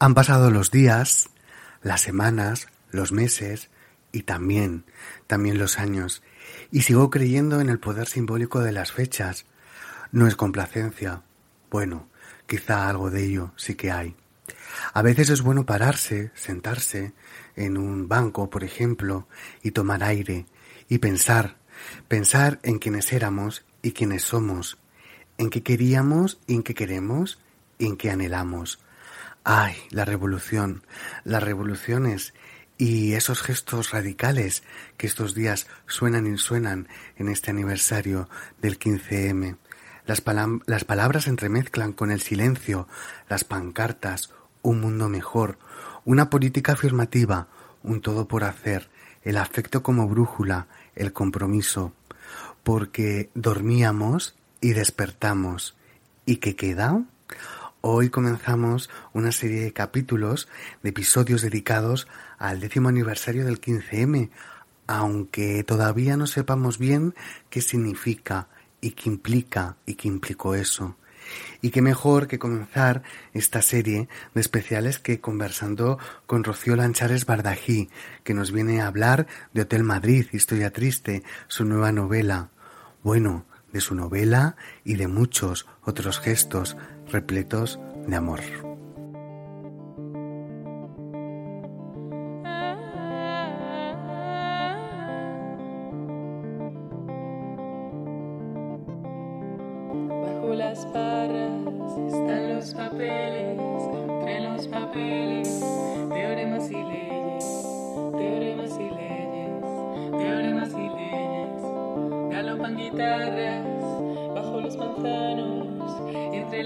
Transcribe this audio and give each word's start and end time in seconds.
Han 0.00 0.14
pasado 0.14 0.52
los 0.52 0.70
días, 0.70 1.28
las 1.82 2.02
semanas, 2.02 2.68
los 2.92 3.10
meses 3.10 3.68
y 4.12 4.22
también, 4.22 4.84
también 5.26 5.58
los 5.58 5.80
años, 5.80 6.22
y 6.70 6.82
sigo 6.82 7.10
creyendo 7.10 7.60
en 7.60 7.68
el 7.68 7.80
poder 7.80 8.06
simbólico 8.06 8.60
de 8.60 8.70
las 8.70 8.92
fechas. 8.92 9.44
No 10.12 10.28
es 10.28 10.36
complacencia. 10.36 11.22
Bueno, 11.68 12.08
quizá 12.46 12.88
algo 12.88 13.10
de 13.10 13.24
ello 13.24 13.52
sí 13.56 13.74
que 13.74 13.90
hay. 13.90 14.14
A 14.94 15.02
veces 15.02 15.30
es 15.30 15.42
bueno 15.42 15.66
pararse, 15.66 16.30
sentarse 16.36 17.12
en 17.56 17.76
un 17.76 18.06
banco, 18.06 18.50
por 18.50 18.62
ejemplo, 18.62 19.26
y 19.64 19.72
tomar 19.72 20.04
aire, 20.04 20.46
y 20.88 20.98
pensar, 20.98 21.56
pensar 22.06 22.60
en 22.62 22.78
quienes 22.78 23.12
éramos 23.12 23.64
y 23.82 23.90
quienes 23.90 24.22
somos, 24.22 24.78
en 25.38 25.50
qué 25.50 25.64
queríamos 25.64 26.38
y 26.46 26.54
en 26.54 26.62
qué 26.62 26.74
queremos 26.74 27.40
y 27.78 27.86
en 27.86 27.96
qué 27.96 28.12
anhelamos. 28.12 28.78
Ay, 29.50 29.76
la 29.88 30.04
revolución, 30.04 30.82
las 31.24 31.42
revoluciones 31.42 32.34
y 32.76 33.14
esos 33.14 33.40
gestos 33.40 33.92
radicales 33.92 34.62
que 34.98 35.06
estos 35.06 35.34
días 35.34 35.68
suenan 35.86 36.26
y 36.26 36.36
suenan 36.36 36.86
en 37.16 37.30
este 37.30 37.50
aniversario 37.50 38.28
del 38.60 38.78
15M. 38.78 39.56
Las, 40.04 40.20
palabras 40.84 41.28
entremezclan 41.28 41.94
con 41.94 42.10
el 42.10 42.20
silencio, 42.20 42.88
las 43.30 43.44
pancartas, 43.44 44.34
un 44.60 44.82
mundo 44.82 45.08
mejor, 45.08 45.58
una 46.04 46.28
política 46.28 46.72
afirmativa, 46.72 47.48
un 47.82 48.02
todo 48.02 48.28
por 48.28 48.44
hacer, 48.44 48.90
el 49.22 49.38
afecto 49.38 49.82
como 49.82 50.08
brújula, 50.08 50.66
el 50.94 51.14
compromiso, 51.14 51.94
porque 52.62 53.30
dormíamos 53.32 54.36
y 54.60 54.74
despertamos. 54.74 55.74
¿Y 56.26 56.36
qué 56.36 56.54
queda? 56.54 57.02
Hoy 57.90 58.10
comenzamos 58.10 58.90
una 59.14 59.32
serie 59.32 59.62
de 59.62 59.72
capítulos, 59.72 60.46
de 60.82 60.90
episodios 60.90 61.40
dedicados 61.40 62.06
al 62.36 62.60
décimo 62.60 62.90
aniversario 62.90 63.46
del 63.46 63.62
15M, 63.62 64.28
aunque 64.86 65.64
todavía 65.64 66.18
no 66.18 66.26
sepamos 66.26 66.76
bien 66.76 67.14
qué 67.48 67.62
significa 67.62 68.48
y 68.82 68.90
qué 68.90 69.08
implica 69.08 69.76
y 69.86 69.94
qué 69.94 70.06
implicó 70.06 70.54
eso. 70.54 70.96
Y 71.62 71.70
qué 71.70 71.80
mejor 71.80 72.26
que 72.26 72.38
comenzar 72.38 73.04
esta 73.32 73.62
serie 73.62 74.10
de 74.34 74.40
especiales 74.42 74.98
que 74.98 75.22
conversando 75.22 75.98
con 76.26 76.44
Rocío 76.44 76.76
Lanchares 76.76 77.24
Bardají, 77.24 77.88
que 78.22 78.34
nos 78.34 78.52
viene 78.52 78.82
a 78.82 78.88
hablar 78.88 79.26
de 79.54 79.62
Hotel 79.62 79.82
Madrid, 79.82 80.26
Historia 80.32 80.74
Triste, 80.74 81.22
su 81.46 81.64
nueva 81.64 81.90
novela. 81.90 82.50
Bueno, 83.02 83.46
de 83.72 83.80
su 83.80 83.94
novela 83.94 84.56
y 84.84 84.96
de 84.96 85.08
muchos 85.08 85.66
otros 85.84 86.20
gestos 86.20 86.76
repletos 87.10 87.78
de 88.06 88.16
amor. 88.16 88.67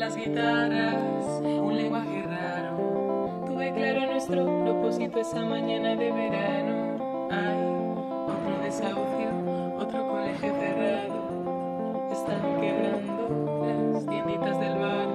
Las 0.03 0.17
guitarras, 0.17 1.41
un 1.45 1.77
lenguaje 1.77 2.23
raro. 2.23 3.45
Tuve 3.47 3.73
claro 3.73 4.11
nuestro 4.11 4.45
propósito 4.65 5.21
esa 5.21 5.45
mañana 5.45 5.95
de 5.95 6.11
verano. 6.11 7.29
Hay 7.31 7.63
otro 8.27 8.65
desahucio, 8.65 9.31
otro 9.79 10.09
colegio 10.09 10.53
cerrado. 10.55 12.09
Están 12.11 12.61
quebrando 12.61 13.93
las 13.93 14.07
tienditas 14.07 14.59
del 14.59 14.77
barrio. 14.77 15.12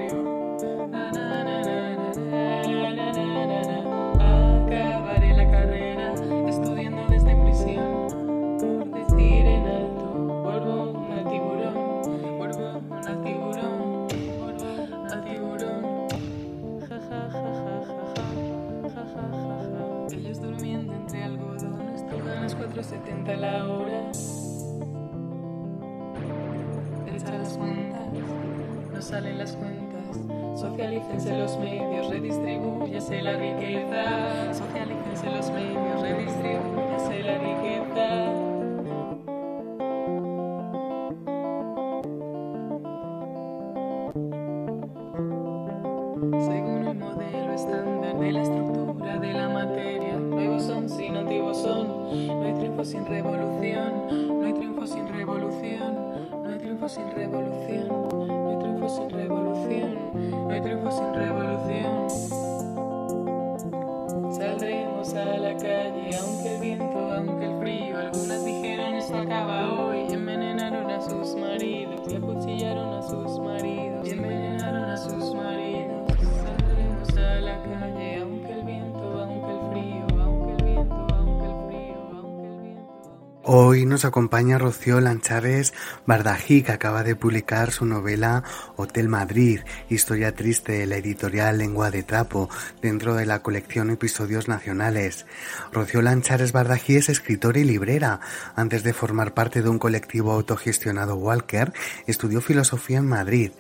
Hoy 83.50 83.86
nos 83.86 84.04
acompaña 84.04 84.58
Rocío 84.58 85.00
Lanchares 85.00 85.74
Bardají, 86.06 86.64
que 86.64 86.74
acaba 86.74 87.04
de 87.04 87.16
publicar 87.16 87.72
su 87.72 87.86
novela 87.86 88.44
Hotel 88.76 89.08
Madrid, 89.08 89.62
historia 89.90 90.36
triste 90.36 90.74
de 90.74 90.86
la 90.86 90.98
editorial 90.98 91.58
Lengua 91.58 91.90
de 91.90 92.04
Trapo, 92.04 92.50
dentro 92.82 93.16
de 93.16 93.26
la 93.26 93.42
colección 93.44 93.90
Episodios 93.90 94.50
Nacionales. 94.50 95.26
Rocío 95.72 96.02
Lanchares 96.02 96.52
Bardají 96.52 96.98
es 96.98 97.08
escritora 97.08 97.58
y 97.60 97.64
librera. 97.64 98.20
Antes 98.58 98.84
de 98.84 98.92
formar 98.92 99.34
parte 99.34 99.62
de 99.62 99.70
un 99.70 99.80
colectivo 99.80 100.34
autogestionado 100.34 101.16
Walker, 101.16 101.72
estudió 102.06 102.42
filosofía 102.42 102.98
en 102.98 103.08
Madrid. 103.08 103.52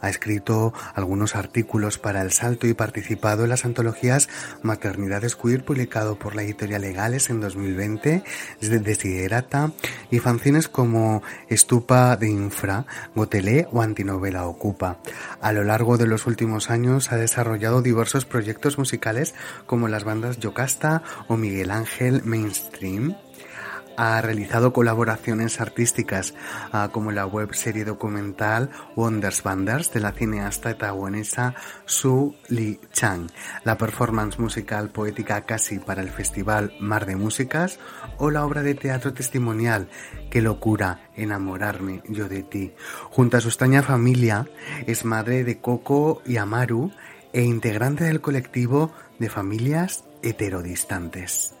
Ha 0.00 0.10
escrito 0.10 0.74
algunos 0.94 1.36
artículos 1.36 1.98
para 1.98 2.22
El 2.22 2.32
Salto 2.32 2.66
y 2.66 2.74
participado 2.74 3.44
en 3.44 3.50
las 3.50 3.64
antologías 3.64 4.28
Maternidades 4.62 5.36
Queer, 5.36 5.64
publicado 5.64 6.18
por 6.18 6.34
la 6.34 6.42
editorial 6.42 6.82
Legales 6.82 7.30
en 7.30 7.40
2020, 7.40 8.22
Y 10.10 10.18
fanzines 10.20 10.68
como 10.68 11.22
Estupa 11.48 12.16
de 12.16 12.28
Infra, 12.28 12.86
Gotelé 13.14 13.68
o 13.72 13.82
Antinovela 13.82 14.46
Ocupa. 14.46 14.98
A 15.40 15.52
lo 15.52 15.64
largo 15.64 15.98
de 15.98 16.06
los 16.06 16.26
últimos 16.26 16.70
años 16.70 17.12
ha 17.12 17.16
desarrollado 17.16 17.82
diversos 17.82 18.24
proyectos 18.24 18.78
musicales 18.78 19.34
como 19.66 19.88
las 19.88 20.04
bandas 20.04 20.38
Yocasta 20.38 21.02
o 21.28 21.36
Miguel 21.36 21.70
Ángel 21.70 22.22
Mainstream 22.24 23.16
ha 23.96 24.20
realizado 24.20 24.72
colaboraciones 24.72 25.60
artísticas 25.60 26.34
ah, 26.72 26.90
como 26.92 27.12
la 27.12 27.26
web 27.26 27.54
serie 27.54 27.84
documental 27.84 28.70
Wonders 28.94 29.44
Wonders 29.44 29.92
de 29.92 30.00
la 30.00 30.12
cineasta 30.12 30.76
taiwanesa 30.76 31.54
Su 31.84 32.34
Li 32.48 32.80
Chang, 32.92 33.28
la 33.64 33.78
performance 33.78 34.38
musical 34.38 34.90
poética 34.90 35.42
casi 35.42 35.78
para 35.78 36.02
el 36.02 36.10
festival 36.10 36.72
Mar 36.80 37.06
de 37.06 37.16
Músicas 37.16 37.78
o 38.18 38.30
la 38.30 38.44
obra 38.44 38.62
de 38.62 38.74
teatro 38.74 39.12
testimonial 39.12 39.88
Qué 40.30 40.42
locura 40.42 41.10
enamorarme 41.16 42.02
yo 42.08 42.28
de 42.28 42.42
ti. 42.42 42.74
Junto 43.10 43.36
a 43.36 43.40
su 43.40 43.48
extraña 43.48 43.82
familia 43.82 44.46
es 44.86 45.04
madre 45.04 45.44
de 45.44 45.60
Coco 45.60 46.22
y 46.26 46.36
Amaru 46.36 46.90
e 47.32 47.42
integrante 47.42 48.04
del 48.04 48.20
colectivo 48.20 48.92
de 49.18 49.28
familias 49.28 50.04
heterodistantes. 50.22 51.55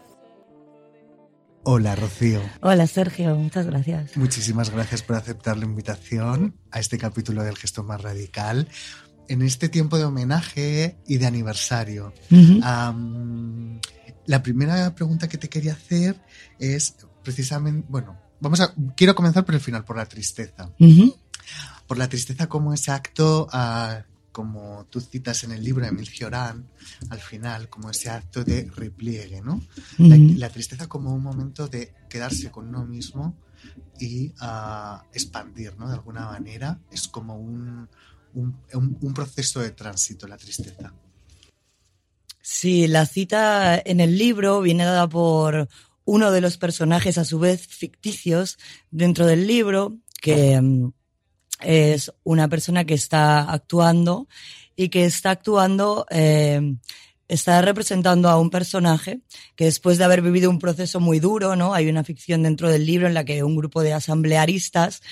Hola 1.68 1.96
Rocío. 1.96 2.40
Hola 2.60 2.86
Sergio, 2.86 3.34
muchas 3.34 3.66
gracias. 3.66 4.16
Muchísimas 4.16 4.70
gracias 4.70 5.02
por 5.02 5.16
aceptar 5.16 5.58
la 5.58 5.64
invitación 5.64 6.54
a 6.70 6.78
este 6.78 6.96
capítulo 6.96 7.42
del 7.42 7.58
gesto 7.58 7.82
más 7.82 8.00
radical. 8.00 8.68
en 9.26 9.42
este 9.42 9.68
tiempo 9.68 9.98
de 9.98 10.04
homenaje 10.04 10.96
y 11.08 11.16
de 11.16 11.26
aniversario, 11.26 12.14
la 12.30 12.94
primera 14.44 14.94
pregunta 14.94 15.28
que 15.28 15.38
te 15.38 15.48
quería 15.48 15.72
hacer 15.72 16.22
es 16.60 16.94
precisamente, 17.24 17.84
bueno, 17.90 18.16
vamos 18.38 18.60
a, 18.60 18.72
quiero 18.94 19.16
comenzar 19.16 19.44
por 19.44 19.56
el 19.56 19.60
final, 19.60 19.84
por 19.84 19.96
la 19.96 20.06
tristeza. 20.06 20.70
Por 21.88 21.98
la 21.98 22.08
tristeza 22.08 22.46
como 22.46 22.74
ese 22.74 22.92
acto, 22.92 23.48
ah, 23.50 24.04
como 24.36 24.84
tú 24.90 25.00
citas 25.00 25.44
en 25.44 25.52
el 25.52 25.64
libro 25.64 25.82
de 25.82 25.88
Emil 25.88 26.06
Cioran, 26.06 26.68
al 27.08 27.20
final, 27.20 27.70
como 27.70 27.88
ese 27.88 28.10
acto 28.10 28.44
de 28.44 28.70
repliegue, 28.76 29.40
¿no? 29.40 29.62
La, 29.96 30.50
tristeza 30.50 30.86
como 30.88 31.14
un 31.14 31.22
momento 31.22 31.68
de 31.68 31.94
quedarse 32.10 32.50
con 32.50 32.68
uno 32.68 32.84
mismo 32.84 33.34
y 33.98 34.34
ah, 34.40 35.02
expandir, 35.14 35.74
¿no? 35.78 35.88
De 35.88 35.94
alguna 35.94 36.26
manera, 36.26 36.78
es 36.90 37.08
como 37.08 37.38
un, 37.38 37.88
un, 38.34 38.54
un- 38.74 38.98
un 39.00 39.14
proceso 39.14 39.60
de 39.60 39.70
tránsito, 39.70 40.28
la 40.28 40.36
tristeza. 40.36 40.92
Sí, 42.42 42.86
la 42.88 43.06
cita 43.06 43.80
en 43.82 44.00
el 44.00 44.18
libro 44.18 44.60
viene 44.60 44.84
dada 44.84 45.08
por 45.08 45.66
uno 46.04 46.30
de 46.30 46.42
los 46.42 46.58
personajes, 46.58 47.16
a 47.16 47.24
su 47.24 47.38
vez 47.38 47.66
ficticios, 47.66 48.58
dentro 48.90 49.24
del 49.24 49.46
libro, 49.46 49.96
que 50.20 50.60
es 51.60 52.12
una 52.24 52.48
persona 52.48 52.84
que 52.84 52.94
está 52.94 53.50
actuando 53.50 54.28
y 54.76 54.88
que 54.88 55.04
está 55.04 55.30
actuando, 55.30 56.06
eh, 56.10 56.76
está 57.28 57.60
representando 57.62 58.28
a 58.28 58.38
un 58.38 58.50
personaje 58.50 59.20
que 59.56 59.64
después 59.64 59.98
de 59.98 60.04
haber 60.04 60.22
vivido 60.22 60.50
un 60.50 60.58
proceso 60.58 61.00
muy 61.00 61.18
duro, 61.18 61.56
¿no? 61.56 61.74
Hay 61.74 61.88
una 61.88 62.04
ficción 62.04 62.42
dentro 62.42 62.70
del 62.70 62.86
libro 62.86 63.06
en 63.06 63.14
la 63.14 63.24
que 63.24 63.42
un 63.42 63.56
grupo 63.56 63.82
de 63.82 63.94
asamblearistas 63.94 65.02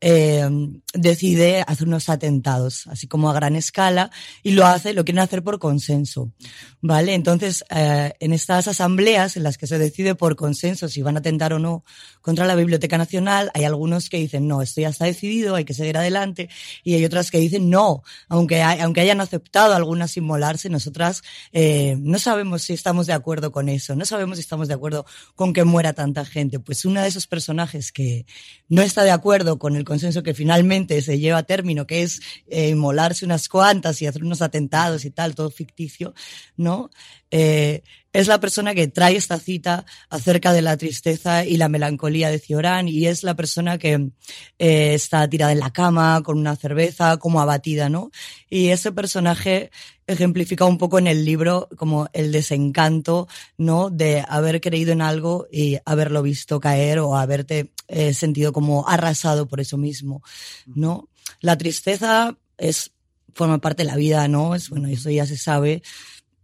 eh, 0.00 0.48
decide 0.94 1.62
hacer 1.66 1.86
unos 1.86 2.08
atentados, 2.08 2.86
así 2.86 3.06
como 3.06 3.30
a 3.30 3.34
gran 3.34 3.56
escala, 3.56 4.10
y 4.42 4.52
lo 4.52 4.66
hace, 4.66 4.94
lo 4.94 5.04
quieren 5.04 5.20
hacer 5.20 5.42
por 5.42 5.58
consenso, 5.58 6.32
¿vale? 6.80 7.14
Entonces, 7.14 7.64
eh, 7.70 8.12
en 8.20 8.32
estas 8.32 8.68
asambleas 8.68 9.36
en 9.36 9.42
las 9.42 9.58
que 9.58 9.66
se 9.66 9.78
decide 9.78 10.14
por 10.14 10.36
consenso 10.36 10.88
si 10.88 11.02
van 11.02 11.16
a 11.16 11.20
atentar 11.20 11.52
o 11.52 11.58
no 11.58 11.84
contra 12.20 12.46
la 12.46 12.54
Biblioteca 12.54 12.98
Nacional, 12.98 13.50
hay 13.54 13.64
algunos 13.64 14.08
que 14.08 14.18
dicen, 14.18 14.48
no, 14.48 14.62
esto 14.62 14.80
ya 14.80 14.88
está 14.88 15.04
decidido, 15.04 15.54
hay 15.54 15.64
que 15.64 15.74
seguir 15.74 15.96
adelante, 15.96 16.48
y 16.82 16.94
hay 16.94 17.04
otras 17.04 17.30
que 17.30 17.38
dicen, 17.38 17.70
no, 17.70 18.02
aunque, 18.28 18.62
aunque 18.62 19.00
hayan 19.00 19.20
aceptado 19.20 19.74
algunas 19.74 20.16
inmolarse, 20.16 20.68
nosotras 20.68 21.22
eh, 21.52 21.96
no 22.00 22.18
sabemos 22.18 22.62
si 22.62 22.72
estamos 22.72 23.06
de 23.06 23.12
acuerdo 23.12 23.52
con 23.52 23.68
eso, 23.68 23.94
no 23.94 24.04
sabemos 24.04 24.38
si 24.38 24.42
estamos 24.42 24.68
de 24.68 24.74
acuerdo 24.74 25.06
con 25.34 25.52
que 25.52 25.64
muera 25.64 25.92
tanta 25.92 26.24
gente. 26.24 26.58
Pues 26.60 26.84
uno 26.84 27.00
de 27.00 27.08
esos 27.08 27.26
personajes 27.26 27.92
que 27.92 28.26
no 28.68 28.82
está 28.82 29.04
de 29.04 29.10
acuerdo 29.10 29.58
con 29.58 29.76
el 29.76 29.84
consenso 29.90 30.22
que 30.22 30.34
finalmente 30.34 31.02
se 31.02 31.18
lleva 31.18 31.38
a 31.38 31.42
término, 31.42 31.84
que 31.84 32.04
es 32.04 32.20
eh, 32.46 32.68
inmolarse 32.68 33.24
unas 33.24 33.48
cuantas 33.48 34.00
y 34.00 34.06
hacer 34.06 34.22
unos 34.22 34.40
atentados 34.40 35.04
y 35.04 35.10
tal, 35.10 35.34
todo 35.34 35.50
ficticio, 35.50 36.14
¿no? 36.56 36.90
Eh, 37.32 37.82
es 38.12 38.26
la 38.26 38.40
persona 38.40 38.74
que 38.74 38.88
trae 38.88 39.16
esta 39.16 39.38
cita 39.38 39.86
acerca 40.08 40.52
de 40.52 40.62
la 40.62 40.76
tristeza 40.76 41.44
y 41.44 41.56
la 41.56 41.68
melancolía 41.68 42.28
de 42.28 42.40
Cioran 42.40 42.88
y 42.88 43.06
es 43.06 43.22
la 43.22 43.34
persona 43.34 43.78
que 43.78 44.10
eh, 44.58 44.94
está 44.94 45.28
tirada 45.28 45.52
en 45.52 45.60
la 45.60 45.72
cama 45.72 46.22
con 46.24 46.38
una 46.38 46.56
cerveza, 46.56 47.18
como 47.18 47.40
abatida, 47.40 47.88
¿no? 47.88 48.10
Y 48.48 48.68
ese 48.68 48.90
personaje 48.90 49.70
ejemplifica 50.08 50.64
un 50.64 50.76
poco 50.76 50.98
en 50.98 51.06
el 51.06 51.24
libro 51.24 51.68
como 51.76 52.08
el 52.12 52.32
desencanto, 52.32 53.28
¿no? 53.56 53.90
De 53.90 54.24
haber 54.28 54.60
creído 54.60 54.92
en 54.92 55.02
algo 55.02 55.46
y 55.52 55.78
haberlo 55.84 56.22
visto 56.22 56.58
caer 56.58 56.98
o 56.98 57.16
haberte 57.16 57.70
eh, 57.86 58.12
sentido 58.12 58.52
como 58.52 58.88
arrasado 58.88 59.46
por 59.46 59.60
eso 59.60 59.78
mismo, 59.78 60.22
¿no? 60.66 61.08
La 61.40 61.56
tristeza 61.56 62.36
es, 62.58 62.90
forma 63.34 63.58
parte 63.58 63.84
de 63.84 63.88
la 63.88 63.96
vida, 63.96 64.26
¿no? 64.26 64.56
Es, 64.56 64.68
bueno, 64.68 64.88
eso 64.88 65.10
ya 65.10 65.26
se 65.26 65.36
sabe. 65.36 65.82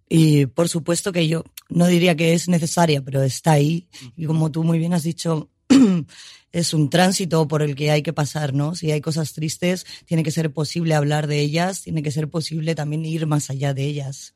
Y 0.09 0.47
por 0.47 0.69
supuesto 0.69 1.11
que 1.13 1.27
yo 1.27 1.45
no 1.69 1.87
diría 1.87 2.17
que 2.17 2.35
es 2.35 2.49
necesaria, 2.49 3.03
pero 3.03 3.23
está 3.23 3.53
ahí. 3.53 3.89
Y 4.17 4.27
como 4.27 4.51
tú 4.51 4.65
muy 4.65 4.79
bien 4.79 4.95
has 4.95 5.03
dicho, 5.03 5.51
es 6.53 6.75
un 6.75 6.91
tránsito 6.91 7.47
por 7.49 7.63
el 7.63 7.75
que 7.75 7.91
hay 7.91 8.03
que 8.03 8.13
pasar, 8.13 8.55
¿no? 8.55 8.75
Si 8.75 8.91
hay 8.91 9.01
cosas 9.01 9.33
tristes, 9.33 9.87
tiene 10.05 10.23
que 10.23 10.31
ser 10.31 10.53
posible 10.53 10.95
hablar 10.95 11.27
de 11.27 11.41
ellas, 11.41 11.83
tiene 11.83 12.03
que 12.03 12.11
ser 12.11 12.29
posible 12.29 12.75
también 12.75 13.05
ir 13.05 13.27
más 13.27 13.51
allá 13.51 13.75
de 13.75 13.85
ellas. 13.85 14.35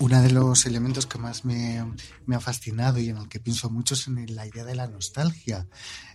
Uno 0.00 0.22
de 0.22 0.30
los 0.30 0.64
elementos 0.66 1.06
que 1.06 1.18
más 1.18 1.44
me, 1.44 1.84
me 2.24 2.36
ha 2.36 2.40
fascinado 2.40 3.00
y 3.00 3.08
en 3.08 3.16
el 3.16 3.28
que 3.28 3.40
pienso 3.40 3.68
mucho 3.68 3.94
es 3.94 4.06
en 4.06 4.34
la 4.36 4.46
idea 4.46 4.64
de 4.64 4.76
la 4.76 4.86
nostalgia, 4.86 5.66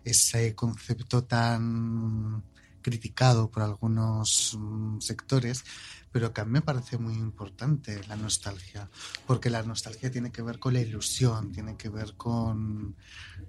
ese 0.05 0.55
concepto 0.55 1.25
tan 1.25 2.43
criticado 2.83 3.49
por 3.49 3.63
algunos 3.63 4.55
mm, 4.59 4.99
sectores, 4.99 5.65
pero 6.11 6.31
que 6.31 6.41
a 6.41 6.45
mí 6.45 6.51
me 6.51 6.61
parece 6.61 6.99
muy 6.99 7.15
importante 7.15 7.99
la 8.07 8.15
nostalgia, 8.15 8.87
porque 9.25 9.49
la 9.49 9.63
nostalgia 9.63 10.11
tiene 10.11 10.31
que 10.31 10.43
ver 10.43 10.59
con 10.59 10.73
la 10.73 10.81
ilusión, 10.81 11.51
tiene 11.51 11.75
que 11.75 11.89
ver 11.89 12.13
con, 12.15 12.95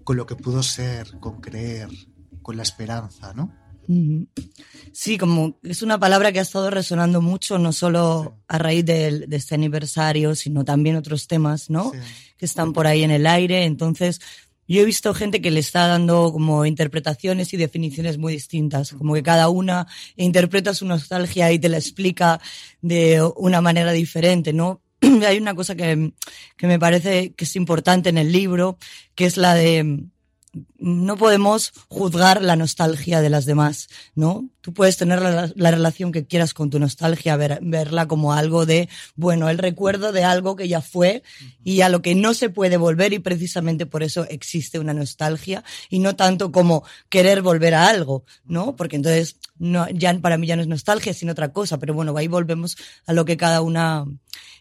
con 0.03 0.17
lo 0.17 0.25
que 0.25 0.37
pudo 0.37 0.63
ser, 0.63 1.19
con 1.21 1.43
creer, 1.43 1.91
con 2.41 2.57
la 2.57 2.63
esperanza, 2.63 3.35
¿no? 3.35 3.65
Sí, 4.93 5.19
como 5.19 5.59
es 5.63 5.83
una 5.83 5.99
palabra 5.99 6.33
que 6.33 6.39
ha 6.39 6.43
estado 6.43 6.71
resonando 6.71 7.21
mucho, 7.21 7.59
no 7.59 7.73
solo 7.73 8.39
a 8.49 8.59
raíz 8.59 8.85
de, 8.85 9.27
este 9.31 9.55
aniversario, 9.55 10.35
sino 10.35 10.65
también 10.65 10.97
otros 10.97 11.27
temas, 11.27 11.69
¿no? 11.71 11.91
Sí. 11.91 11.99
Que 12.37 12.47
están 12.47 12.73
por 12.73 12.87
ahí 12.87 13.03
en 13.03 13.11
el 13.11 13.27
aire. 13.27 13.65
Entonces, 13.65 14.21
yo 14.67 14.83
he 14.83 14.85
visto 14.85 15.15
gente 15.15 15.41
que 15.41 15.51
le 15.51 15.61
está 15.61 15.87
dando 15.87 16.33
como 16.33 16.65
interpretaciones 16.67 17.53
y 17.53 17.57
definiciones 17.57 18.19
muy 18.19 18.33
distintas, 18.33 18.93
como 18.93 19.15
que 19.15 19.23
cada 19.23 19.49
una 19.49 19.87
interpreta 20.17 20.75
su 20.75 20.87
nostalgia 20.87 21.53
y 21.53 21.59
te 21.59 21.69
la 21.69 21.77
explica 21.77 22.41
de 22.81 23.23
una 23.37 23.61
manera 23.61 23.93
diferente, 23.93 24.53
¿no? 24.53 24.83
Hay 25.27 25.39
una 25.39 25.55
cosa 25.55 25.75
que, 25.75 26.13
que 26.57 26.67
me 26.67 26.79
parece 26.79 27.33
que 27.35 27.45
es 27.45 27.57
importante 27.57 28.09
en 28.09 28.19
el 28.19 28.33
libro, 28.33 28.79
que 29.15 29.27
es 29.27 29.37
la 29.37 29.55
de 29.55 30.05
no 30.79 31.17
podemos 31.17 31.73
juzgar 31.89 32.43
la 32.43 32.57
nostalgia 32.57 33.21
de 33.21 33.31
las 33.31 33.45
demás, 33.45 33.89
¿no? 34.15 34.49
Tú 34.61 34.73
puedes 34.73 34.97
tener 34.97 35.21
la, 35.21 35.51
la 35.55 35.71
relación 35.71 36.11
que 36.13 36.27
quieras 36.27 36.55
con 36.55 36.71
tu 36.71 36.79
nostalgia, 36.79 37.37
ver- 37.37 37.59
verla 37.63 38.07
como 38.09 38.33
algo 38.33 38.65
de, 38.67 38.89
bueno, 39.15 39.49
el 39.51 39.59
recuerdo 39.59 40.13
de 40.13 40.25
algo 40.25 40.57
que 40.57 40.69
ya 40.69 40.81
fue 40.81 41.23
y 41.63 41.83
a 41.83 41.89
lo 41.89 42.01
que 42.03 42.15
no 42.15 42.33
se 42.35 42.49
puede 42.49 42.77
volver 42.77 43.13
y 43.13 43.19
precisamente 43.19 43.85
por 43.87 44.03
eso 44.03 44.27
existe 44.29 44.79
una 44.79 44.95
nostalgia 44.95 45.65
y 45.91 45.99
no 45.99 46.17
tanto 46.17 46.51
como 46.53 46.85
querer 47.09 47.43
volver 47.43 47.75
a 47.75 47.89
algo, 47.89 48.25
¿no? 48.45 48.75
Porque 48.77 48.97
entonces 48.97 49.37
ya 49.95 50.19
para 50.21 50.39
mí 50.39 50.47
ya 50.47 50.57
no 50.57 50.63
es 50.63 50.69
nostalgia, 50.69 51.15
sino 51.15 51.33
otra 51.33 51.53
cosa, 51.53 51.79
pero 51.79 51.95
bueno, 51.95 52.17
ahí 52.17 52.29
volvemos 52.29 52.77
a 53.07 53.13
lo 53.13 53.25
que 53.25 53.37
cada 53.37 53.61
una 53.61 54.05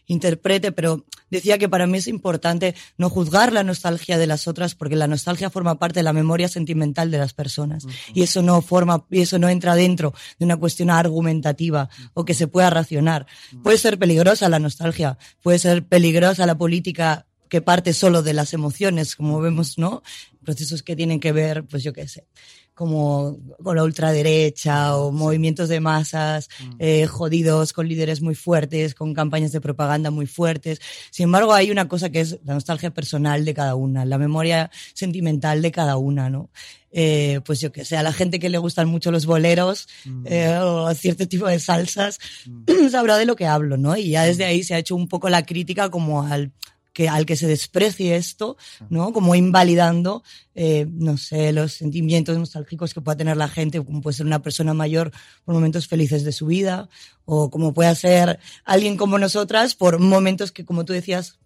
interprete, 0.06 0.72
pero 0.72 1.04
decía 1.30 1.58
que 1.58 1.68
para 1.68 1.86
mí 1.86 1.98
es 1.98 2.08
importante 2.08 2.74
no 2.98 3.10
juzgar 3.10 3.52
la 3.52 3.62
nostalgia 3.62 4.18
de 4.18 4.26
las 4.26 4.46
otras 4.46 4.74
porque 4.74 4.96
la 4.96 5.06
nostalgia 5.06 5.50
forma 5.50 5.78
parte 5.78 6.00
de 6.00 6.04
la 6.04 6.12
memoria 6.12 6.48
sentimental 6.48 7.10
de 7.10 7.18
las 7.18 7.32
personas 7.32 7.86
y 8.12 8.22
eso 8.22 8.42
no 8.42 8.60
forma 8.62 9.04
y 9.10 9.22
eso 9.22 9.38
no 9.38 9.48
entra 9.48 9.74
dentro 9.74 10.14
de 10.38 10.44
una 10.44 10.56
cuestión 10.56 10.90
argumentativa 10.90 11.88
o 12.12 12.24
que 12.24 12.34
se 12.34 12.46
pueda 12.46 12.70
racionar. 12.70 13.26
Puede 13.62 13.78
ser 13.78 13.98
peligrosa 13.98 14.48
la 14.48 14.58
nostalgia, 14.58 15.18
puede 15.42 15.58
ser 15.58 15.86
peligrosa 15.86 16.46
la 16.46 16.56
política 16.56 17.26
que 17.48 17.60
parte 17.60 17.92
solo 17.92 18.22
de 18.22 18.32
las 18.32 18.52
emociones, 18.52 19.14
como 19.14 19.40
vemos, 19.40 19.78
¿no? 19.78 20.02
Procesos 20.44 20.82
que 20.82 20.96
tienen 20.96 21.20
que 21.20 21.32
ver, 21.32 21.64
pues 21.64 21.82
yo 21.82 21.92
qué 21.92 22.06
sé, 22.06 22.26
como 22.74 23.38
con 23.62 23.76
la 23.76 23.84
ultraderecha 23.84 24.96
o 24.96 25.12
movimientos 25.12 25.68
de 25.68 25.80
masas 25.80 26.48
eh, 26.78 27.06
jodidos, 27.06 27.72
con 27.72 27.88
líderes 27.88 28.20
muy 28.20 28.34
fuertes, 28.34 28.94
con 28.94 29.14
campañas 29.14 29.52
de 29.52 29.60
propaganda 29.60 30.10
muy 30.10 30.26
fuertes. 30.26 30.80
Sin 31.10 31.24
embargo, 31.24 31.52
hay 31.52 31.70
una 31.70 31.88
cosa 31.88 32.10
que 32.10 32.20
es 32.20 32.38
la 32.44 32.54
nostalgia 32.54 32.92
personal 32.92 33.44
de 33.44 33.54
cada 33.54 33.74
una, 33.74 34.04
la 34.04 34.18
memoria 34.18 34.70
sentimental 34.92 35.62
de 35.62 35.70
cada 35.70 35.96
una, 35.96 36.30
¿no? 36.30 36.50
Eh, 36.96 37.40
pues 37.44 37.60
yo 37.60 37.72
que 37.72 37.84
sé, 37.84 37.96
a 37.96 38.04
la 38.04 38.12
gente 38.12 38.38
que 38.38 38.48
le 38.48 38.58
gustan 38.58 38.88
mucho 38.88 39.10
los 39.10 39.26
boleros 39.26 39.88
eh, 40.26 40.56
o 40.62 40.94
cierto 40.94 41.26
tipo 41.26 41.48
de 41.48 41.58
salsas, 41.58 42.20
sabrá 42.92 43.18
de 43.18 43.26
lo 43.26 43.34
que 43.34 43.46
hablo, 43.46 43.76
¿no? 43.76 43.96
Y 43.96 44.10
ya 44.10 44.22
desde 44.22 44.44
ahí 44.44 44.62
se 44.62 44.74
ha 44.74 44.78
hecho 44.78 44.94
un 44.94 45.08
poco 45.08 45.28
la 45.28 45.44
crítica 45.44 45.90
como 45.90 46.22
al 46.22 46.52
que 46.94 47.08
al 47.08 47.26
que 47.26 47.36
se 47.36 47.46
desprecie 47.46 48.16
esto, 48.16 48.56
¿no? 48.88 49.12
Como 49.12 49.34
invalidando, 49.34 50.22
eh, 50.54 50.86
no 50.88 51.18
sé, 51.18 51.52
los 51.52 51.72
sentimientos 51.74 52.38
nostálgicos 52.38 52.94
que 52.94 53.02
pueda 53.02 53.18
tener 53.18 53.36
la 53.36 53.48
gente, 53.48 53.84
como 53.84 54.00
puede 54.00 54.16
ser 54.16 54.26
una 54.26 54.40
persona 54.40 54.72
mayor 54.72 55.12
por 55.44 55.54
momentos 55.54 55.88
felices 55.88 56.24
de 56.24 56.32
su 56.32 56.46
vida, 56.46 56.88
o 57.26 57.50
como 57.50 57.74
puede 57.74 57.94
ser 57.96 58.38
alguien 58.64 58.96
como 58.96 59.18
nosotras 59.18 59.74
por 59.74 59.98
momentos 59.98 60.52
que, 60.52 60.64
como 60.64 60.84
tú 60.84 60.92
decías, 60.92 61.38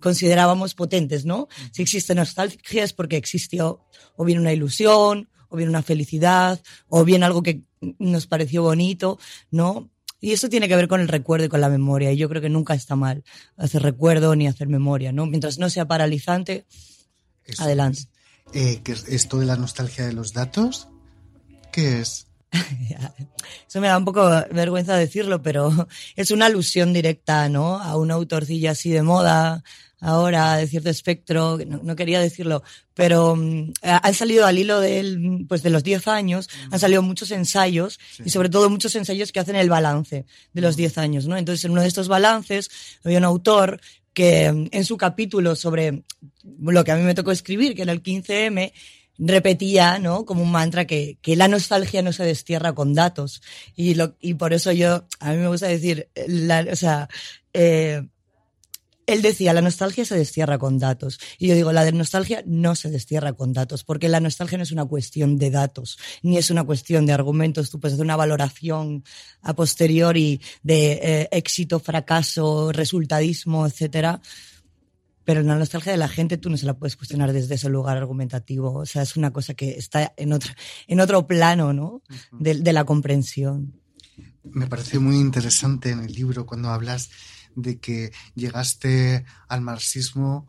considerábamos 0.00 0.74
potentes, 0.74 1.26
¿no? 1.26 1.48
Si 1.72 1.82
existe 1.82 2.14
nostalgia 2.14 2.84
es 2.84 2.92
porque 2.92 3.16
existió 3.16 3.80
o 4.16 4.24
bien 4.24 4.38
una 4.38 4.52
ilusión, 4.52 5.28
o 5.48 5.56
bien 5.56 5.68
una 5.68 5.82
felicidad, 5.82 6.60
o 6.88 7.04
bien 7.04 7.22
algo 7.22 7.42
que 7.42 7.62
nos 7.98 8.26
pareció 8.26 8.62
bonito, 8.62 9.18
¿no? 9.50 9.90
Y 10.20 10.32
eso 10.32 10.48
tiene 10.48 10.68
que 10.68 10.76
ver 10.76 10.88
con 10.88 11.00
el 11.00 11.08
recuerdo 11.08 11.46
y 11.46 11.48
con 11.48 11.60
la 11.60 11.68
memoria. 11.68 12.12
Y 12.12 12.16
yo 12.16 12.28
creo 12.28 12.40
que 12.42 12.48
nunca 12.48 12.74
está 12.74 12.96
mal 12.96 13.22
hacer 13.56 13.82
recuerdo 13.82 14.34
ni 14.34 14.46
hacer 14.46 14.68
memoria, 14.68 15.12
¿no? 15.12 15.26
Mientras 15.26 15.58
no 15.58 15.68
sea 15.70 15.86
paralizante, 15.86 16.66
Eso 17.44 17.62
Adelante. 17.62 18.00
es. 18.00 18.08
Eh, 18.54 18.80
¿qué 18.82 18.92
es 18.92 19.08
esto 19.08 19.38
de 19.38 19.46
la 19.46 19.56
nostalgia 19.56 20.06
de 20.06 20.12
los 20.12 20.32
datos? 20.32 20.88
¿Qué 21.72 22.00
es? 22.00 22.26
Eso 23.68 23.80
me 23.80 23.88
da 23.88 23.98
un 23.98 24.04
poco 24.04 24.28
vergüenza 24.52 24.96
decirlo, 24.96 25.42
pero 25.42 25.88
es 26.16 26.30
una 26.30 26.46
alusión 26.46 26.92
directa, 26.92 27.48
¿no? 27.48 27.78
A 27.78 27.96
un 27.96 28.10
autorcilla 28.10 28.70
así 28.72 28.90
de 28.90 29.02
moda, 29.02 29.62
ahora 30.00 30.56
de 30.56 30.66
cierto 30.66 30.90
espectro, 30.90 31.58
no, 31.66 31.80
no 31.82 31.96
quería 31.96 32.20
decirlo, 32.20 32.62
pero 32.94 33.32
um, 33.32 33.72
han 33.82 34.14
salido 34.14 34.46
al 34.46 34.58
hilo 34.58 34.80
de, 34.80 35.44
pues 35.48 35.62
de 35.62 35.70
los 35.70 35.84
10 35.84 36.08
años, 36.08 36.48
han 36.70 36.78
salido 36.78 37.02
muchos 37.02 37.30
ensayos 37.30 37.98
sí. 38.16 38.24
y 38.26 38.30
sobre 38.30 38.48
todo 38.48 38.70
muchos 38.70 38.94
ensayos 38.94 39.32
que 39.32 39.40
hacen 39.40 39.56
el 39.56 39.70
balance 39.70 40.26
de 40.52 40.60
los 40.60 40.76
10 40.76 40.98
años, 40.98 41.26
¿no? 41.26 41.36
Entonces, 41.36 41.64
en 41.64 41.72
uno 41.72 41.82
de 41.82 41.88
estos 41.88 42.08
balances 42.08 42.70
había 43.04 43.18
un 43.18 43.24
autor 43.24 43.80
que 44.12 44.46
en 44.46 44.84
su 44.86 44.96
capítulo 44.96 45.54
sobre 45.56 46.04
lo 46.58 46.84
que 46.84 46.92
a 46.92 46.96
mí 46.96 47.02
me 47.02 47.14
tocó 47.14 47.32
escribir, 47.32 47.74
que 47.74 47.82
era 47.82 47.92
el 47.92 48.02
15M, 48.02 48.72
repetía, 49.18 49.98
¿no? 49.98 50.24
Como 50.24 50.42
un 50.42 50.50
mantra 50.50 50.86
que, 50.86 51.18
que 51.20 51.36
la 51.36 51.48
nostalgia 51.48 52.02
no 52.02 52.12
se 52.12 52.24
destierra 52.24 52.74
con 52.74 52.94
datos. 52.94 53.42
Y, 53.74 53.94
lo, 53.94 54.16
y 54.20 54.34
por 54.34 54.52
eso 54.52 54.72
yo, 54.72 55.06
a 55.20 55.32
mí 55.32 55.38
me 55.38 55.48
gusta 55.48 55.66
decir, 55.66 56.08
la, 56.26 56.66
o 56.70 56.76
sea, 56.76 57.08
eh, 57.52 58.06
él 59.06 59.22
decía, 59.22 59.52
la 59.52 59.60
nostalgia 59.60 60.04
se 60.04 60.16
destierra 60.16 60.58
con 60.58 60.78
datos. 60.78 61.18
Y 61.38 61.46
yo 61.46 61.54
digo, 61.54 61.72
la 61.72 61.84
de 61.84 61.92
nostalgia 61.92 62.42
no 62.46 62.74
se 62.74 62.90
destierra 62.90 63.32
con 63.32 63.52
datos, 63.52 63.84
porque 63.84 64.08
la 64.08 64.20
nostalgia 64.20 64.58
no 64.58 64.64
es 64.64 64.72
una 64.72 64.84
cuestión 64.84 65.38
de 65.38 65.50
datos, 65.50 65.98
ni 66.22 66.36
es 66.36 66.50
una 66.50 66.64
cuestión 66.64 67.06
de 67.06 67.12
argumentos. 67.12 67.70
Tú 67.70 67.78
puedes 67.78 67.94
hacer 67.94 68.04
una 68.04 68.16
valoración 68.16 69.04
a 69.42 69.54
posteriori 69.54 70.40
de 70.62 70.92
eh, 70.92 71.28
éxito, 71.30 71.78
fracaso, 71.78 72.72
resultadismo, 72.72 73.66
etcétera. 73.66 74.20
Pero 75.24 75.42
la 75.42 75.56
nostalgia 75.56 75.92
de 75.92 75.98
la 75.98 76.08
gente 76.08 76.36
tú 76.36 76.50
no 76.50 76.56
se 76.56 76.66
la 76.66 76.74
puedes 76.74 76.96
cuestionar 76.96 77.32
desde 77.32 77.56
ese 77.56 77.68
lugar 77.68 77.96
argumentativo. 77.96 78.72
O 78.72 78.86
sea, 78.86 79.02
es 79.02 79.16
una 79.16 79.32
cosa 79.32 79.54
que 79.54 79.70
está 79.70 80.12
en 80.16 80.32
otro, 80.32 80.52
en 80.86 81.00
otro 81.00 81.26
plano, 81.26 81.72
¿no? 81.72 82.02
De, 82.30 82.54
de 82.54 82.72
la 82.72 82.84
comprensión. 82.84 83.80
Me 84.44 84.68
parece 84.68 85.00
muy 85.00 85.16
interesante 85.16 85.90
en 85.90 86.04
el 86.04 86.12
libro 86.12 86.46
cuando 86.46 86.70
hablas 86.70 87.10
de 87.56 87.78
que 87.78 88.12
llegaste 88.34 89.24
al 89.48 89.62
marxismo 89.62 90.46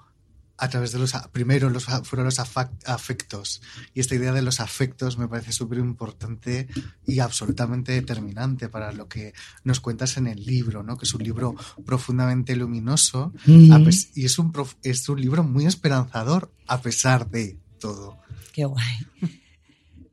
a 0.57 0.69
través 0.69 0.91
de 0.91 0.99
los 0.99 1.13
primero 1.31 1.69
los 1.69 1.85
fueron 2.03 2.25
los 2.25 2.39
afectos. 2.39 3.61
Y 3.93 3.99
esta 3.99 4.15
idea 4.15 4.33
de 4.33 4.41
los 4.41 4.59
afectos 4.59 5.17
me 5.17 5.27
parece 5.27 5.51
súper 5.51 5.77
importante 5.77 6.67
y 7.05 7.19
absolutamente 7.19 7.91
determinante 7.91 8.67
para 8.67 8.91
lo 8.91 9.07
que 9.07 9.33
nos 9.63 9.79
cuentas 9.79 10.17
en 10.17 10.27
el 10.27 10.43
libro 10.43 10.83
no 10.83 10.97
que 10.97 11.05
es 11.05 11.13
un 11.13 11.23
libro 11.23 11.55
profundamente 11.85 12.55
luminoso 12.55 13.33
y 13.45 14.25
es 14.25 14.39
un 14.39 14.51
es 14.83 15.07
un 15.09 15.21
libro 15.21 15.43
muy 15.43 15.65
esperanzador 15.65 16.51
a 16.67 16.81
pesar 16.81 17.29
de 17.29 17.57
todo. 17.79 18.17
Qué 18.51 18.65
guay. 18.65 18.97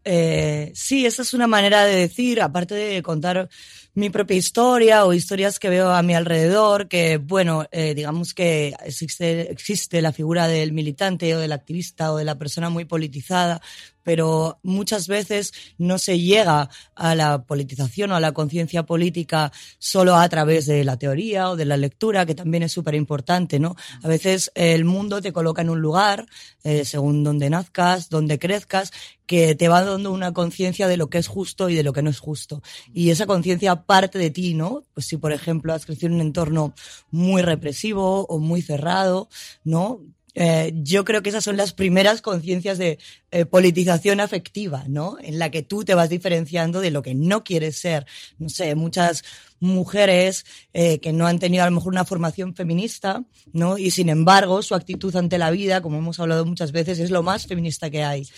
Eh, 0.07 0.71
sí 0.75 1.07
esa 1.07 1.23
es 1.23 1.33
una 1.33 1.47
manera 1.47 1.87
de 1.87 1.97
decir 1.97 2.43
aparte 2.43 2.75
de 2.75 3.03
contar 3.03 3.49
mi 3.95 4.11
propia 4.11 4.37
historia 4.37 5.05
o 5.05 5.13
historias 5.13 5.59
que 5.59 5.71
veo 5.71 5.91
a 5.91 6.03
mi 6.03 6.15
alrededor, 6.15 6.89
que, 6.89 7.19
bueno, 7.19 7.67
eh, 7.71 7.95
digamos 7.95 8.35
que 8.35 8.75
existe, 8.85 9.53
existe 9.53 10.03
la 10.03 10.13
figura 10.13 10.49
del 10.49 10.73
militante 10.73 11.35
o 11.35 11.39
del 11.39 11.53
activista 11.53 12.13
o 12.13 12.17
de 12.17 12.25
la 12.25 12.37
persona 12.37 12.71
muy 12.71 12.85
politizada, 12.85 13.61
pero 14.05 14.61
muchas 14.63 15.09
veces 15.09 15.53
no 15.79 15.99
se 15.99 16.21
llega 16.21 16.71
a 16.95 17.15
la 17.15 17.43
politización 17.43 18.13
o 18.13 18.17
a 18.17 18.21
la 18.21 18.33
conciencia 18.33 18.85
política 18.85 19.51
solo 19.79 20.15
a 20.15 20.29
través 20.29 20.67
de 20.67 20.85
la 20.85 20.99
teoría 20.99 21.51
o 21.51 21.57
de 21.57 21.65
la 21.65 21.77
lectura, 21.77 22.27
que 22.27 22.35
también 22.35 22.63
es 22.63 22.73
súper 22.73 22.95
importante, 22.95 23.59
¿no? 23.59 23.75
A 24.03 24.09
veces 24.09 24.53
el 24.55 24.85
mundo 24.85 25.21
te 25.21 25.33
coloca 25.33 25.63
en 25.63 25.71
un 25.71 25.81
lugar, 25.81 26.27
eh, 26.63 26.85
según 26.85 27.25
donde 27.25 27.51
nazcas, 27.51 28.11
donde 28.11 28.39
crezcas, 28.39 28.93
que 29.27 29.55
te 29.55 29.69
va 29.69 29.83
dando 29.83 30.13
una 30.13 30.33
conciencia 30.33 30.87
de 30.87 30.97
lo 30.97 31.09
que 31.09 31.19
es 31.19 31.29
justo 31.29 31.69
y 31.71 31.75
de 31.75 31.83
lo 31.83 31.93
que 31.93 32.03
no 32.03 32.11
es 32.11 32.19
justo. 32.19 32.63
Y 32.93 33.11
esa 33.11 33.27
conciencia 33.27 33.85
parte 33.85 34.19
de 34.19 34.31
ti, 34.31 34.55
¿no? 34.55 34.85
Pues 34.93 35.07
si, 35.07 35.17
por 35.17 35.33
ejemplo, 35.33 35.73
has 35.73 35.87
crecido 35.87 36.09
en 36.09 36.15
un 36.15 36.21
entorno 36.21 36.75
muy 37.11 37.43
represivo 37.43 38.27
o 38.27 38.39
muy 38.39 38.61
cerrado, 38.61 39.29
¿no? 39.65 40.01
Eh, 40.35 40.73
yo 40.83 41.05
creo 41.05 41.23
que 41.23 41.29
esas 41.29 41.45
son 41.45 41.57
las 41.57 41.73
primeras 41.73 42.21
conciencias 42.21 42.76
de 42.79 42.99
eh, 43.31 43.45
politización 43.45 44.21
afectiva, 44.21 44.85
¿no? 44.88 45.17
En 45.21 45.38
la 45.38 45.50
que 45.50 45.62
tú 45.62 45.85
te 45.85 45.95
vas 45.95 46.09
diferenciando 46.09 46.81
de 46.81 46.91
lo 46.91 47.03
que 47.03 47.14
no 47.14 47.45
quieres 47.45 47.79
ser. 47.79 48.07
No 48.38 48.49
sé, 48.49 48.75
muchas 48.75 49.23
mujeres 49.61 50.45
eh, 50.73 50.99
que 50.99 51.12
no 51.12 51.26
han 51.26 51.38
tenido 51.38 51.62
a 51.62 51.71
lo 51.71 51.76
mejor 51.76 51.93
una 51.93 52.05
formación 52.05 52.55
feminista, 52.55 53.25
¿no? 53.53 53.79
Y 53.79 53.93
sin 53.93 54.09
embargo, 54.09 54.62
su 54.62 54.75
actitud 54.75 55.14
ante 55.17 55.38
la 55.38 55.50
vida, 55.50 55.81
como 55.81 55.99
hemos 55.99 56.19
hablado 56.19 56.45
muchas 56.45 56.73
veces, 56.73 56.99
es 56.99 57.11
lo 57.11 57.23
más 57.23 57.47
feminista 57.47 57.91
que 57.91 58.03
hay, 58.03 58.29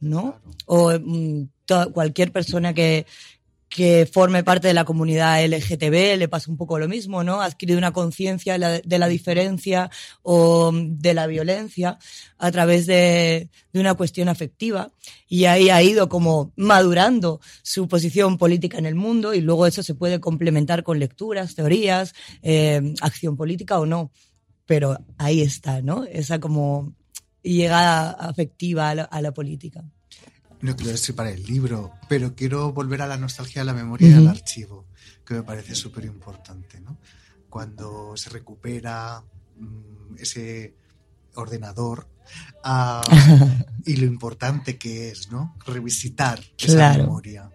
¿no? 0.00 0.40
O 0.66 0.92
mm, 0.92 1.48
cualquier 1.92 2.32
persona 2.32 2.74
que, 2.74 3.06
que 3.76 4.08
forme 4.10 4.42
parte 4.42 4.68
de 4.68 4.72
la 4.72 4.86
comunidad 4.86 5.44
LGTB 5.44 6.16
le 6.16 6.28
pasa 6.28 6.50
un 6.50 6.56
poco 6.56 6.78
lo 6.78 6.88
mismo, 6.88 7.22
¿no? 7.22 7.42
Ha 7.42 7.44
adquirido 7.44 7.76
una 7.76 7.92
conciencia 7.92 8.58
de, 8.58 8.98
la, 8.98 9.06
diferencia 9.06 9.90
o 10.22 10.72
de 10.74 11.12
la 11.12 11.26
violencia 11.26 11.98
a 12.38 12.50
través 12.50 12.86
de, 12.86 13.50
de, 13.74 13.80
una 13.80 13.92
cuestión 13.92 14.30
afectiva 14.30 14.92
y 15.28 15.44
ahí 15.44 15.68
ha 15.68 15.82
ido 15.82 16.08
como 16.08 16.54
madurando 16.56 17.38
su 17.62 17.86
posición 17.86 18.38
política 18.38 18.78
en 18.78 18.86
el 18.86 18.94
mundo 18.94 19.34
y 19.34 19.42
luego 19.42 19.66
eso 19.66 19.82
se 19.82 19.94
puede 19.94 20.20
complementar 20.20 20.82
con 20.82 20.98
lecturas, 20.98 21.54
teorías, 21.54 22.14
eh, 22.40 22.94
acción 23.02 23.36
política 23.36 23.78
o 23.78 23.84
no. 23.84 24.10
Pero 24.64 24.96
ahí 25.18 25.42
está, 25.42 25.82
¿no? 25.82 26.04
Esa 26.04 26.40
como 26.40 26.94
llegada 27.42 28.12
afectiva 28.12 28.88
a 28.88 28.94
la, 28.94 29.02
a 29.02 29.20
la 29.20 29.34
política 29.34 29.84
no 30.60 30.76
quiero 30.76 30.92
decir 30.92 31.14
para 31.14 31.30
el 31.30 31.42
libro, 31.44 31.92
pero 32.08 32.34
quiero 32.34 32.72
volver 32.72 33.02
a 33.02 33.06
la 33.06 33.16
nostalgia 33.16 33.62
de 33.62 33.66
la 33.66 33.74
memoria 33.74 34.08
uh 34.08 34.10
-huh. 34.10 34.14
y 34.14 34.26
al 34.26 34.28
archivo, 34.28 34.86
que 35.24 35.34
me 35.34 35.42
parece 35.42 35.74
súper 35.74 36.04
importante, 36.04 36.80
¿no? 36.80 36.98
Cuando 37.48 38.16
se 38.16 38.30
recupera 38.30 39.22
mmm, 39.58 40.16
ese 40.18 40.74
ordenador 41.34 42.08
uh, 42.64 43.00
y 43.84 43.96
lo 43.96 44.06
importante 44.06 44.76
que 44.76 45.10
es, 45.10 45.30
¿no? 45.30 45.56
Revisitar 45.66 46.40
esa 46.58 46.74
claro. 46.74 47.04
memoria 47.04 47.50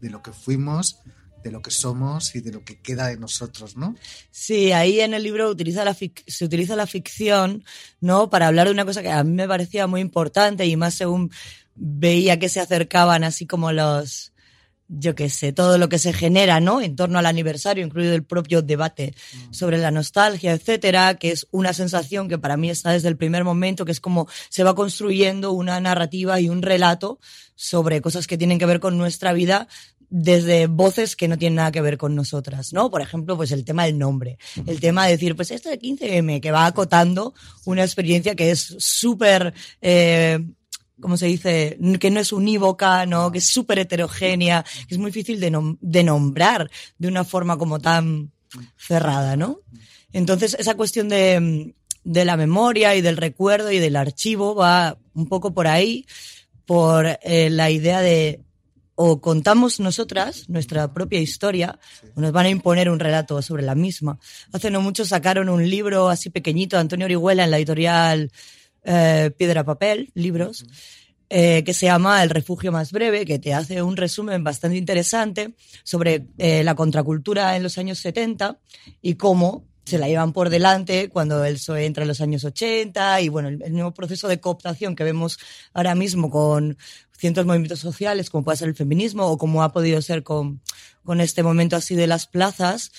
de 0.00 0.10
lo 0.10 0.22
que 0.22 0.32
fuimos, 0.32 1.00
de 1.42 1.52
lo 1.52 1.62
que 1.62 1.70
somos 1.70 2.34
y 2.34 2.40
de 2.40 2.52
lo 2.52 2.64
que 2.64 2.80
queda 2.80 3.06
de 3.06 3.18
nosotros, 3.18 3.76
¿no? 3.76 3.94
Sí, 4.30 4.72
ahí 4.72 5.00
en 5.00 5.14
el 5.14 5.22
libro 5.22 5.48
utiliza 5.48 5.84
la 5.84 5.94
se 5.94 6.44
utiliza 6.44 6.74
la 6.74 6.86
ficción, 6.86 7.62
¿no? 8.00 8.30
Para 8.30 8.48
hablar 8.48 8.66
de 8.66 8.72
una 8.72 8.84
cosa 8.84 9.02
que 9.02 9.10
a 9.10 9.22
mí 9.22 9.32
me 9.32 9.46
parecía 9.46 9.86
muy 9.86 10.00
importante 10.00 10.66
y 10.66 10.76
más 10.76 10.94
según 10.94 11.30
veía 11.76 12.38
que 12.38 12.48
se 12.48 12.60
acercaban 12.60 13.24
así 13.24 13.46
como 13.46 13.72
los, 13.72 14.32
yo 14.88 15.14
qué 15.14 15.28
sé, 15.28 15.52
todo 15.52 15.78
lo 15.78 15.88
que 15.88 15.98
se 15.98 16.12
genera, 16.12 16.60
¿no? 16.60 16.80
En 16.80 16.96
torno 16.96 17.18
al 17.18 17.26
aniversario, 17.26 17.84
incluido 17.84 18.14
el 18.14 18.24
propio 18.24 18.62
debate 18.62 19.14
sobre 19.50 19.78
la 19.78 19.90
nostalgia, 19.90 20.52
etcétera, 20.52 21.14
que 21.14 21.32
es 21.32 21.46
una 21.50 21.72
sensación 21.72 22.28
que 22.28 22.38
para 22.38 22.56
mí 22.56 22.70
está 22.70 22.92
desde 22.92 23.08
el 23.08 23.16
primer 23.16 23.44
momento, 23.44 23.84
que 23.84 23.92
es 23.92 24.00
como 24.00 24.28
se 24.48 24.64
va 24.64 24.74
construyendo 24.74 25.52
una 25.52 25.80
narrativa 25.80 26.40
y 26.40 26.48
un 26.48 26.62
relato 26.62 27.18
sobre 27.54 28.00
cosas 28.00 28.26
que 28.26 28.38
tienen 28.38 28.58
que 28.58 28.66
ver 28.66 28.80
con 28.80 28.96
nuestra 28.98 29.32
vida 29.32 29.66
desde 30.08 30.68
voces 30.68 31.16
que 31.16 31.26
no 31.26 31.36
tienen 31.36 31.56
nada 31.56 31.72
que 31.72 31.80
ver 31.80 31.98
con 31.98 32.14
nosotras, 32.14 32.72
¿no? 32.72 32.90
Por 32.90 33.00
ejemplo, 33.00 33.36
pues 33.36 33.50
el 33.50 33.64
tema 33.64 33.86
del 33.86 33.98
nombre, 33.98 34.38
el 34.66 34.78
tema 34.78 35.04
de 35.04 35.12
decir, 35.12 35.34
pues 35.34 35.50
esto 35.50 35.68
de 35.68 35.80
15M, 35.80 36.40
que 36.40 36.52
va 36.52 36.66
acotando 36.66 37.34
una 37.64 37.82
experiencia 37.82 38.36
que 38.36 38.52
es 38.52 38.76
súper 38.78 39.52
eh, 39.80 40.38
como 41.00 41.16
se 41.16 41.26
dice, 41.26 41.78
que 42.00 42.10
no 42.10 42.20
es 42.20 42.32
unívoca, 42.32 43.06
¿no? 43.06 43.30
que 43.30 43.38
es 43.38 43.46
súper 43.46 43.78
heterogénea, 43.78 44.64
que 44.88 44.94
es 44.94 44.98
muy 44.98 45.10
difícil 45.10 45.40
de, 45.40 45.50
nom 45.50 45.76
de, 45.80 46.02
nombrar 46.02 46.70
de 46.98 47.08
una 47.08 47.24
forma 47.24 47.58
como 47.58 47.78
tan 47.78 48.32
cerrada, 48.76 49.36
¿no? 49.36 49.60
Entonces, 50.12 50.56
esa 50.58 50.76
cuestión 50.76 51.08
de, 51.08 51.74
de, 52.04 52.24
la 52.24 52.36
memoria 52.36 52.94
y 52.94 53.02
del 53.02 53.18
recuerdo 53.18 53.70
y 53.70 53.78
del 53.78 53.96
archivo 53.96 54.54
va 54.54 54.96
un 55.14 55.28
poco 55.28 55.52
por 55.52 55.66
ahí, 55.66 56.06
por 56.64 57.06
eh, 57.22 57.50
la 57.50 57.70
idea 57.70 58.00
de 58.00 58.40
o 58.98 59.20
contamos 59.20 59.78
nosotras 59.78 60.48
nuestra 60.48 60.92
propia 60.92 61.20
historia 61.20 61.78
o 62.14 62.20
nos 62.20 62.32
van 62.32 62.46
a 62.46 62.50
imponer 62.50 62.88
un 62.88 62.98
relato 62.98 63.40
sobre 63.42 63.62
la 63.62 63.74
misma. 63.74 64.18
Hace 64.52 64.70
no 64.70 64.80
mucho 64.80 65.04
sacaron 65.04 65.50
un 65.50 65.68
libro 65.68 66.08
así 66.08 66.30
pequeñito 66.30 66.76
de 66.76 66.80
Antonio 66.80 67.04
Orihuela 67.04 67.44
en 67.44 67.50
la 67.50 67.58
editorial 67.58 68.32
eh, 68.86 69.30
Piedra 69.36 69.64
Papel, 69.64 70.10
libros, 70.14 70.64
eh, 71.28 71.64
que 71.64 71.74
se 71.74 71.86
llama 71.86 72.22
El 72.22 72.30
refugio 72.30 72.70
más 72.70 72.92
breve, 72.92 73.24
que 73.24 73.40
te 73.40 73.52
hace 73.52 73.82
un 73.82 73.96
resumen 73.96 74.44
bastante 74.44 74.78
interesante 74.78 75.54
sobre 75.82 76.28
eh, 76.38 76.62
la 76.62 76.76
contracultura 76.76 77.56
en 77.56 77.64
los 77.64 77.78
años 77.78 77.98
70 77.98 78.60
y 79.02 79.14
cómo 79.14 79.64
se 79.84 79.98
la 79.98 80.08
llevan 80.08 80.32
por 80.32 80.50
delante 80.50 81.08
cuando 81.08 81.44
el 81.44 81.54
PSOE 81.54 81.84
entra 81.86 82.02
en 82.02 82.08
los 82.08 82.20
años 82.20 82.44
80 82.44 83.20
y 83.20 83.28
bueno, 83.28 83.48
el, 83.48 83.62
el 83.62 83.72
nuevo 83.72 83.92
proceso 83.92 84.28
de 84.28 84.40
cooptación 84.40 84.94
que 84.94 85.04
vemos 85.04 85.38
ahora 85.74 85.94
mismo 85.96 86.30
con 86.30 86.78
ciertos 87.18 87.44
movimientos 87.44 87.80
sociales, 87.80 88.30
como 88.30 88.44
puede 88.44 88.58
ser 88.58 88.68
el 88.68 88.74
feminismo 88.76 89.26
o 89.26 89.38
como 89.38 89.62
ha 89.62 89.72
podido 89.72 90.00
ser 90.02 90.22
con, 90.22 90.60
con 91.04 91.20
este 91.20 91.42
momento 91.42 91.76
así 91.76 91.94
de 91.96 92.06
las 92.06 92.26
plazas 92.26 92.92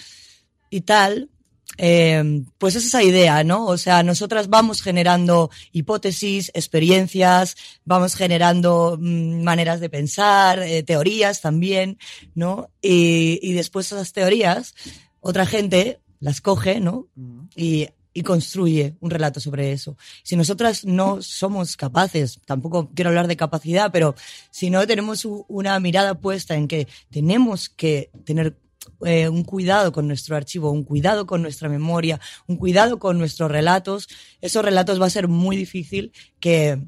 y 0.70 0.82
tal, 0.82 1.30
eh, 1.78 2.44
pues 2.58 2.76
es 2.76 2.86
esa 2.86 3.04
idea, 3.04 3.44
¿no? 3.44 3.66
O 3.66 3.78
sea, 3.78 4.02
nosotras 4.04 4.50
vamos 4.50 4.82
generando 4.82 5.52
hipótesis, 5.72 6.50
experiencias, 6.54 7.56
vamos 7.86 8.16
generando 8.16 8.98
mm, 9.00 9.44
maneras 9.44 9.80
de 9.80 9.90
pensar, 9.90 10.60
eh, 10.60 10.84
teorías 10.84 11.42
también, 11.42 11.98
¿no? 12.34 12.70
Y, 12.82 13.40
y 13.42 13.54
después 13.54 13.92
esas 13.92 14.14
teorías, 14.14 14.76
otra 15.20 15.46
gente 15.46 16.00
las 16.20 16.42
coge, 16.42 16.80
¿no? 16.80 17.08
Y, 17.56 17.90
y 18.18 18.24
construye 18.24 18.96
un 19.00 19.12
relato 19.12 19.40
sobre 19.40 19.72
eso. 19.72 19.96
Si 20.24 20.36
nosotras 20.36 20.86
no 20.86 21.22
somos 21.22 21.78
capaces, 21.78 22.40
tampoco 22.46 22.90
quiero 22.96 23.10
hablar 23.10 23.28
de 23.28 23.38
capacidad, 23.38 23.92
pero 23.92 24.16
si 24.50 24.72
no 24.72 24.88
tenemos 24.88 25.24
una 25.48 25.80
mirada 25.80 26.16
puesta 26.16 26.56
en 26.56 26.68
que 26.68 26.88
tenemos 27.12 27.70
que 27.70 28.10
tener 28.26 28.58
eh, 29.06 29.30
un 29.30 29.44
cuidado 29.44 29.92
con 29.92 30.08
nuestro 30.08 30.36
archivo, 30.36 30.72
un 30.72 30.84
cuidado 30.84 31.26
con 31.26 31.42
nuestra 31.42 31.70
memoria, 31.70 32.20
un 32.48 32.58
cuidado 32.58 33.00
con 33.00 33.18
nuestros 33.18 33.52
relatos, 33.52 34.08
esos 34.42 34.64
relatos 34.64 35.02
va 35.02 35.06
a 35.06 35.12
ser 35.12 35.28
muy 35.28 35.56
difícil 35.56 36.12
que 36.40 36.80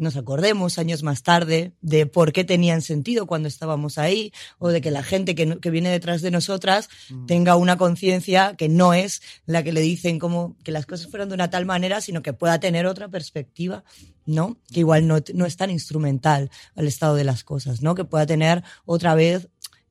nos 0.00 0.16
acordemos 0.16 0.78
años 0.78 1.02
más 1.02 1.22
tarde 1.22 1.72
de 1.82 2.06
por 2.06 2.32
qué 2.32 2.42
tenían 2.42 2.80
sentido 2.80 3.26
cuando 3.26 3.48
estábamos 3.48 3.98
ahí 3.98 4.32
o 4.58 4.70
de 4.70 4.80
que 4.80 4.90
la 4.90 5.02
gente 5.02 5.34
que, 5.34 5.70
viene 5.70 5.90
detrás 5.90 6.22
de 6.22 6.30
nosotras 6.30 6.88
tenga 7.26 7.54
una 7.56 7.76
conciencia 7.76 8.54
que 8.56 8.68
no 8.68 8.94
es 8.94 9.20
la 9.44 9.62
que 9.62 9.72
le 9.72 9.82
dicen 9.82 10.18
como 10.18 10.56
que 10.64 10.72
las 10.72 10.86
cosas 10.86 11.10
fueron 11.10 11.28
de 11.28 11.34
una 11.34 11.50
tal 11.50 11.66
manera, 11.66 12.00
sino 12.00 12.22
que 12.22 12.32
pueda 12.32 12.58
tener 12.58 12.86
otra 12.86 13.08
perspectiva, 13.08 13.84
¿no? 14.24 14.58
Que 14.72 14.80
igual 14.80 15.06
no, 15.06 15.18
no 15.34 15.44
es 15.44 15.56
tan 15.56 15.70
instrumental 15.70 16.50
al 16.74 16.86
estado 16.86 17.14
de 17.14 17.24
las 17.24 17.44
cosas, 17.44 17.82
¿no? 17.82 17.94
Que 17.94 18.04
pueda 18.04 18.24
tener 18.24 18.64
otra 18.86 19.14
vez 19.14 19.48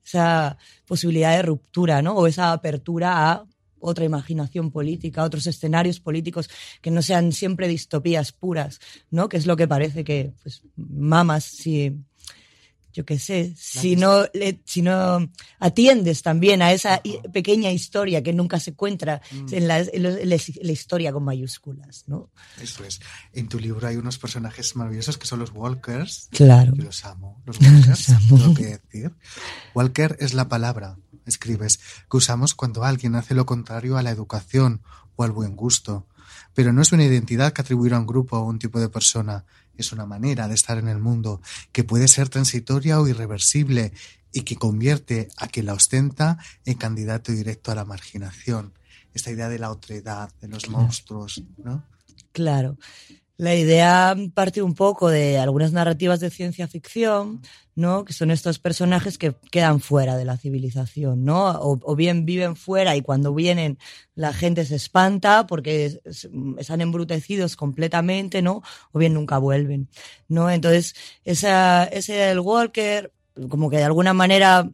esa 0.10 0.58
posibilidad 0.86 1.36
de 1.36 1.44
ruptura, 1.44 2.02
¿no? 2.02 2.16
O 2.16 2.28
esa 2.28 2.52
apertura 2.52 3.32
a 3.32 3.46
otra 3.80 4.06
imaginación 4.06 4.72
política, 4.72 5.24
otros 5.24 5.48
escenarios 5.48 6.00
políticos 6.00 6.50
que 6.82 6.92
no 6.92 7.02
sean 7.02 7.32
siempre 7.32 7.68
distopías 7.68 8.32
puras, 8.32 8.80
¿no? 9.10 9.30
Que 9.30 9.38
es 9.38 9.46
lo 9.46 9.56
que 9.56 9.68
parece 9.68 10.04
que, 10.04 10.34
pues, 10.44 10.64
mamas, 10.76 11.46
si, 11.46 11.96
yo 12.92 13.06
qué 13.06 13.20
sé, 13.20 13.54
si 13.56 13.96
no, 13.96 14.24
le- 14.34 14.62
si 14.66 14.82
no 14.82 15.30
atiendes 15.60 16.22
también 16.24 16.62
a 16.62 16.72
esa 16.74 17.02
pequeña 17.32 17.72
historia 17.72 18.24
que 18.24 18.34
nunca 18.34 18.60
se 18.60 18.72
encuentra 18.72 19.22
en, 19.52 19.68
la, 19.68 19.80
en 19.80 20.04
la- 20.04 20.20
en 20.20 20.30
la 20.30 20.72
historia 20.72 21.12
con 21.14 21.24
mayúsculas, 21.24 22.04
¿no? 22.08 22.30
Eso 22.62 22.84
es. 22.84 23.00
En 23.34 23.48
tu 23.48 23.60
libro 23.60 23.88
hay 23.88 23.96
unos 23.98 24.18
personajes 24.18 24.76
maravillosos 24.76 25.18
que 25.18 25.26
son 25.28 25.40
los 25.40 25.52
walkers. 25.52 26.28
Claro. 26.32 26.74
Los 26.76 27.06
amo. 27.06 27.42
Los 27.46 27.58
walkers, 27.62 27.88
Los 27.88 28.10
amo. 28.10 28.38
tengo 28.38 28.54
que 28.56 28.66
decir. 28.66 29.12
Walker 29.76 30.18
es 30.20 30.34
la 30.34 30.48
palabra, 30.50 30.98
escribes, 31.26 31.80
que 32.10 32.18
usamos 32.18 32.56
cuando 32.56 32.84
alguien 32.84 33.16
hace 33.16 33.34
lo 33.36 33.46
contrario 33.46 33.98
a 33.98 34.04
la 34.04 34.10
educación 34.12 34.82
o 35.16 35.24
al 35.24 35.32
buen 35.32 35.56
gusto. 35.56 36.08
Pero 36.60 36.74
no 36.74 36.82
es 36.82 36.92
una 36.92 37.06
identidad 37.06 37.54
que 37.54 37.62
atribuir 37.62 37.94
a 37.94 38.00
un 38.00 38.06
grupo 38.06 38.36
o 38.36 38.42
a 38.42 38.44
un 38.44 38.60
tipo 38.60 38.82
de 38.82 38.90
persona. 38.90 39.46
Es 39.78 39.94
una 39.94 40.06
manera 40.06 40.50
de 40.50 40.56
estar 40.56 40.78
en 40.78 40.90
el 40.90 41.00
mundo 41.00 41.42
que 41.72 41.86
puede 41.86 42.10
ser 42.10 42.28
transitoria 42.28 43.00
o 43.00 43.08
irreversible 43.08 43.94
y 44.34 44.42
que 44.42 44.58
convierte 44.58 45.30
a 45.38 45.48
quien 45.48 45.68
la 45.68 45.74
ostenta 45.74 46.38
en 46.66 46.78
candidato 46.78 47.32
directo 47.32 47.72
a 47.72 47.76
la 47.76 47.86
marginación. 47.86 48.74
Esta 49.14 49.32
idea 49.32 49.48
de 49.48 49.58
la 49.58 49.72
otredad, 49.72 50.34
de 50.42 50.50
los 50.50 50.68
monstruos, 50.68 51.42
¿no? 51.64 51.86
Claro. 52.34 52.78
La 53.40 53.56
idea 53.56 54.18
parte 54.34 54.62
un 54.62 54.74
poco 54.76 55.08
de 55.08 55.38
algunas 55.38 55.72
narrativas 55.72 56.20
de 56.20 56.30
ciencia 56.30 56.68
ficción, 56.68 57.42
¿no? 57.74 58.04
Que 58.04 58.12
son 58.12 58.32
estos 58.32 58.60
personajes 58.60 59.18
que 59.18 59.34
quedan 59.50 59.80
fuera 59.80 60.18
de 60.18 60.26
la 60.26 60.36
civilización, 60.36 61.24
¿no? 61.24 61.52
O, 61.62 61.96
bien 61.96 62.26
viven 62.26 62.58
fuera 62.58 62.98
y 62.98 63.02
cuando 63.02 63.34
vienen 63.34 63.78
la 64.14 64.34
gente 64.34 64.66
se 64.66 64.76
espanta 64.76 65.48
porque 65.48 65.86
es- 65.86 66.02
es- 66.04 66.30
están 66.58 66.82
embrutecidos 66.82 67.56
completamente, 67.56 68.42
¿no? 68.42 68.62
O 68.92 69.00
bien 69.00 69.14
nunca 69.14 69.38
vuelven, 69.38 69.88
¿no? 70.28 70.52
Entonces, 70.52 70.94
esa, 71.24 71.86
ese 71.86 72.16
del 72.16 72.42
Walker, 72.42 73.14
como 73.48 73.70
que 73.70 73.78
de 73.78 73.86
alguna 73.86 74.14
manera 74.14 74.70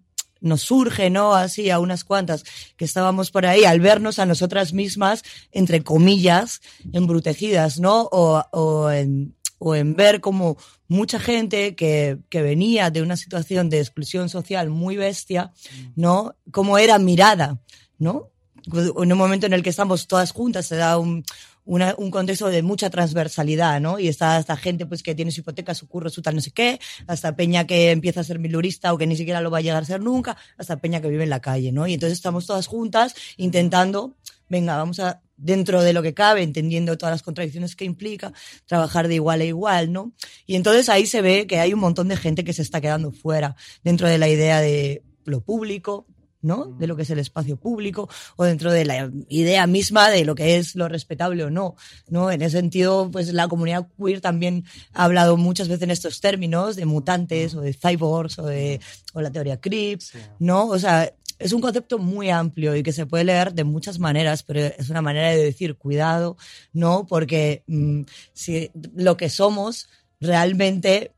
nos 0.45 0.61
surge, 0.61 1.09
¿no? 1.09 1.33
Así 1.33 1.69
a 1.69 1.79
unas 1.79 2.03
cuantas 2.03 2.43
que 2.77 2.85
estábamos 2.85 3.31
por 3.31 3.45
ahí 3.45 3.65
al 3.65 3.79
vernos 3.79 4.19
a 4.19 4.25
nosotras 4.25 4.73
mismas, 4.73 5.23
entre 5.51 5.83
comillas, 5.83 6.61
embrutecidas, 6.93 7.79
¿no? 7.79 8.07
O, 8.11 8.43
o 8.51 8.91
en, 8.91 9.35
o 9.57 9.75
en 9.75 9.95
ver 9.95 10.21
como 10.21 10.57
mucha 10.87 11.19
gente 11.19 11.75
que, 11.75 12.19
que 12.29 12.41
venía 12.41 12.91
de 12.91 13.01
una 13.01 13.17
situación 13.17 13.69
de 13.69 13.79
exclusión 13.79 14.29
social 14.29 14.69
muy 14.69 14.95
bestia, 14.97 15.51
¿no? 15.95 16.35
Como 16.51 16.77
era 16.77 16.99
mirada, 16.99 17.59
¿no? 17.97 18.29
En 18.71 19.11
un 19.11 19.17
momento 19.17 19.45
en 19.45 19.53
el 19.53 19.63
que 19.63 19.69
estamos 19.69 20.07
todas 20.07 20.31
juntas 20.31 20.65
se 20.67 20.75
da 20.75 20.97
un, 20.97 21.23
una- 21.65 21.95
un 21.97 22.11
contexto 22.11 22.47
de 22.49 22.61
mucha 22.61 22.89
transversalidad, 22.89 23.81
¿no? 23.81 23.99
Y 23.99 24.07
está 24.07 24.39
esta 24.39 24.55
gente 24.55 24.85
pues 24.85 25.03
que 25.03 25.15
tiene 25.15 25.31
su 25.31 25.41
hipoteca, 25.41 25.73
su 25.73 25.87
curro, 25.87 26.09
su 26.09 26.21
tal 26.21 26.35
no 26.35 26.41
sé 26.41 26.51
qué, 26.51 26.79
hasta 27.07 27.35
Peña 27.35 27.65
que 27.67 27.91
empieza 27.91 28.21
a 28.21 28.23
ser 28.23 28.39
milurista 28.39 28.93
o 28.93 28.97
que 28.97 29.07
ni 29.07 29.15
siquiera 29.17 29.41
lo 29.41 29.51
va 29.51 29.57
a 29.57 29.61
llegar 29.61 29.81
a 29.83 29.85
ser 29.85 30.01
nunca, 30.01 30.37
hasta 30.57 30.77
Peña 30.77 31.01
que 31.01 31.09
vive 31.09 31.23
en 31.23 31.29
la 31.29 31.39
calle, 31.41 31.71
¿no? 31.71 31.87
Y 31.87 31.93
entonces 31.95 32.17
estamos 32.17 32.45
todas 32.45 32.67
juntas 32.67 33.15
intentando, 33.37 34.15
venga, 34.47 34.77
vamos 34.77 34.99
a, 34.99 35.21
dentro 35.37 35.81
de 35.81 35.91
lo 35.93 36.01
que 36.01 36.13
cabe, 36.13 36.43
entendiendo 36.43 36.97
todas 36.97 37.13
las 37.13 37.23
contradicciones 37.23 37.75
que 37.75 37.83
implica, 37.85 38.31
trabajar 38.65 39.07
de 39.07 39.15
igual 39.15 39.41
a 39.41 39.45
igual, 39.45 39.91
¿no? 39.91 40.13
Y 40.45 40.55
entonces 40.55 40.87
ahí 40.87 41.05
se 41.05 41.21
ve 41.21 41.47
que 41.47 41.59
hay 41.59 41.73
un 41.73 41.79
montón 41.79 42.07
de 42.07 42.15
gente 42.15 42.43
que 42.43 42.53
se 42.53 42.61
está 42.61 42.79
quedando 42.79 43.11
fuera 43.11 43.55
dentro 43.83 44.07
de 44.07 44.17
la 44.17 44.29
idea 44.29 44.61
de 44.61 45.03
lo 45.25 45.41
público, 45.41 46.05
¿no? 46.45 46.65
De 46.65 46.85
lo 46.85 46.95
que 46.95 47.01
es 47.01 47.09
el 47.09 47.19
espacio 47.19 47.57
público 47.57 48.07
o 48.35 48.43
dentro 48.43 48.71
de 48.71 48.85
la 48.85 49.11
idea 49.29 49.65
misma 49.65 50.09
de 50.09 50.23
lo 50.25 50.35
que 50.35 50.57
es 50.57 50.75
lo 50.75 50.87
respetable 50.87 51.43
o 51.43 51.49
no, 51.49 51.75
¿no? 52.07 52.31
En 52.31 52.41
ese 52.43 52.57
sentido, 52.57 53.09
pues 53.11 53.33
la 53.33 53.47
comunidad 53.47 53.87
queer 53.97 54.21
también 54.21 54.63
ha 54.93 55.05
hablado 55.05 55.37
muchas 55.37 55.67
veces 55.67 55.83
en 55.83 55.91
estos 55.91 56.21
términos 56.21 56.75
de 56.75 56.85
mutantes 56.85 57.55
o 57.55 57.61
de 57.61 57.73
cyborgs 57.73 58.37
o 58.37 58.45
de 58.45 58.79
o 59.13 59.21
la 59.21 59.31
teoría 59.31 59.59
Crip, 59.59 60.01
¿no? 60.39 60.67
O 60.67 60.77
sea, 60.77 61.11
es 61.39 61.51
un 61.51 61.61
concepto 61.61 61.97
muy 61.97 62.29
amplio 62.29 62.75
y 62.75 62.83
que 62.83 62.93
se 62.93 63.07
puede 63.07 63.23
leer 63.23 63.53
de 63.53 63.63
muchas 63.63 63.97
maneras, 63.97 64.43
pero 64.43 64.59
es 64.59 64.89
una 64.89 65.01
manera 65.01 65.29
de 65.29 65.43
decir 65.43 65.75
cuidado, 65.75 66.37
¿no? 66.73 67.07
Porque 67.07 67.63
mm, 67.65 68.01
si 68.33 68.69
lo 68.95 69.17
que 69.17 69.29
somos 69.29 69.89
realmente 70.19 71.14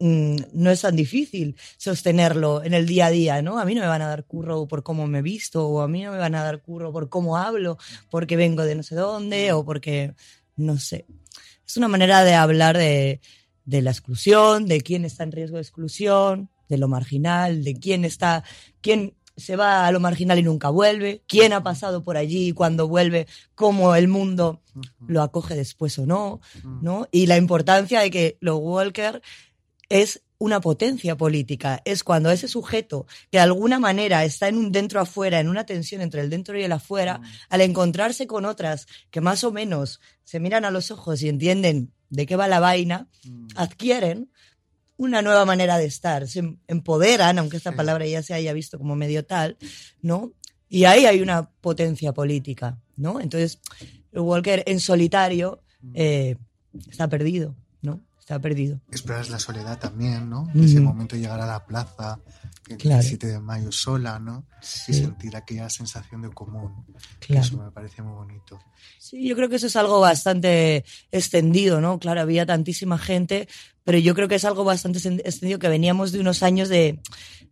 mm, 0.00 0.36
no 0.54 0.70
es 0.70 0.80
tan 0.80 0.96
difícil 0.96 1.56
sostenerlo 1.76 2.64
en 2.64 2.74
el 2.74 2.86
día 2.86 3.06
a 3.06 3.10
día, 3.10 3.42
¿no? 3.42 3.58
A 3.58 3.64
mí 3.64 3.74
no 3.74 3.82
me 3.82 3.86
van 3.86 4.02
a 4.02 4.08
dar 4.08 4.24
curro 4.24 4.66
por 4.66 4.82
cómo 4.82 5.06
me 5.06 5.22
visto, 5.22 5.66
o 5.68 5.80
a 5.80 5.88
mí 5.88 6.02
no 6.02 6.12
me 6.12 6.18
van 6.18 6.34
a 6.34 6.42
dar 6.42 6.60
curro 6.62 6.92
por 6.92 7.08
cómo 7.08 7.36
hablo, 7.36 7.78
porque 8.10 8.36
vengo 8.36 8.64
de 8.64 8.74
no 8.74 8.82
sé 8.82 8.96
dónde, 8.96 9.52
o 9.52 9.64
porque, 9.64 10.14
no 10.56 10.78
sé. 10.78 11.06
Es 11.66 11.76
una 11.76 11.88
manera 11.88 12.24
de 12.24 12.34
hablar 12.34 12.76
de, 12.76 13.20
de 13.64 13.82
la 13.82 13.90
exclusión, 13.92 14.66
de 14.66 14.80
quién 14.80 15.04
está 15.04 15.22
en 15.22 15.32
riesgo 15.32 15.56
de 15.56 15.62
exclusión, 15.62 16.50
de 16.68 16.78
lo 16.78 16.88
marginal, 16.88 17.62
de 17.62 17.74
quién 17.74 18.04
está, 18.04 18.42
quién 18.80 19.14
se 19.36 19.56
va 19.56 19.86
a 19.86 19.92
lo 19.92 20.00
marginal 20.00 20.38
y 20.38 20.42
nunca 20.42 20.70
vuelve, 20.70 21.22
quién 21.26 21.52
ha 21.52 21.62
pasado 21.62 22.02
por 22.02 22.16
allí 22.16 22.48
y 22.48 22.52
cuando 22.52 22.88
vuelve, 22.88 23.26
cómo 23.54 23.94
el 23.94 24.06
mundo 24.06 24.62
lo 25.06 25.22
acoge 25.22 25.54
después 25.54 25.98
o 25.98 26.06
no, 26.06 26.40
¿no? 26.82 27.08
Y 27.10 27.26
la 27.26 27.36
importancia 27.36 28.00
de 28.00 28.10
que 28.10 28.38
lo 28.40 28.58
Walker 28.58 29.22
es 29.90 30.22
una 30.38 30.60
potencia 30.62 31.18
política, 31.18 31.82
es 31.84 32.02
cuando 32.02 32.30
ese 32.30 32.48
sujeto 32.48 33.06
que 33.30 33.36
de 33.36 33.42
alguna 33.42 33.78
manera 33.78 34.24
está 34.24 34.48
en 34.48 34.56
un 34.56 34.72
dentro 34.72 34.98
afuera, 34.98 35.38
en 35.38 35.50
una 35.50 35.66
tensión 35.66 36.00
entre 36.00 36.22
el 36.22 36.30
dentro 36.30 36.58
y 36.58 36.62
el 36.62 36.72
afuera, 36.72 37.20
al 37.50 37.60
encontrarse 37.60 38.26
con 38.26 38.46
otras 38.46 38.86
que 39.10 39.20
más 39.20 39.44
o 39.44 39.52
menos 39.52 40.00
se 40.24 40.40
miran 40.40 40.64
a 40.64 40.70
los 40.70 40.90
ojos 40.90 41.22
y 41.22 41.28
entienden 41.28 41.92
de 42.08 42.24
qué 42.24 42.36
va 42.36 42.48
la 42.48 42.58
vaina, 42.58 43.08
adquieren 43.54 44.30
una 44.96 45.20
nueva 45.20 45.44
manera 45.44 45.76
de 45.76 45.84
estar, 45.84 46.26
se 46.26 46.38
em- 46.38 46.58
empoderan, 46.68 47.38
aunque 47.38 47.58
esta 47.58 47.72
palabra 47.72 48.06
ya 48.06 48.22
se 48.22 48.32
haya 48.32 48.52
visto 48.54 48.78
como 48.78 48.96
medio 48.96 49.26
tal, 49.26 49.58
¿no? 50.00 50.32
Y 50.68 50.84
ahí 50.84 51.04
hay 51.04 51.20
una 51.20 51.50
potencia 51.50 52.12
política, 52.12 52.78
¿no? 52.96 53.20
Entonces, 53.20 53.60
Walker 54.12 54.62
en 54.66 54.80
solitario 54.80 55.62
eh, 55.94 56.36
está 56.88 57.08
perdido. 57.08 57.56
Está 58.30 58.40
perdido. 58.40 58.78
Esperas 58.92 59.28
la 59.28 59.40
soledad 59.40 59.76
también, 59.80 60.30
¿no? 60.30 60.48
Ese 60.54 60.76
Ujú. 60.76 60.84
momento 60.84 61.16
de 61.16 61.22
llegar 61.22 61.40
a 61.40 61.46
la 61.46 61.66
plaza, 61.66 62.20
el 62.68 62.76
Claro. 62.76 63.02
7 63.02 63.26
de 63.26 63.40
mayo 63.40 63.72
sola, 63.72 64.20
¿no? 64.20 64.46
Y 64.86 64.92
sentir 64.94 65.34
aquella 65.34 65.68
sensación 65.68 66.22
de 66.22 66.28
común. 66.30 66.86
claro. 67.18 67.44
Eso 67.44 67.56
me 67.60 67.72
parece 67.72 68.02
muy 68.02 68.12
bonito. 68.14 68.60
Sí, 69.00 69.26
yo 69.28 69.34
creo 69.34 69.48
que 69.48 69.56
eso 69.56 69.66
es 69.66 69.74
algo 69.74 69.98
bastante 69.98 70.84
extendido, 71.10 71.80
¿no? 71.80 71.98
Claro, 71.98 72.20
había 72.20 72.46
tantísima 72.46 72.98
gente, 72.98 73.48
pero 73.82 73.98
yo 73.98 74.14
creo 74.14 74.28
que 74.28 74.36
es 74.36 74.44
algo 74.44 74.62
bastante 74.62 75.00
extendido 75.24 75.58
que 75.58 75.68
veníamos 75.68 76.12
de 76.12 76.20
unos 76.20 76.44
años 76.44 76.68
de 76.68 77.00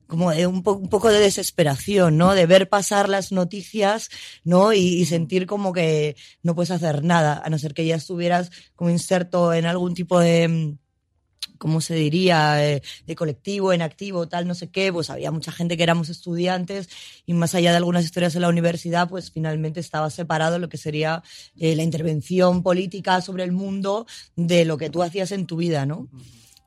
como 0.08 0.32
de 0.32 0.46
un, 0.48 0.62
po- 0.64 0.72
un 0.72 0.88
poco 0.88 1.10
de 1.10 1.20
desesperación, 1.20 2.16
¿no? 2.16 2.34
De 2.34 2.46
ver 2.46 2.68
pasar 2.68 3.08
las 3.08 3.30
noticias, 3.30 4.08
¿no? 4.42 4.72
Y, 4.72 4.78
y 4.80 5.06
sentir 5.06 5.46
como 5.46 5.72
que 5.72 6.16
no 6.42 6.54
puedes 6.56 6.72
hacer 6.72 7.04
nada, 7.04 7.40
a 7.44 7.50
no 7.50 7.58
ser 7.58 7.74
que 7.74 7.86
ya 7.86 7.94
estuvieras 7.96 8.50
como 8.74 8.90
inserto 8.90 9.52
en 9.52 9.66
algún 9.66 9.94
tipo 9.94 10.18
de, 10.18 10.76
¿cómo 11.58 11.80
se 11.80 11.94
diría? 11.94 12.64
Eh, 12.66 12.82
de 13.06 13.14
colectivo, 13.14 13.72
en 13.72 13.82
activo, 13.82 14.28
tal, 14.28 14.46
no 14.48 14.54
sé 14.54 14.70
qué, 14.70 14.92
pues 14.92 15.10
había 15.10 15.30
mucha 15.30 15.52
gente 15.52 15.76
que 15.76 15.82
éramos 15.82 16.08
estudiantes 16.08 16.88
y 17.26 17.34
más 17.34 17.54
allá 17.54 17.70
de 17.72 17.76
algunas 17.78 18.04
historias 18.04 18.34
en 18.34 18.42
la 18.42 18.48
universidad, 18.48 19.08
pues 19.08 19.30
finalmente 19.30 19.80
estaba 19.80 20.08
separado 20.08 20.58
lo 20.58 20.68
que 20.68 20.78
sería 20.78 21.22
eh, 21.58 21.74
la 21.76 21.82
intervención 21.82 22.62
política 22.62 23.20
sobre 23.20 23.44
el 23.44 23.52
mundo 23.52 24.06
de 24.36 24.64
lo 24.64 24.78
que 24.78 24.88
tú 24.88 25.02
hacías 25.02 25.32
en 25.32 25.46
tu 25.46 25.56
vida, 25.56 25.84
¿no? 25.84 26.08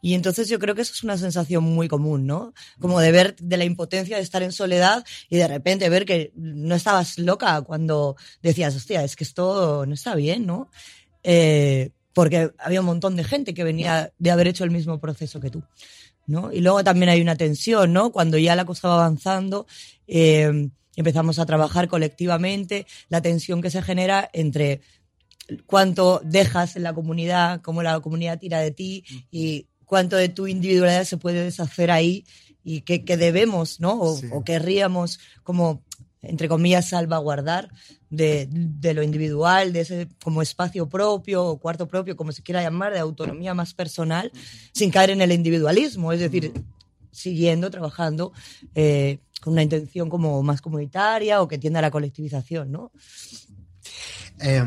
Y 0.02 0.16
entonces 0.16 0.50
yo 0.50 0.58
creo 0.58 0.74
que 0.74 0.82
eso 0.82 0.94
es 0.94 1.04
una 1.04 1.18
sensación 1.18 1.64
muy 1.64 1.88
común, 1.88 2.26
¿no? 2.26 2.54
Como 2.80 3.00
de 3.00 3.12
ver 3.12 3.36
de 3.36 3.58
la 3.58 3.66
impotencia 3.66 4.18
de 4.18 4.24
estar 4.24 4.42
en 4.42 4.52
soledad 4.52 5.06
y 5.30 5.38
de 5.38 5.48
repente 5.48 5.90
ver 5.90 6.06
que 6.06 6.32
no 6.36 6.74
estabas 6.74 7.20
loca 7.20 7.62
cuando 7.62 8.16
decías, 8.42 8.76
hostia, 8.76 9.04
es 9.04 9.16
que 9.16 9.24
esto 9.24 9.86
no 9.86 9.94
está 9.94 10.16
bien, 10.16 10.48
¿no? 10.48 10.70
Eh, 11.24 11.92
porque 12.14 12.52
había 12.58 12.82
un 12.82 12.88
montón 12.88 13.16
de 13.16 13.24
gente 13.24 13.54
que 13.54 13.64
venía 13.64 14.12
de 14.18 14.32
haber 14.32 14.48
hecho 14.48 14.64
el 14.64 14.72
mismo 14.72 15.00
proceso 15.00 15.40
que 15.40 15.52
tú, 15.52 15.64
¿no? 16.26 16.52
Y 16.52 16.62
luego 16.62 16.84
también 16.84 17.10
hay 17.10 17.22
una 17.22 17.36
tensión, 17.36 17.94
¿no? 17.94 18.12
Cuando 18.12 18.38
ya 18.38 18.56
la 18.56 18.66
cosa 18.66 18.80
estaba 18.80 18.96
avanzando, 18.96 19.68
eh, 20.08 20.70
empezamos 20.96 21.40
a 21.40 21.46
trabajar 21.46 21.88
colectivamente, 21.88 22.88
la 23.08 23.22
tensión 23.22 23.62
que 23.62 23.70
se 23.70 23.82
genera 23.82 24.30
entre 24.34 24.82
cuánto 25.66 26.22
dejas 26.24 26.76
en 26.76 26.84
la 26.84 26.94
comunidad, 26.94 27.62
cómo 27.62 27.84
la 27.84 28.00
comunidad 28.00 28.40
tira 28.40 28.60
de 28.60 28.72
ti 28.72 29.04
y 29.32 29.68
cuánto 29.92 30.16
de 30.16 30.30
tu 30.30 30.48
individualidad 30.48 31.04
se 31.04 31.18
puede 31.18 31.44
deshacer 31.44 31.92
ahí 31.92 32.24
y 32.64 32.80
qué, 32.80 33.00
debemos, 33.18 33.82
¿no? 33.82 34.00
O, 34.00 34.16
Sí. 34.16 34.28
o 34.32 34.42
querríamos 34.42 35.20
como 35.44 35.84
entre 36.22 36.48
comillas, 36.48 36.88
salvaguardar 36.88 37.70
de, 38.10 38.48
de, 38.50 38.94
lo 38.94 39.02
individual, 39.02 39.74
de 39.74 39.82
ese 39.82 40.08
como 40.24 40.44
espacio 40.44 40.88
propio 40.88 41.44
o 41.44 41.58
cuarto 41.58 41.88
propio, 41.88 42.16
como 42.16 42.32
se 42.32 42.44
quiera 42.44 42.62
llamar, 42.62 42.94
de 42.94 43.00
autonomía 43.00 43.54
más 43.56 43.74
personal, 43.74 44.32
sin 44.72 44.92
caer 44.92 45.10
en 45.10 45.22
el 45.22 45.32
individualismo, 45.32 46.14
es 46.14 46.20
decir, 46.20 46.54
siguiendo 47.12 47.72
trabajando 47.72 48.34
eh, 48.76 49.18
con 49.42 49.54
una 49.54 49.64
intención 49.64 50.10
como 50.10 50.42
más 50.44 50.62
comunitaria 50.62 51.42
o 51.42 51.48
que 51.48 51.58
tienda 51.58 51.80
a 51.80 51.82
la 51.82 51.92
colectivización, 51.92 52.72
¿no? 52.72 52.92
Eh, 54.40 54.64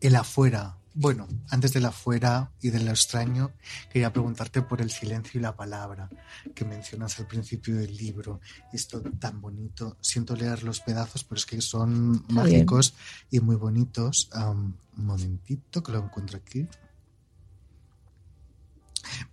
el 0.00 0.16
afuera. 0.16 0.79
Bueno, 1.00 1.26
antes 1.48 1.72
del 1.72 1.86
afuera 1.86 2.52
y 2.60 2.68
de 2.68 2.78
lo 2.78 2.90
extraño, 2.90 3.52
quería 3.90 4.12
preguntarte 4.12 4.60
por 4.60 4.82
el 4.82 4.90
silencio 4.90 5.40
y 5.40 5.42
la 5.42 5.56
palabra 5.56 6.10
que 6.54 6.66
mencionas 6.66 7.18
al 7.18 7.26
principio 7.26 7.74
del 7.74 7.96
libro. 7.96 8.42
Esto 8.70 9.00
tan 9.18 9.40
bonito. 9.40 9.96
Siento 10.02 10.36
leer 10.36 10.62
los 10.62 10.80
pedazos, 10.80 11.24
pero 11.24 11.38
es 11.38 11.46
que 11.46 11.62
son 11.62 12.16
Está 12.16 12.34
mágicos 12.34 12.92
y 13.30 13.40
muy 13.40 13.56
bonitos. 13.56 14.28
Um, 14.34 14.74
un 14.98 15.06
momentito 15.06 15.82
que 15.82 15.92
lo 15.92 16.04
encuentro 16.04 16.36
aquí. 16.36 16.68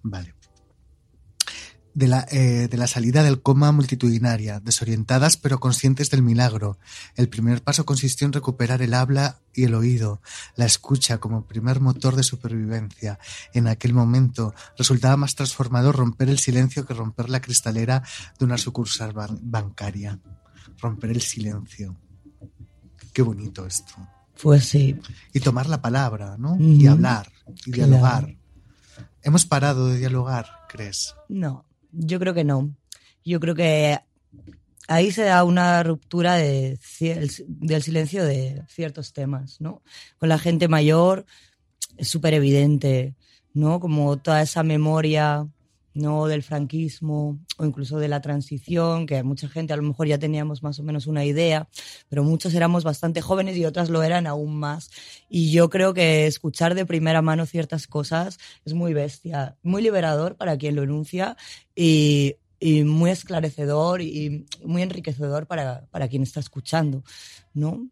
Vale. 0.03 0.36
De 1.97 2.07
la, 2.07 2.27
eh, 2.29 2.67
de 2.69 2.77
la, 2.77 2.85
salida 2.85 3.23
del 3.23 3.41
coma 3.41 3.71
multitudinaria, 3.71 4.59
desorientadas 4.59 5.35
pero 5.35 5.59
conscientes 5.59 6.11
del 6.11 6.21
milagro. 6.21 6.77
El 7.15 7.27
primer 7.27 7.63
paso 7.63 7.87
consistió 7.87 8.27
en 8.27 8.33
recuperar 8.33 8.83
el 8.83 8.93
habla 8.93 9.39
y 9.51 9.63
el 9.63 9.73
oído, 9.73 10.21
la 10.55 10.65
escucha 10.65 11.17
como 11.17 11.47
primer 11.47 11.79
motor 11.79 12.15
de 12.15 12.21
supervivencia. 12.21 13.17
En 13.51 13.67
aquel 13.67 13.95
momento 13.95 14.53
resultaba 14.77 15.17
más 15.17 15.33
transformador 15.33 15.95
romper 15.95 16.29
el 16.29 16.37
silencio 16.37 16.85
que 16.85 16.93
romper 16.93 17.29
la 17.29 17.41
cristalera 17.41 18.03
de 18.37 18.45
una 18.45 18.59
sucursal 18.59 19.13
ban 19.13 19.39
bancaria. 19.41 20.19
Romper 20.79 21.09
el 21.09 21.21
silencio. 21.21 21.95
Qué 23.11 23.23
bonito 23.23 23.65
esto. 23.65 23.95
Pues 24.39 24.65
sí. 24.65 24.99
Y 25.33 25.39
tomar 25.39 25.67
la 25.67 25.81
palabra, 25.81 26.35
¿no? 26.37 26.55
Mm. 26.57 26.79
Y 26.79 26.85
hablar, 26.85 27.31
y 27.65 27.71
claro. 27.71 27.89
dialogar. 27.89 28.35
¿Hemos 29.23 29.45
parado 29.45 29.87
de 29.87 29.97
dialogar, 29.97 30.47
crees? 30.69 31.15
No. 31.27 31.66
Yo 31.97 32.19
creo 32.19 32.33
que 32.33 32.43
no. 32.43 32.75
Yo 33.25 33.39
creo 33.39 33.55
que 33.55 33.99
ahí 34.87 35.11
se 35.11 35.23
da 35.23 35.43
una 35.43 35.83
ruptura 35.83 36.35
de, 36.35 36.79
del 37.47 37.83
silencio 37.83 38.23
de 38.23 38.63
ciertos 38.69 39.13
temas, 39.13 39.59
¿no? 39.59 39.81
Con 40.19 40.29
la 40.29 40.37
gente 40.37 40.67
mayor 40.67 41.25
es 41.97 42.07
súper 42.07 42.35
evidente, 42.35 43.15
¿no? 43.53 43.79
Como 43.79 44.17
toda 44.17 44.41
esa 44.43 44.63
memoria, 44.63 45.47
¿no? 45.97 46.27
Del 46.27 46.43
franquismo 46.43 47.39
o 47.57 47.65
incluso 47.65 47.99
de 47.99 48.07
la 48.07 48.21
transición, 48.21 49.05
que 49.05 49.23
mucha 49.23 49.49
gente 49.49 49.73
a 49.73 49.77
lo 49.77 49.83
mejor 49.83 50.07
ya 50.07 50.17
teníamos 50.17 50.63
más 50.63 50.79
o 50.79 50.83
menos 50.83 51.07
una 51.07 51.25
idea, 51.25 51.67
pero 52.09 52.23
muchos 52.23 52.53
éramos 52.53 52.83
bastante 52.83 53.21
jóvenes 53.21 53.57
y 53.57 53.65
otras 53.65 53.89
lo 53.89 54.03
eran 54.03 54.27
aún 54.27 54.57
más. 54.57 54.91
Y 55.29 55.51
yo 55.51 55.69
creo 55.69 55.93
que 55.93 56.27
escuchar 56.27 56.75
de 56.75 56.85
primera 56.85 57.21
mano 57.21 57.45
ciertas 57.45 57.87
cosas 57.87 58.37
es 58.65 58.73
muy 58.73 58.93
bestia, 58.93 59.57
muy 59.63 59.81
liberador 59.81 60.35
para 60.35 60.57
quien 60.57 60.75
lo 60.75 60.83
enuncia 60.83 61.35
y, 61.75 62.35
y 62.59 62.83
muy 62.83 63.11
esclarecedor 63.11 64.01
y 64.01 64.45
muy 64.63 64.81
enriquecedor 64.81 65.47
para, 65.47 65.87
para 65.91 66.07
quien 66.07 66.23
está 66.23 66.39
escuchando, 66.39 67.03
¿no? 67.53 67.89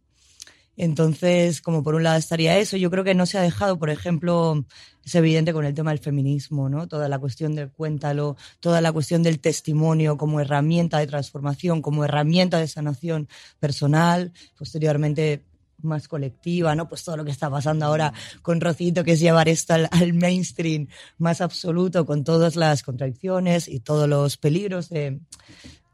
Entonces, 0.78 1.62
como 1.62 1.84
por 1.84 1.96
un 1.96 2.04
lado 2.04 2.18
estaría 2.18 2.58
eso, 2.58 2.78
yo 2.78 2.92
creo 2.92 3.04
que 3.04 3.16
no 3.16 3.26
se 3.26 3.38
ha 3.38 3.42
dejado, 3.42 3.80
por 3.80 3.90
ejemplo, 3.90 4.66
es 5.04 5.16
evidente 5.16 5.54
con 5.54 5.66
el 5.66 5.74
tema 5.74 5.92
del 5.92 6.00
feminismo, 6.00 6.70
¿no? 6.70 6.88
Toda 6.88 7.08
la 7.08 7.20
cuestión 7.20 7.56
del 7.56 7.70
cuéntalo, 7.70 8.36
toda 8.60 8.82
la 8.82 8.92
cuestión 8.92 9.24
del 9.24 9.40
testimonio 9.40 10.18
como 10.18 10.42
herramienta 10.42 11.00
de 11.00 11.08
transformación, 11.08 11.82
como 11.82 12.04
herramienta 12.04 12.60
de 12.60 12.68
sanación 12.68 13.30
personal, 13.60 14.34
posteriormente 14.58 15.44
más 15.82 16.08
colectiva, 16.08 16.76
¿no? 16.76 16.90
Pues 16.90 17.04
todo 17.04 17.18
lo 17.18 17.26
que 17.26 17.32
está 17.32 17.50
pasando 17.50 17.86
ahora 17.86 18.14
con 18.42 18.60
Rocito, 18.60 19.04
que 19.04 19.14
es 19.14 19.20
llevar 19.20 19.48
esto 19.48 19.76
al, 19.76 19.88
al 19.92 20.14
mainstream 20.14 20.88
más 21.18 21.42
absoluto, 21.42 22.06
con 22.06 22.24
todas 22.24 22.56
las 22.56 22.84
contradicciones 22.84 23.68
y 23.68 23.80
todos 23.80 24.10
los 24.10 24.38
peligros 24.38 24.90
de, 24.90 25.20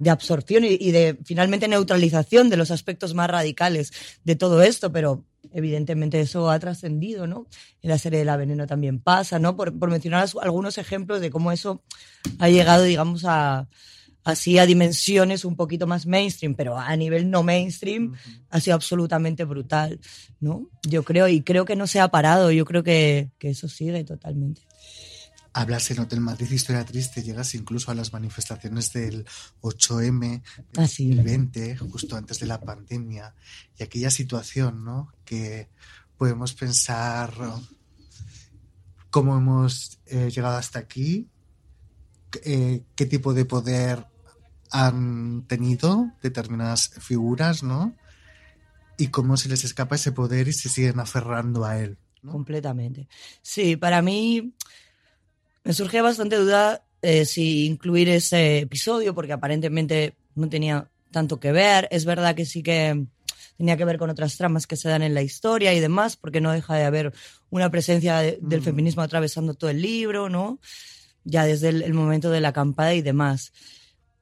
de 0.01 0.09
absorción 0.09 0.65
y, 0.65 0.77
y, 0.79 0.89
de 0.89 1.19
finalmente 1.23 1.67
neutralización 1.67 2.49
de 2.49 2.57
los 2.57 2.71
aspectos 2.71 3.13
más 3.13 3.29
radicales 3.29 3.93
de 4.23 4.35
todo 4.35 4.63
esto, 4.63 4.91
pero 4.91 5.25
evidentemente 5.53 6.19
eso 6.19 6.49
ha 6.49 6.57
trascendido, 6.57 7.27
¿no? 7.27 7.45
En 7.83 7.91
la 7.91 7.99
serie 7.99 8.17
de 8.17 8.25
La 8.25 8.35
Veneno 8.35 8.65
también 8.65 8.99
pasa, 8.99 9.37
¿no? 9.37 9.55
Por, 9.55 9.77
por 9.77 9.91
mencionar 9.91 10.27
algunos 10.41 10.79
ejemplos 10.79 11.21
de 11.21 11.29
cómo 11.29 11.51
eso 11.51 11.83
ha 12.39 12.49
llegado, 12.49 12.83
digamos, 12.83 13.25
a 13.25 13.67
así 14.23 14.57
a 14.57 14.65
dimensiones 14.65 15.45
un 15.45 15.55
poquito 15.55 15.85
más 15.85 16.07
mainstream, 16.07 16.55
pero 16.55 16.77
a 16.77 16.95
nivel 16.95 17.29
no 17.29 17.43
mainstream 17.43 18.11
uh 18.11 18.15
-huh. 18.15 18.41
ha 18.49 18.59
sido 18.59 18.75
absolutamente 18.75 19.45
brutal, 19.45 19.99
¿no? 20.39 20.67
Yo 20.81 21.03
creo, 21.03 21.27
y 21.27 21.41
creo 21.41 21.65
que 21.65 21.75
no 21.75 21.85
se 21.85 21.99
ha 21.99 22.07
parado, 22.07 22.51
yo 22.51 22.65
creo 22.65 22.83
que, 22.83 23.29
que 23.37 23.49
eso 23.51 23.67
sigue 23.67 24.03
totalmente. 24.03 24.61
Hablas 25.53 25.91
en 25.91 25.99
Hotel 25.99 26.21
Madrid 26.21 26.49
Historia 26.49 26.85
Triste, 26.85 27.23
llegas 27.23 27.55
incluso 27.55 27.91
a 27.91 27.95
las 27.95 28.13
manifestaciones 28.13 28.93
del 28.93 29.25
8M, 29.61 30.41
ah, 30.77 30.87
sí. 30.87 31.11
el 31.11 31.23
20, 31.23 31.77
justo 31.77 32.15
antes 32.15 32.39
de 32.39 32.45
la 32.45 32.61
pandemia, 32.61 33.35
y 33.77 33.83
aquella 33.83 34.09
situación, 34.11 34.85
¿no? 34.85 35.13
Que 35.25 35.69
podemos 36.17 36.53
pensar 36.53 37.33
cómo 39.09 39.37
hemos 39.37 39.99
eh, 40.05 40.31
llegado 40.33 40.55
hasta 40.55 40.79
aquí, 40.79 41.27
eh, 42.43 42.83
qué 42.95 43.05
tipo 43.05 43.33
de 43.33 43.43
poder 43.43 44.07
han 44.71 45.45
tenido 45.47 46.13
determinadas 46.23 46.91
figuras, 46.99 47.61
¿no? 47.61 47.93
Y 48.97 49.07
cómo 49.07 49.35
se 49.35 49.49
les 49.49 49.65
escapa 49.65 49.95
ese 49.95 50.13
poder 50.13 50.47
y 50.47 50.53
se 50.53 50.69
siguen 50.69 50.99
aferrando 50.99 51.65
a 51.65 51.77
él. 51.77 51.97
¿no? 52.21 52.31
Completamente. 52.31 53.09
Sí, 53.41 53.75
para 53.75 54.01
mí 54.01 54.53
me 55.63 55.73
surgía 55.73 56.01
bastante 56.01 56.35
duda 56.35 56.83
eh, 57.01 57.25
si 57.25 57.65
incluir 57.65 58.09
ese 58.09 58.59
episodio, 58.59 59.13
porque 59.13 59.33
aparentemente 59.33 60.15
no 60.35 60.49
tenía 60.49 60.89
tanto 61.11 61.39
que 61.39 61.51
ver. 61.51 61.87
Es 61.91 62.05
verdad 62.05 62.35
que 62.35 62.45
sí 62.45 62.63
que 62.63 63.05
tenía 63.57 63.77
que 63.77 63.85
ver 63.85 63.97
con 63.97 64.09
otras 64.09 64.37
tramas 64.37 64.67
que 64.67 64.75
se 64.75 64.89
dan 64.89 65.03
en 65.03 65.13
la 65.13 65.21
historia 65.21 65.73
y 65.73 65.79
demás, 65.79 66.15
porque 66.15 66.41
no 66.41 66.51
deja 66.51 66.75
de 66.75 66.83
haber 66.83 67.13
una 67.49 67.69
presencia 67.69 68.19
de, 68.19 68.39
del 68.41 68.61
mm. 68.61 68.63
feminismo 68.63 69.01
atravesando 69.01 69.53
todo 69.53 69.69
el 69.69 69.81
libro, 69.81 70.29
¿no? 70.29 70.59
Ya 71.23 71.45
desde 71.45 71.69
el, 71.69 71.83
el 71.83 71.93
momento 71.93 72.31
de 72.31 72.41
la 72.41 72.49
acampada 72.49 72.93
y 72.93 73.01
demás. 73.01 73.53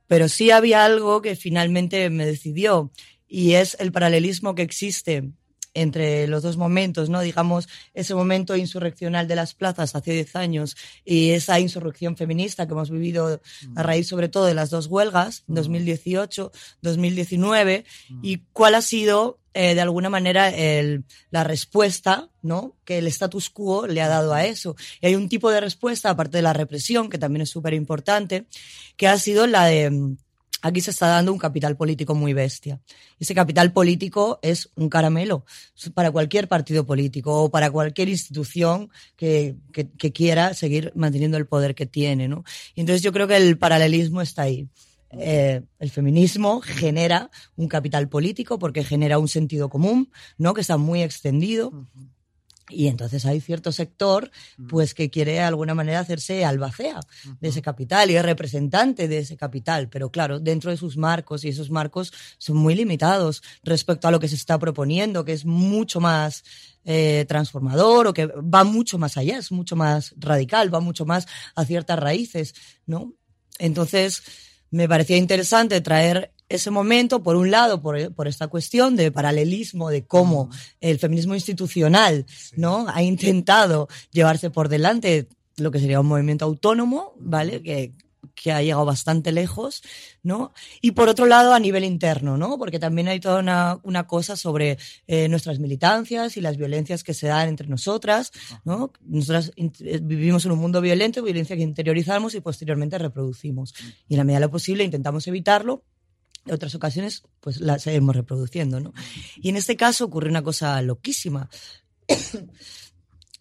Pero 0.07 0.27
sí 0.27 0.51
había 0.51 0.83
algo 0.83 1.21
que 1.21 1.35
finalmente 1.35 2.09
me 2.09 2.25
decidió, 2.25 2.91
y 3.27 3.53
es 3.53 3.77
el 3.79 3.91
paralelismo 3.91 4.55
que 4.55 4.63
existe 4.63 5.31
entre 5.73 6.27
los 6.27 6.43
dos 6.43 6.57
momentos, 6.57 7.09
¿no? 7.09 7.21
Digamos, 7.21 7.67
ese 7.93 8.15
momento 8.15 8.55
insurreccional 8.55 9.27
de 9.27 9.35
las 9.35 9.53
plazas 9.53 9.95
hace 9.95 10.13
10 10.13 10.35
años 10.35 10.75
y 11.05 11.31
esa 11.31 11.59
insurrección 11.59 12.17
feminista 12.17 12.67
que 12.67 12.73
hemos 12.73 12.89
vivido 12.89 13.39
a 13.75 13.83
raíz 13.83 14.07
sobre 14.07 14.29
todo 14.29 14.45
de 14.45 14.53
las 14.53 14.69
dos 14.69 14.87
huelgas, 14.87 15.43
2018, 15.47 16.51
2019, 16.81 17.85
y 18.21 18.37
cuál 18.53 18.75
ha 18.75 18.81
sido 18.81 19.39
eh, 19.53 19.73
de 19.73 19.81
alguna 19.81 20.09
manera 20.09 20.49
el, 20.49 21.05
la 21.31 21.43
respuesta 21.43 22.29
¿no? 22.41 22.75
que 22.85 22.99
el 22.99 23.07
status 23.07 23.49
quo 23.49 23.87
le 23.87 24.01
ha 24.01 24.07
dado 24.07 24.33
a 24.33 24.45
eso. 24.45 24.75
Y 25.01 25.07
hay 25.07 25.15
un 25.15 25.27
tipo 25.27 25.49
de 25.49 25.59
respuesta, 25.59 26.11
aparte 26.11 26.37
de 26.37 26.43
la 26.43 26.53
represión, 26.53 27.09
que 27.09 27.17
también 27.17 27.41
es 27.41 27.49
súper 27.49 27.73
importante, 27.73 28.45
que 28.95 29.07
ha 29.07 29.17
sido 29.17 29.47
la 29.47 29.65
de 29.65 30.15
aquí 30.61 30.81
se 30.81 30.91
está 30.91 31.07
dando 31.07 31.31
un 31.31 31.39
capital 31.39 31.75
político 31.75 32.15
muy 32.15 32.33
bestia. 32.33 32.79
Ese 33.19 33.35
capital 33.35 33.71
político 33.71 34.39
es 34.41 34.69
un 34.75 34.89
caramelo 34.89 35.45
para 35.93 36.11
cualquier 36.11 36.47
partido 36.47 36.85
político 36.85 37.43
o 37.43 37.49
para 37.49 37.71
cualquier 37.71 38.09
institución 38.09 38.89
que, 39.15 39.55
quiera 40.13 40.53
seguir 40.53 40.91
manteniendo 40.95 41.37
el 41.37 41.45
poder 41.45 41.75
que 41.75 41.85
tiene, 41.85 42.27
¿no? 42.27 42.43
Y 42.75 42.81
entonces 42.81 43.01
yo 43.01 43.11
creo 43.11 43.27
que 43.27 43.37
el 43.37 43.57
paralelismo 43.57 44.21
está 44.21 44.43
ahí. 44.43 44.67
Eh, 45.11 45.61
el 45.79 45.89
feminismo 45.89 46.61
genera 46.61 47.31
un 47.55 47.67
capital 47.67 48.09
político 48.09 48.59
porque 48.59 48.83
genera 48.83 49.17
un 49.17 49.27
sentido 49.27 49.69
común, 49.69 50.11
¿no? 50.37 50.53
Que 50.53 50.61
está 50.61 50.77
muy 50.77 51.01
extendido. 51.01 51.71
Y 52.69 52.87
entonces 52.87 53.25
hay 53.25 53.41
cierto 53.41 53.71
sector, 53.71 54.31
pues, 54.67 54.93
que 54.93 55.09
quiere 55.09 55.33
de 55.33 55.39
alguna 55.41 55.73
manera 55.73 55.99
hacerse 55.99 56.45
albacea 56.45 56.99
de 57.39 57.49
ese 57.49 57.61
capital 57.61 58.11
y 58.11 58.15
es 58.15 58.23
representante 58.23 59.07
de 59.07 59.19
ese 59.19 59.37
capital. 59.37 59.89
Pero 59.89 60.11
claro, 60.11 60.39
dentro 60.39 60.71
de 60.71 60.77
sus 60.77 60.97
marcos, 60.97 61.43
y 61.43 61.49
esos 61.49 61.71
marcos 61.71 62.13
son 62.37 62.57
muy 62.57 62.75
limitados 62.75 63.41
respecto 63.63 64.07
a 64.07 64.11
lo 64.11 64.19
que 64.19 64.27
se 64.27 64.35
está 64.35 64.57
proponiendo, 64.59 65.25
que 65.25 65.33
es 65.33 65.45
mucho 65.45 65.99
más 65.99 66.43
eh, 66.85 67.25
transformador 67.27 68.07
o 68.07 68.13
que 68.13 68.27
va 68.27 68.63
mucho 68.63 68.97
más 68.97 69.17
allá, 69.17 69.37
es 69.37 69.51
mucho 69.51 69.75
más 69.75 70.13
radical, 70.17 70.73
va 70.73 70.79
mucho 70.79 71.05
más 71.05 71.27
a 71.55 71.65
ciertas 71.65 71.99
raíces, 71.99 72.55
¿no? 72.85 73.13
Entonces, 73.57 74.23
me 74.71 74.87
parecía 74.87 75.17
interesante 75.17 75.81
traer 75.81 76.31
ese 76.49 76.71
momento, 76.71 77.23
por 77.23 77.35
un 77.35 77.51
lado, 77.51 77.81
por, 77.81 78.13
por, 78.13 78.27
esta 78.27 78.47
cuestión 78.47 78.95
de 78.95 79.11
paralelismo, 79.11 79.89
de 79.89 80.05
cómo 80.05 80.49
el 80.81 80.99
feminismo 80.99 81.35
institucional 81.35 82.25
¿no? 82.55 82.87
ha 82.89 83.03
intentado 83.03 83.87
llevarse 84.11 84.49
por 84.49 84.67
delante 84.67 85.27
lo 85.57 85.71
que 85.71 85.79
sería 85.79 85.99
un 85.99 86.07
movimiento 86.07 86.45
autónomo, 86.45 87.13
¿vale? 87.19 87.61
Que, 87.61 87.93
que 88.33 88.51
ha 88.51 88.61
llegado 88.61 88.85
bastante 88.85 89.31
lejos, 89.31 89.81
¿no? 90.23 90.53
Y 90.81 90.91
por 90.91 91.09
otro 91.09 91.25
lado, 91.25 91.53
a 91.53 91.59
nivel 91.59 91.83
interno, 91.83 92.37
¿no? 92.37 92.57
Porque 92.57 92.79
también 92.79 93.07
hay 93.07 93.19
toda 93.19 93.39
una, 93.39 93.79
una 93.83 94.07
cosa 94.07 94.35
sobre 94.35 94.77
eh, 95.07 95.27
nuestras 95.27 95.59
militancias 95.59 96.37
y 96.37 96.41
las 96.41 96.57
violencias 96.57 97.03
que 97.03 97.13
se 97.13 97.27
dan 97.27 97.49
entre 97.49 97.67
nosotras, 97.67 98.31
¿no? 98.63 98.91
Nosotras 99.01 99.51
vivimos 100.01 100.45
en 100.45 100.51
un 100.51 100.59
mundo 100.59 100.81
violento, 100.81 101.21
violencia 101.21 101.55
que 101.55 101.63
interiorizamos 101.63 102.33
y 102.35 102.41
posteriormente 102.41 102.97
reproducimos. 102.97 103.73
Y 104.07 104.13
en 104.13 104.19
la 104.19 104.23
medida 104.23 104.39
de 104.39 104.45
lo 104.45 104.51
posible 104.51 104.83
intentamos 104.83 105.27
evitarlo, 105.27 105.83
en 106.49 106.55
otras 106.55 106.75
ocasiones, 106.75 107.23
pues 107.39 107.61
la 107.61 107.79
seguimos 107.79 108.15
reproduciendo, 108.15 108.79
¿no? 108.79 108.93
Y 109.37 109.49
en 109.49 109.55
este 109.55 109.75
caso 109.75 110.05
ocurre 110.05 110.29
una 110.29 110.43
cosa 110.43 110.81
loquísima. 110.81 111.49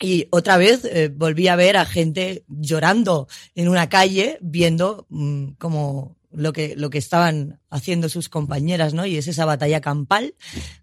Y 0.01 0.29
otra 0.31 0.57
vez 0.57 0.85
eh, 0.85 1.09
volví 1.12 1.49
a 1.49 1.57
ver 1.57 1.77
a 1.77 1.85
gente 1.85 2.44
llorando 2.47 3.27
en 3.57 3.66
una 3.66 3.88
calle, 3.88 4.38
viendo 4.40 5.07
mmm, 5.09 5.55
como 5.59 6.16
lo 6.31 6.53
que, 6.53 6.77
lo 6.77 6.88
que 6.90 6.99
estaban 6.99 7.61
haciendo 7.68 8.09
sus 8.09 8.29
compañeras, 8.29 8.94
¿no? 8.94 9.07
Y 9.07 9.16
es 9.16 9.27
esa 9.27 9.44
batalla 9.44 9.81
campal 9.81 10.35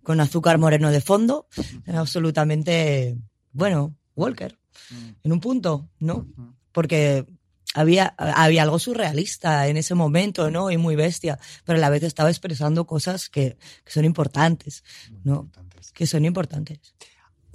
con 0.04 0.20
azúcar 0.20 0.58
moreno 0.58 0.92
de 0.92 1.00
fondo, 1.00 1.48
absolutamente, 1.88 3.16
bueno, 3.54 3.96
Walker, 4.16 4.58
en 5.24 5.32
un 5.32 5.40
punto, 5.40 5.90
¿no? 6.00 6.28
Porque 6.74 7.26
había, 7.76 8.16
había 8.18 8.64
algo 8.64 8.80
surrealista 8.80 9.68
en 9.68 9.78
ese 9.78 9.94
momento, 9.94 10.50
¿no? 10.50 10.72
Y 10.72 10.78
muy 10.78 10.96
bestia, 10.96 11.38
pero 11.66 11.78
a 11.78 11.82
la 11.82 11.90
vez 11.90 12.04
estaba 12.04 12.30
expresando 12.30 12.88
cosas 12.88 13.30
que, 13.30 13.58
que 13.84 13.92
son 13.92 14.06
importantes, 14.06 14.84
¿no? 15.24 15.50
Que 15.94 16.08
son 16.08 16.26
importantes 16.26 16.80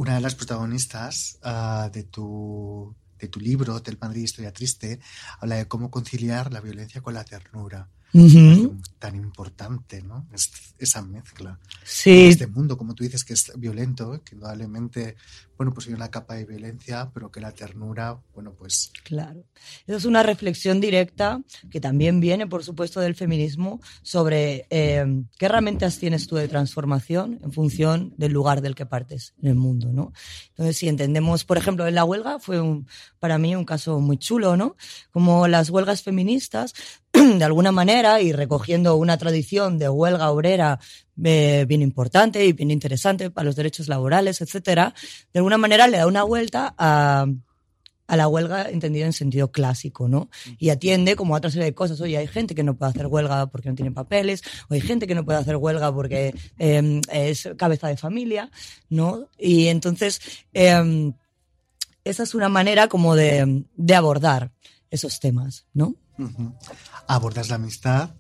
una 0.01 0.15
de 0.15 0.23
las 0.23 0.35
protagonistas 0.35 1.39
uh, 1.45 1.91
de, 1.91 2.05
tu, 2.05 2.97
de 3.19 3.29
tu 3.29 3.39
libro, 3.39 3.81
del 3.81 3.99
Madrid 4.01 4.23
Historia 4.23 4.51
Triste, 4.51 4.99
habla 5.41 5.57
de 5.57 5.69
cómo 5.69 5.91
conciliar 5.91 6.51
la 6.51 6.63
violencia 6.63 7.03
con 7.03 7.13
la 7.13 7.23
ternura. 7.23 7.87
Uh 8.15 8.27
-huh. 8.27 8.83
Tan 8.99 9.15
importante, 9.15 10.01
¿no? 10.03 10.27
Es, 10.33 10.51
esa 10.79 11.03
mezcla. 11.03 11.59
Sí. 11.85 12.29
Este 12.29 12.47
mundo, 12.47 12.79
como 12.79 12.95
tú 12.95 13.05
dices, 13.05 13.25
que 13.25 13.35
es 13.35 13.53
violento, 13.57 14.23
que 14.25 14.37
indudablemente, 14.37 15.17
bueno, 15.61 15.75
pues 15.75 15.89
hay 15.89 15.93
una 15.93 16.11
capa 16.11 16.37
de 16.37 16.47
violencia, 16.47 17.11
pero 17.13 17.31
que 17.31 17.39
la 17.39 17.53
ternura, 17.53 18.19
bueno, 18.33 18.55
pues. 18.59 18.91
Claro. 19.05 19.45
Esa 19.87 19.99
es 19.99 20.07
una 20.07 20.23
reflexión 20.23 20.81
directa 20.81 21.43
que 21.71 21.83
también 21.83 22.19
viene, 22.19 22.47
por 22.47 22.65
supuesto, 22.65 22.99
del 22.99 23.15
feminismo 23.15 23.79
sobre 24.01 24.67
eh, 24.71 25.05
qué 25.37 25.45
herramientas 25.45 25.99
tienes 25.99 26.27
tú 26.27 26.37
de 26.37 26.49
transformación 26.49 27.41
en 27.45 27.53
función 27.53 28.15
del 28.17 28.33
lugar 28.33 28.63
del 28.63 28.75
que 28.75 28.87
partes 28.87 29.35
en 29.43 29.51
el 29.51 29.55
mundo, 29.55 29.93
¿no? 29.93 30.15
Entonces, 30.49 30.79
si 30.79 30.89
entendemos, 30.89 31.45
por 31.45 31.59
ejemplo, 31.59 31.87
en 31.87 31.95
la 31.95 32.05
huelga 32.05 32.39
fue 32.39 32.59
para 33.19 33.37
mí 33.37 33.55
un 33.55 33.67
caso 33.67 34.01
muy 34.01 34.17
chulo, 34.17 34.57
¿no? 34.57 34.77
Como 35.11 35.47
las 35.47 35.69
huelgas 35.69 36.03
feministas 36.03 36.73
de 37.13 37.45
alguna 37.45 37.71
manera 37.71 38.23
y 38.23 38.33
recogiendo 38.33 38.97
una 38.97 39.19
tradición 39.19 39.77
de 39.77 39.91
huelga 39.91 40.31
obrera 40.31 40.81
eh, 41.25 41.65
bien 41.67 41.83
importante 41.83 42.45
y 42.45 42.53
bien 42.53 42.71
interesante 42.71 43.31
para 43.31 43.45
los 43.45 43.57
derechos 43.57 43.89
laborales, 43.89 44.41
etcétera, 44.41 44.95
de 45.33 45.39
alguna 45.39 45.59
manera 45.59 45.87
le 45.87 45.99
da 45.99 46.07
una 46.07 46.23
vuelta 46.23 46.75
a, 46.79 47.27
la 48.09 48.27
huelga 48.27 48.69
entendida 48.69 49.07
en 49.07 49.13
sentido 49.13 49.53
clásico, 49.53 50.09
¿no? 50.09 50.31
Y 50.59 50.71
atiende 50.71 51.15
como 51.15 51.35
a 51.35 51.39
otra 51.39 51.49
serie 51.49 51.67
de 51.67 51.75
cosas. 51.75 52.01
Oye, 52.01 52.19
hay 52.19 52.27
gente 52.27 52.57
que 52.57 52.65
no 52.65 52.77
puede 52.77 52.91
hacer 52.91 53.07
huelga 53.07 53.47
porque 53.47 53.69
no 53.69 53.77
tiene 53.77 53.93
papeles, 53.93 54.43
o 54.69 54.75
hay 54.75 54.81
gente 54.81 55.07
que 55.07 55.15
no 55.15 55.25
puede 55.25 55.39
hacer 55.39 55.55
huelga 55.55 55.95
porque 55.95 56.35
eh, 56.59 57.01
es 57.13 57.49
cabeza 57.57 57.87
de 57.87 57.97
familia, 57.97 58.51
¿no? 58.89 59.29
Y 59.39 59.69
entonces, 59.69 60.21
eh, 60.53 61.13
esa 62.03 62.23
es 62.25 62.35
una 62.35 62.49
manera 62.49 62.89
como 62.89 63.15
de, 63.15 63.65
abordar 63.95 64.51
esos 64.91 65.21
temas, 65.21 65.67
¿no? 65.73 65.95
Abordas 67.07 67.49
la 67.49 67.55
amistad 67.55 68.11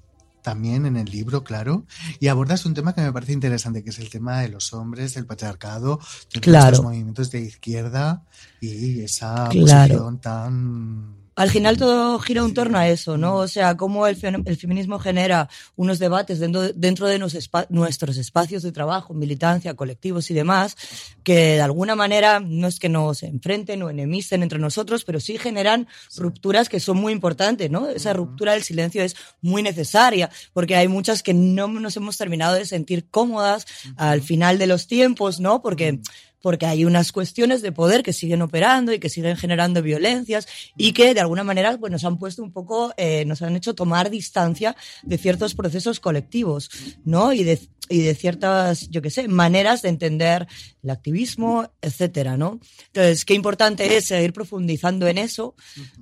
también 0.42 0.86
en 0.86 0.96
el 0.96 1.10
libro, 1.10 1.44
claro, 1.44 1.84
y 2.18 2.28
abordas 2.28 2.66
un 2.66 2.74
tema 2.74 2.94
que 2.94 3.00
me 3.00 3.12
parece 3.12 3.32
interesante, 3.32 3.82
que 3.82 3.90
es 3.90 3.98
el 3.98 4.10
tema 4.10 4.40
de 4.40 4.48
los 4.48 4.72
hombres, 4.72 5.14
del 5.14 5.26
patriarcado, 5.26 6.00
de 6.32 6.40
claro. 6.40 6.70
los 6.70 6.82
movimientos 6.82 7.30
de 7.30 7.40
izquierda 7.40 8.24
y 8.60 9.00
esa 9.00 9.48
claro. 9.50 9.94
posición 9.94 10.20
tan 10.20 11.19
al 11.40 11.50
final 11.50 11.78
todo 11.78 12.18
gira 12.18 12.42
en 12.42 12.52
torno 12.52 12.76
a 12.76 12.86
eso, 12.86 13.16
¿no? 13.16 13.36
O 13.36 13.48
sea, 13.48 13.74
cómo 13.74 14.06
el, 14.06 14.18
el 14.44 14.56
feminismo 14.58 14.98
genera 14.98 15.48
unos 15.74 15.98
debates 15.98 16.38
dentro 16.38 16.60
de, 16.60 16.74
dentro 16.74 17.06
de 17.06 17.18
nos 17.18 17.34
espa 17.34 17.64
nuestros 17.70 18.18
espacios 18.18 18.62
de 18.62 18.72
trabajo, 18.72 19.14
militancia, 19.14 19.72
colectivos 19.72 20.30
y 20.30 20.34
demás, 20.34 20.76
que 21.24 21.54
de 21.54 21.62
alguna 21.62 21.96
manera 21.96 22.40
no 22.40 22.68
es 22.68 22.78
que 22.78 22.90
nos 22.90 23.22
enfrenten 23.22 23.82
o 23.82 23.88
enemisten 23.88 24.42
entre 24.42 24.58
nosotros, 24.58 25.04
pero 25.04 25.18
sí 25.18 25.38
generan 25.38 25.88
rupturas 26.14 26.68
que 26.68 26.78
son 26.78 26.98
muy 26.98 27.14
importantes, 27.14 27.70
¿no? 27.70 27.88
Esa 27.88 28.12
ruptura 28.12 28.52
del 28.52 28.62
silencio 28.62 29.02
es 29.02 29.16
muy 29.40 29.62
necesaria, 29.62 30.28
porque 30.52 30.76
hay 30.76 30.88
muchas 30.88 31.22
que 31.22 31.32
no 31.32 31.68
nos 31.68 31.96
hemos 31.96 32.18
terminado 32.18 32.54
de 32.54 32.66
sentir 32.66 33.08
cómodas 33.08 33.66
al 33.96 34.20
final 34.20 34.58
de 34.58 34.66
los 34.66 34.86
tiempos, 34.86 35.40
¿no? 35.40 35.62
Porque 35.62 36.00
porque 36.42 36.66
hay 36.66 36.84
unas 36.84 37.12
cuestiones 37.12 37.62
de 37.62 37.72
poder 37.72 38.02
que 38.02 38.12
siguen 38.12 38.42
operando 38.42 38.92
y 38.92 38.98
que 38.98 39.08
siguen 39.08 39.36
generando 39.36 39.82
violencias 39.82 40.46
y 40.76 40.92
que 40.92 41.14
de 41.14 41.20
alguna 41.20 41.44
manera 41.44 41.76
pues, 41.78 41.92
nos 41.92 42.04
han 42.04 42.18
puesto 42.18 42.42
un 42.42 42.52
poco, 42.52 42.92
eh, 42.96 43.24
nos 43.26 43.42
han 43.42 43.56
hecho 43.56 43.74
tomar 43.74 44.10
distancia 44.10 44.76
de 45.02 45.18
ciertos 45.18 45.54
procesos 45.54 46.00
colectivos, 46.00 46.70
¿no? 47.04 47.32
Y 47.32 47.44
de, 47.44 47.58
y 47.90 48.02
de 48.02 48.14
ciertas, 48.14 48.88
yo 48.88 49.02
qué 49.02 49.10
sé, 49.10 49.28
maneras 49.28 49.82
de 49.82 49.88
entender 49.88 50.46
el 50.82 50.90
activismo, 50.90 51.70
etcétera, 51.82 52.36
¿no? 52.36 52.60
Entonces, 52.86 53.24
qué 53.24 53.34
importante 53.34 53.96
es 53.96 54.06
seguir 54.06 54.32
profundizando 54.32 55.08
en 55.08 55.18
eso, 55.18 55.56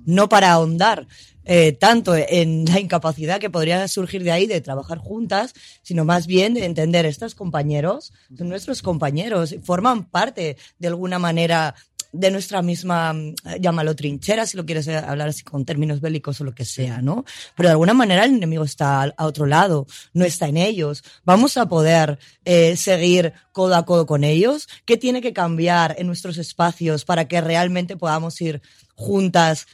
no 0.05 0.29
para 0.29 0.51
ahondar 0.51 1.07
eh, 1.51 1.71
tanto 1.71 2.15
en 2.15 2.65
la 2.65 2.79
incapacidad 2.79 3.39
que 3.39 3.49
podría 3.49 3.87
surgir 3.87 4.23
de 4.23 4.31
ahí 4.31 4.45
de 4.45 4.61
trabajar 4.61 4.99
juntas, 4.99 5.53
sino 5.81 6.05
más 6.05 6.27
bien 6.27 6.53
de 6.53 6.65
entender 6.65 7.07
estos 7.07 7.33
compañeros, 7.33 8.13
son 8.37 8.49
nuestros 8.49 8.83
compañeros, 8.83 9.55
forman 9.63 10.03
parte 10.03 10.57
de 10.77 10.87
alguna 10.87 11.17
manera 11.17 11.73
de 12.11 12.31
nuestra 12.31 12.61
misma, 12.61 13.13
llámalo 13.59 13.95
trinchera, 13.95 14.45
si 14.45 14.57
lo 14.57 14.65
quieres 14.65 14.87
hablar 14.87 15.29
así 15.29 15.43
con 15.43 15.65
términos 15.65 16.01
bélicos 16.01 16.41
o 16.41 16.43
lo 16.43 16.55
que 16.55 16.65
sea, 16.65 17.01
¿no? 17.01 17.25
Pero 17.55 17.69
de 17.69 17.73
alguna 17.73 17.93
manera 17.93 18.25
el 18.25 18.35
enemigo 18.35 18.63
está 18.63 19.03
a 19.03 19.25
otro 19.25 19.45
lado, 19.45 19.85
no 20.13 20.25
está 20.25 20.47
en 20.47 20.57
ellos. 20.57 21.03
Vamos 21.23 21.57
a 21.57 21.67
poder 21.67 22.17
eh, 22.45 22.75
seguir 22.77 23.33
codo 23.51 23.75
a 23.75 23.85
codo 23.85 24.05
con 24.05 24.23
ellos. 24.23 24.67
¿Qué 24.85 24.97
tiene 24.97 25.21
que 25.21 25.33
cambiar 25.33 25.95
en 25.99 26.07
nuestros 26.07 26.37
espacios 26.37 27.05
para 27.05 27.27
que 27.27 27.41
realmente 27.41 27.95
podamos 27.95 28.39
ir 28.41 28.61
juntas 28.95 29.67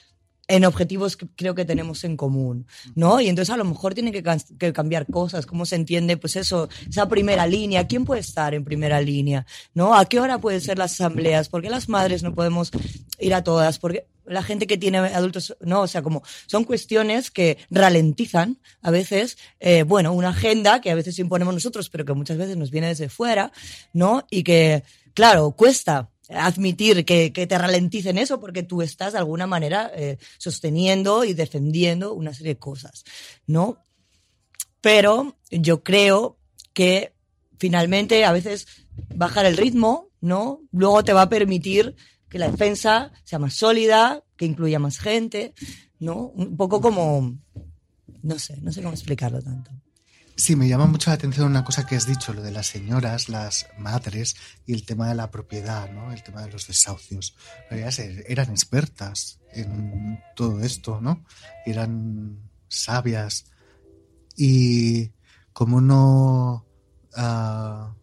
en 0.47 0.65
objetivos 0.65 1.17
que 1.17 1.27
creo 1.35 1.55
que 1.55 1.65
tenemos 1.65 2.03
en 2.03 2.17
común, 2.17 2.67
¿no? 2.93 3.19
Y 3.19 3.27
entonces 3.29 3.53
a 3.53 3.57
lo 3.57 3.65
mejor 3.65 3.93
tiene 3.93 4.11
que, 4.11 4.73
cambiar 4.73 5.07
cosas, 5.07 5.45
cómo 5.45 5.65
se 5.65 5.75
entiende, 5.75 6.17
pues 6.17 6.35
eso, 6.35 6.69
esa 6.87 7.07
primera 7.07 7.47
línea, 7.47 7.87
¿quién 7.87 8.05
puede 8.05 8.21
estar 8.21 8.53
en 8.53 8.63
primera 8.63 9.01
línea? 9.01 9.45
¿No? 9.73 9.95
¿A 9.95 10.05
qué 10.05 10.19
hora 10.19 10.39
pueden 10.39 10.61
ser 10.61 10.77
las 10.77 10.93
asambleas? 10.93 11.49
¿Por 11.49 11.61
qué 11.61 11.69
las 11.69 11.89
madres 11.89 12.23
no 12.23 12.33
podemos 12.33 12.71
ir 13.19 13.33
a 13.33 13.43
todas? 13.43 13.79
Porque 13.79 14.07
la 14.25 14.43
gente 14.43 14.67
que 14.67 14.77
tiene 14.77 14.97
adultos, 14.97 15.55
no, 15.61 15.81
o 15.81 15.87
sea, 15.87 16.01
como 16.01 16.23
son 16.47 16.63
cuestiones 16.63 17.31
que 17.31 17.57
ralentizan 17.69 18.59
a 18.81 18.91
veces, 18.91 19.37
eh, 19.59 19.83
bueno, 19.83 20.13
una 20.13 20.29
agenda 20.29 20.81
que 20.81 20.91
a 20.91 20.95
veces 20.95 21.17
imponemos 21.19 21.53
nosotros, 21.53 21.89
pero 21.89 22.05
que 22.05 22.13
muchas 22.13 22.37
veces 22.37 22.57
nos 22.57 22.71
viene 22.71 22.87
desde 22.87 23.09
fuera, 23.09 23.51
¿no? 23.93 24.25
Y 24.29 24.43
que, 24.43 24.83
claro, 25.13 25.51
cuesta, 25.51 26.09
admitir 26.29 27.05
que, 27.05 27.31
que, 27.31 27.47
te 27.47 27.57
ralenticen 27.57 28.17
eso 28.17 28.39
porque 28.39 28.63
tú 28.63 28.81
estás 28.81 29.13
de 29.13 29.19
alguna 29.19 29.47
manera 29.47 29.91
eh, 29.95 30.17
sosteniendo 30.37 31.23
y 31.23 31.33
defendiendo 31.33 32.13
una 32.13 32.33
serie 32.33 32.53
de 32.53 32.59
cosas, 32.59 33.03
¿no? 33.47 33.79
pero 34.85 35.35
yo 35.49 35.81
creo 35.81 36.37
que 36.73 37.15
finalmente 37.57 38.23
a 38.23 38.31
veces 38.31 38.67
bajar 39.15 39.47
el 39.47 39.57
ritmo, 39.57 40.09
¿no? 40.21 40.61
Luego 40.71 41.03
te 41.03 41.11
va 41.11 41.23
a 41.23 41.29
permitir 41.29 41.95
que 42.29 42.37
la 42.37 42.51
defensa 42.51 43.11
sea 43.23 43.39
más 43.39 43.55
sólida, 43.55 44.23
que 44.37 44.45
incluya 44.45 44.77
más 44.77 44.99
gente, 44.99 45.55
¿no? 45.97 46.27
Un 46.27 46.55
poco 46.55 46.81
como, 46.81 47.35
no 48.21 48.37
sé, 48.37 48.57
no 48.61 48.71
sé 48.71 48.83
cómo 48.83 48.93
explicarlo 48.93 49.41
tanto. 49.41 49.71
Sí, 50.37 50.57
me 50.57 50.67
llama 50.67 50.85
mucho 50.85 51.09
la 51.09 51.15
atención 51.15 51.47
una 51.47 51.63
cosa 51.63 51.85
que 51.85 51.95
has 51.95 52.05
dicho, 52.05 52.33
lo 52.33 52.41
de 52.41 52.51
las 52.51 52.67
señoras, 52.67 53.29
las 53.29 53.67
madres 53.77 54.35
y 54.65 54.73
el 54.73 54.85
tema 54.85 55.07
de 55.07 55.15
la 55.15 55.31
propiedad, 55.31 55.89
¿no? 55.89 56.11
El 56.11 56.23
tema 56.23 56.41
de 56.41 56.51
los 56.51 56.67
desahucios. 56.67 57.37
Ellas 57.71 57.99
eran 57.99 58.49
expertas 58.49 59.39
en 59.53 60.19
todo 60.35 60.59
esto, 60.59 60.99
¿no? 60.99 61.23
Eran 61.65 62.49
sabias. 62.67 63.45
Y 64.35 65.11
cómo 65.53 65.79
no... 65.79 66.65
Uh, 67.15 67.95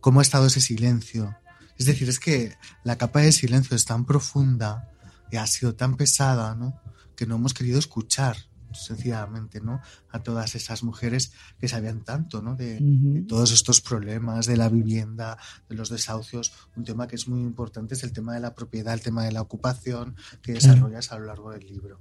¿Cómo 0.00 0.20
ha 0.20 0.22
estado 0.22 0.46
ese 0.46 0.62
silencio? 0.62 1.36
Es 1.76 1.84
decir, 1.84 2.08
es 2.08 2.18
que 2.18 2.56
la 2.84 2.96
capa 2.96 3.20
de 3.20 3.32
silencio 3.32 3.76
es 3.76 3.84
tan 3.84 4.06
profunda 4.06 4.88
y 5.30 5.36
ha 5.36 5.46
sido 5.46 5.74
tan 5.74 5.98
pesada, 5.98 6.54
¿no? 6.54 6.80
Que 7.14 7.26
no 7.26 7.34
hemos 7.34 7.52
querido 7.52 7.78
escuchar 7.78 8.49
sencillamente, 8.72 9.60
¿no? 9.60 9.80
A 10.10 10.22
todas 10.22 10.54
esas 10.54 10.82
mujeres 10.82 11.32
que 11.58 11.68
sabían 11.68 12.04
tanto, 12.04 12.42
¿no? 12.42 12.56
De, 12.56 12.78
de, 12.80 13.22
todos 13.22 13.52
estos 13.52 13.80
problemas, 13.80 14.46
de 14.46 14.56
la 14.56 14.68
vivienda, 14.68 15.38
de 15.68 15.76
los 15.76 15.88
desahucios. 15.88 16.52
Un 16.76 16.84
tema 16.84 17.06
que 17.08 17.16
es 17.16 17.28
muy 17.28 17.40
importante 17.40 17.94
es 17.94 18.02
el 18.02 18.12
tema 18.12 18.34
de 18.34 18.40
la 18.40 18.54
propiedad, 18.54 18.94
el 18.94 19.02
tema 19.02 19.24
de 19.24 19.32
la 19.32 19.42
ocupación 19.42 20.16
que 20.42 20.54
desarrollas 20.54 21.12
a 21.12 21.18
lo 21.18 21.26
largo 21.26 21.50
del 21.50 21.66
libro. 21.66 21.98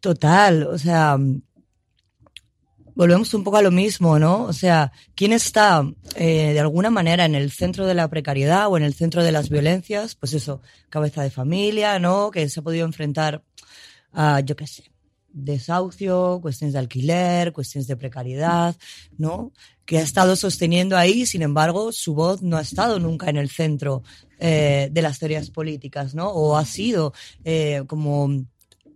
Total, 0.00 0.64
o 0.64 0.78
sea, 0.78 1.18
volvemos 2.94 3.32
un 3.34 3.44
poco 3.44 3.56
a 3.56 3.62
lo 3.62 3.70
mismo, 3.70 4.18
¿no? 4.18 4.44
O 4.44 4.52
sea, 4.52 4.92
¿quién 5.14 5.32
está 5.32 5.84
eh, 6.16 6.52
de 6.52 6.60
alguna 6.60 6.90
manera 6.90 7.24
en 7.24 7.34
el 7.34 7.50
centro 7.50 7.86
de 7.86 7.94
la 7.94 8.08
precariedad 8.08 8.68
o 8.68 8.76
en 8.76 8.82
el 8.82 8.94
centro 8.94 9.22
de 9.24 9.32
las 9.32 9.48
violencias? 9.48 10.14
Pues 10.14 10.34
eso, 10.34 10.60
cabeza 10.88 11.22
de 11.22 11.30
familia, 11.30 11.98
¿no? 11.98 12.30
Que 12.30 12.48
se 12.48 12.60
ha 12.60 12.62
podido 12.62 12.86
enfrentar 12.86 13.42
a, 14.12 14.40
yo 14.40 14.56
qué 14.56 14.66
sé, 14.66 14.89
desahucio, 15.32 16.38
cuestiones 16.42 16.72
de 16.72 16.78
alquiler, 16.78 17.52
cuestiones 17.52 17.86
de 17.86 17.96
precariedad, 17.96 18.76
¿no? 19.16 19.52
Que 19.84 19.98
ha 19.98 20.02
estado 20.02 20.36
sosteniendo 20.36 20.96
ahí, 20.96 21.26
sin 21.26 21.42
embargo, 21.42 21.92
su 21.92 22.14
voz 22.14 22.42
no 22.42 22.56
ha 22.56 22.62
estado 22.62 22.98
nunca 22.98 23.30
en 23.30 23.36
el 23.36 23.50
centro 23.50 24.02
eh, 24.38 24.88
de 24.92 25.02
las 25.02 25.18
teorías 25.18 25.50
políticas, 25.50 26.14
¿no? 26.14 26.30
O 26.30 26.56
ha 26.56 26.64
sido 26.64 27.12
eh, 27.44 27.82
como 27.86 28.44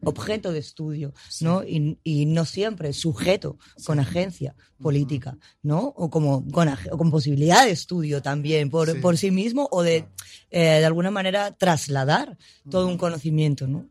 objeto 0.05 0.53
de 0.53 0.59
estudio, 0.59 1.15
¿no? 1.41 1.65
Y, 1.65 1.99
y, 2.05 2.27
no 2.27 2.45
siempre 2.45 2.93
sujeto 2.93 3.59
con 3.85 3.99
agencia 3.99 4.55
política, 4.81 5.39
¿no? 5.63 5.81
O 5.97 6.11
como 6.11 6.47
con, 6.51 6.69
o 6.91 6.99
con 6.99 7.11
posibilidad 7.11 7.65
de 7.65 7.73
estudio 7.73 8.23
también 8.23 8.71
por, 8.71 8.91
sí. 8.91 8.99
por 8.99 9.17
sí 9.17 9.31
mismo 9.31 9.69
o 9.71 9.83
de, 9.83 10.07
eh, 10.51 10.61
de 10.61 10.85
alguna 10.85 11.11
manera, 11.11 11.53
trasladar 11.53 12.37
todo 12.71 12.87
un 12.87 12.99
conocimiento, 12.99 13.67
¿no? 13.67 13.89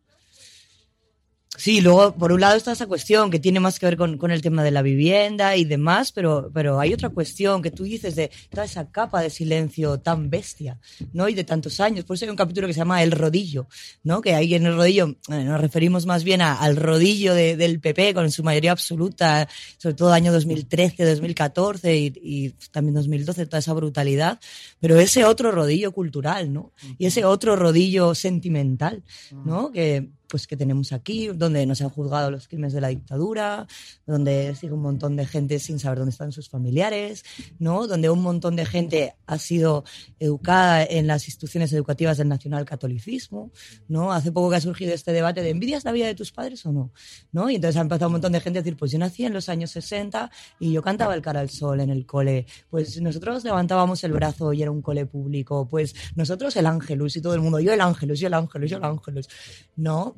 Sí, 1.55 1.81
luego, 1.81 2.15
por 2.15 2.31
un 2.31 2.41
lado 2.41 2.55
está 2.57 2.71
esa 2.71 2.87
cuestión 2.87 3.29
que 3.29 3.39
tiene 3.39 3.59
más 3.59 3.79
que 3.79 3.85
ver 3.85 3.95
con, 3.95 4.17
con, 4.17 4.31
el 4.31 4.41
tema 4.41 4.63
de 4.63 4.71
la 4.71 4.81
vivienda 4.81 5.55
y 5.55 5.65
demás, 5.65 6.11
pero, 6.11 6.49
pero 6.51 6.79
hay 6.79 6.93
otra 6.93 7.09
cuestión 7.09 7.61
que 7.61 7.69
tú 7.69 7.83
dices 7.83 8.15
de 8.15 8.31
toda 8.49 8.65
esa 8.65 8.89
capa 8.89 9.21
de 9.21 9.29
silencio 9.29 9.99
tan 9.99 10.31
bestia, 10.31 10.79
¿no? 11.13 11.29
Y 11.29 11.35
de 11.35 11.43
tantos 11.43 11.79
años. 11.79 12.05
Por 12.05 12.15
eso 12.15 12.25
hay 12.25 12.31
un 12.31 12.35
capítulo 12.35 12.65
que 12.65 12.73
se 12.73 12.79
llama 12.79 13.03
El 13.03 13.11
Rodillo, 13.11 13.67
¿no? 14.03 14.21
Que 14.21 14.33
ahí 14.33 14.55
en 14.55 14.65
el 14.65 14.75
rodillo 14.75 15.15
nos 15.29 15.61
referimos 15.61 16.07
más 16.07 16.23
bien 16.23 16.41
a, 16.41 16.55
al 16.55 16.75
rodillo 16.75 17.35
de, 17.35 17.55
del 17.55 17.79
PP 17.79 18.15
con 18.15 18.31
su 18.31 18.43
mayoría 18.43 18.71
absoluta, 18.71 19.47
sobre 19.77 19.95
todo 19.95 20.11
año 20.11 20.33
2013, 20.33 21.05
2014 21.05 21.95
y, 21.95 22.13
y 22.23 22.49
también 22.71 22.95
2012, 22.95 23.45
toda 23.45 23.59
esa 23.59 23.73
brutalidad. 23.73 24.39
Pero 24.79 24.99
ese 24.99 25.23
otro 25.23 25.51
rodillo 25.51 25.91
cultural, 25.91 26.51
¿no? 26.51 26.71
Y 26.97 27.05
ese 27.05 27.25
otro 27.25 27.55
rodillo 27.55 28.15
sentimental, 28.15 29.03
¿no? 29.45 29.71
Que, 29.71 30.09
pues 30.27 30.47
que 30.47 30.57
tenemos 30.57 30.93
aquí, 30.93 31.27
donde 31.27 31.65
nos 31.65 31.81
han 31.81 31.89
juzgado 31.89 32.31
los 32.31 32.47
crímenes 32.47 32.73
de 32.73 32.81
la 32.81 32.87
dictadura, 32.87 33.67
donde 34.05 34.55
sigue 34.55 34.73
un 34.73 34.81
montón 34.81 35.15
de 35.15 35.25
gente 35.25 35.59
sin 35.59 35.79
saber 35.79 35.99
dónde 35.99 36.11
están 36.11 36.31
sus 36.31 36.49
familiares, 36.49 37.23
¿no? 37.59 37.87
Donde 37.87 38.09
un 38.09 38.21
montón 38.21 38.55
de 38.55 38.65
gente 38.65 39.15
ha 39.25 39.37
sido 39.37 39.83
educada 40.19 40.83
en 40.83 41.07
las 41.07 41.27
instituciones 41.27 41.71
educativas 41.73 42.17
del 42.17 42.29
nacionalcatolicismo, 42.29 43.51
¿no? 43.87 44.11
Hace 44.11 44.31
poco 44.31 44.49
que 44.49 44.55
ha 44.57 44.61
surgido 44.61 44.93
este 44.93 45.11
debate 45.11 45.41
de 45.41 45.49
¿envidias 45.49 45.83
la 45.83 45.91
vida 45.91 46.07
de 46.07 46.15
tus 46.15 46.31
padres 46.31 46.65
o 46.65 46.71
no? 46.71 46.91
¿no? 47.31 47.49
Y 47.49 47.55
entonces 47.55 47.77
ha 47.77 47.81
empezado 47.81 48.07
un 48.07 48.13
montón 48.13 48.31
de 48.31 48.39
gente 48.39 48.59
a 48.59 48.61
decir, 48.61 48.77
pues 48.77 48.91
yo 48.91 48.99
nací 48.99 49.25
en 49.25 49.33
los 49.33 49.49
años 49.49 49.71
60 49.71 50.31
y 50.59 50.71
yo 50.71 50.81
cantaba 50.81 51.13
el 51.15 51.21
cara 51.21 51.39
al 51.39 51.49
sol 51.49 51.79
en 51.79 51.89
el 51.89 52.05
cole, 52.05 52.45
pues 52.69 52.99
nosotros 53.01 53.43
levantábamos 53.43 54.03
el 54.03 54.13
brazo 54.13 54.53
y 54.53 54.61
era 54.61 54.71
un 54.71 54.81
cole 54.81 55.05
público, 55.05 55.67
pues 55.67 55.95
nosotros 56.15 56.55
el 56.55 56.65
ángelus 56.65 57.17
y 57.17 57.21
todo 57.21 57.33
el 57.33 57.41
mundo, 57.41 57.59
yo 57.59 57.73
el 57.73 57.81
ángelus, 57.81 58.19
yo 58.19 58.27
el 58.27 58.33
ángelus, 58.33 58.69
yo 58.69 58.77
el 58.77 58.83
ángelus, 58.83 59.29
¿no? 59.75 60.15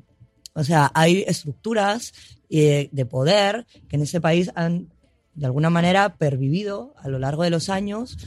O 0.55 0.63
sea, 0.63 0.89
hay 0.93 1.23
estructuras 1.27 2.13
eh, 2.49 2.89
de 2.91 3.05
poder 3.05 3.67
que 3.89 3.97
en 3.97 4.03
ese 4.03 4.21
país 4.21 4.49
han, 4.55 4.89
de 5.35 5.45
alguna 5.45 5.69
manera, 5.69 6.15
pervivido 6.15 6.93
a 6.97 7.09
lo 7.09 7.19
largo 7.19 7.43
de 7.43 7.49
los 7.49 7.69
años, 7.69 8.17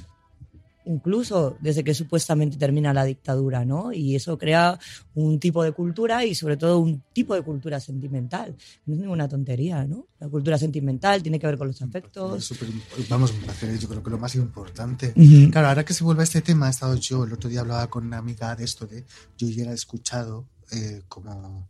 incluso 0.84 1.56
desde 1.60 1.84
que 1.84 1.94
supuestamente 1.94 2.58
termina 2.58 2.92
la 2.92 3.04
dictadura, 3.04 3.64
¿no? 3.64 3.92
Y 3.92 4.14
eso 4.14 4.36
crea 4.36 4.78
un 5.14 5.40
tipo 5.40 5.62
de 5.62 5.72
cultura 5.72 6.24
y 6.26 6.34
sobre 6.34 6.58
todo 6.58 6.78
un 6.78 7.02
tipo 7.14 7.34
de 7.34 7.42
cultura 7.42 7.80
sentimental. 7.80 8.56
No 8.84 8.94
es 8.94 9.00
ninguna 9.00 9.26
tontería, 9.26 9.86
¿no? 9.86 10.08
La 10.20 10.28
cultura 10.28 10.58
sentimental 10.58 11.22
tiene 11.22 11.38
que 11.38 11.46
ver 11.46 11.56
con 11.56 11.68
los 11.68 11.80
afectos. 11.80 12.44
Super, 12.44 12.68
vamos, 13.08 13.32
yo 13.80 13.88
creo 13.88 14.02
que 14.02 14.10
lo 14.10 14.18
más 14.18 14.34
importante. 14.34 15.12
Uh 15.16 15.20
-huh. 15.20 15.50
Claro, 15.50 15.68
ahora 15.68 15.84
que 15.84 15.94
se 15.94 16.04
vuelve 16.04 16.22
a 16.22 16.24
este 16.24 16.42
tema, 16.42 16.66
he 16.66 16.70
estado 16.70 16.94
yo, 16.96 17.24
el 17.24 17.32
otro 17.32 17.48
día 17.48 17.60
hablaba 17.60 17.86
con 17.88 18.06
una 18.06 18.18
amiga 18.18 18.54
de 18.54 18.64
esto, 18.64 18.86
de 18.86 19.04
yo 19.38 19.46
he 19.48 19.72
escuchado 19.72 20.46
eh, 20.72 21.02
como 21.08 21.66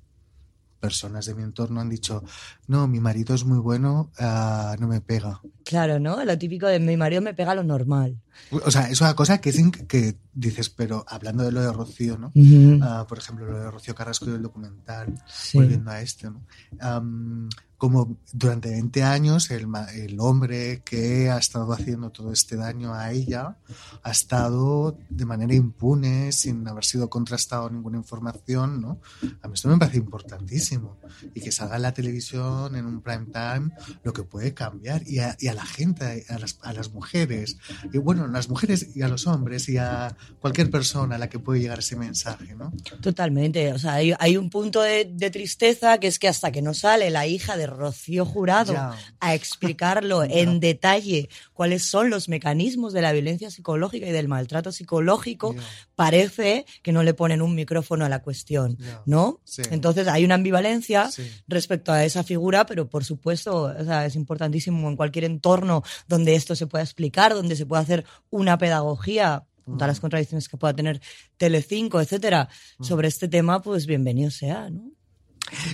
personas 0.78 1.26
de 1.26 1.34
mi 1.34 1.42
entorno 1.42 1.80
han 1.80 1.88
dicho, 1.88 2.22
no, 2.66 2.86
mi 2.86 3.00
marido 3.00 3.34
es 3.34 3.44
muy 3.44 3.58
bueno, 3.58 4.10
uh, 4.18 4.80
no 4.80 4.88
me 4.88 5.00
pega. 5.00 5.40
Claro, 5.64 5.98
¿no? 5.98 6.24
Lo 6.24 6.38
típico 6.38 6.66
de 6.66 6.80
mi 6.80 6.96
marido 6.96 7.22
me 7.22 7.34
pega 7.34 7.54
lo 7.54 7.64
normal. 7.64 8.16
O 8.50 8.70
sea, 8.70 8.88
es 8.88 9.00
una 9.00 9.14
cosa 9.14 9.40
que, 9.40 9.50
es 9.50 9.60
que 9.88 10.16
dices, 10.32 10.70
pero 10.70 11.04
hablando 11.08 11.44
de 11.44 11.52
lo 11.52 11.60
de 11.60 11.72
Rocío, 11.72 12.16
¿no? 12.16 12.28
Uh 12.34 12.42
-huh. 12.42 13.02
uh, 13.02 13.06
por 13.06 13.18
ejemplo, 13.18 13.46
lo 13.46 13.58
de 13.58 13.70
Rocío 13.70 13.94
Carrasco 13.94 14.30
y 14.30 14.34
el 14.34 14.42
documental, 14.42 15.14
sí. 15.28 15.58
volviendo 15.58 15.90
a 15.90 16.00
este, 16.00 16.30
¿no? 16.30 16.42
Um, 16.82 17.48
como 17.78 18.18
durante 18.32 18.70
20 18.70 19.04
años 19.04 19.52
el, 19.52 19.68
el, 19.94 20.18
hombre 20.18 20.82
que 20.84 21.30
ha 21.30 21.38
estado 21.38 21.72
haciendo 21.72 22.10
todo 22.10 22.32
este 22.32 22.56
daño 22.56 22.92
a 22.92 23.12
ella 23.12 23.56
ha 24.02 24.10
estado 24.10 24.98
de 25.08 25.24
manera 25.24 25.54
impune, 25.54 26.32
sin 26.32 26.66
haber 26.66 26.84
sido 26.84 27.08
contrastado 27.08 27.70
ninguna 27.70 27.96
información, 27.96 28.80
¿no? 28.80 29.00
A 29.42 29.46
mí 29.46 29.54
esto 29.54 29.68
me 29.68 29.78
parece 29.78 29.98
importantísimo. 29.98 30.98
Y 31.34 31.40
que 31.40 31.52
salga 31.52 31.76
en 31.76 31.82
la 31.82 31.94
televisión 31.94 32.74
en 32.74 32.84
un 32.84 33.00
prime 33.00 33.26
time 33.26 33.70
lo 34.02 34.12
que 34.12 34.24
puede 34.24 34.54
cambiar. 34.54 35.06
Y 35.06 35.20
a, 35.20 35.36
y 35.38 35.46
a 35.46 35.54
la 35.54 35.64
gente, 35.64 36.26
a 36.28 36.38
las, 36.38 36.58
a 36.62 36.72
las, 36.72 36.92
mujeres, 36.92 37.58
y 37.92 37.98
bueno, 37.98 38.26
a 38.30 38.32
las 38.32 38.48
mujeres 38.48 38.96
y 38.96 39.02
a 39.02 39.08
los 39.08 39.26
hombres 39.26 39.68
y 39.68 39.78
a 39.78 40.16
cualquier 40.40 40.70
persona 40.70 41.16
a 41.16 41.18
la 41.18 41.28
que 41.28 41.38
puede 41.38 41.60
llegar 41.60 41.78
ese 41.80 41.96
mensaje, 41.96 42.54
¿no? 42.54 42.72
Totalmente. 43.00 43.72
O 43.72 43.78
sea, 43.78 43.94
hay, 43.94 44.14
hay 44.18 44.36
un 44.36 44.50
punto 44.50 44.82
de, 44.82 45.10
de 45.12 45.30
tristeza 45.30 45.98
que 45.98 46.06
es 46.06 46.18
que 46.18 46.28
hasta 46.28 46.52
que 46.52 46.62
no 46.62 46.74
sale 46.74 47.10
la 47.10 47.26
hija 47.26 47.56
de 47.56 47.66
Rocío 47.66 48.24
Jurado 48.24 48.72
ya. 48.72 48.94
a 49.20 49.34
explicarlo 49.34 50.22
en 50.28 50.60
detalle 50.60 51.28
cuáles 51.52 51.84
son 51.84 52.10
los 52.10 52.28
mecanismos 52.28 52.92
de 52.92 53.02
la 53.02 53.12
violencia 53.12 53.50
psicológica 53.50 54.06
y 54.06 54.12
del 54.12 54.28
maltrato 54.28 54.72
psicológico, 54.72 55.54
ya. 55.54 55.62
parece 55.94 56.66
que 56.82 56.92
no 56.92 57.02
le 57.02 57.14
ponen 57.14 57.42
un 57.42 57.54
micrófono 57.54 58.04
a 58.04 58.08
la 58.08 58.22
cuestión, 58.22 58.78
¿no? 59.06 59.40
Sí. 59.44 59.62
Entonces 59.70 60.06
hay 60.08 60.24
una 60.24 60.36
ambivalencia 60.36 61.10
sí. 61.10 61.28
respecto 61.46 61.92
a 61.92 62.04
esa 62.04 62.22
figura, 62.22 62.66
pero 62.66 62.88
por 62.88 63.04
supuesto 63.04 63.62
o 63.62 63.84
sea, 63.84 64.06
es 64.06 64.16
importantísimo 64.16 64.88
en 64.88 64.96
cualquier 64.96 65.24
entorno 65.24 65.82
donde 66.06 66.34
esto 66.34 66.54
se 66.54 66.66
pueda 66.66 66.84
explicar, 66.84 67.34
donde 67.34 67.56
se 67.56 67.66
pueda 67.66 67.82
hacer 67.82 68.04
una 68.30 68.58
pedagogía 68.58 69.44
con 69.64 69.76
todas 69.76 69.88
las 69.88 70.00
contradicciones 70.00 70.48
que 70.48 70.56
pueda 70.56 70.74
tener 70.74 71.00
Telecinco, 71.36 72.00
etcétera, 72.00 72.48
sobre 72.80 73.08
este 73.08 73.28
tema, 73.28 73.60
pues 73.60 73.86
bienvenido 73.86 74.30
sea, 74.30 74.70
¿no? 74.70 74.90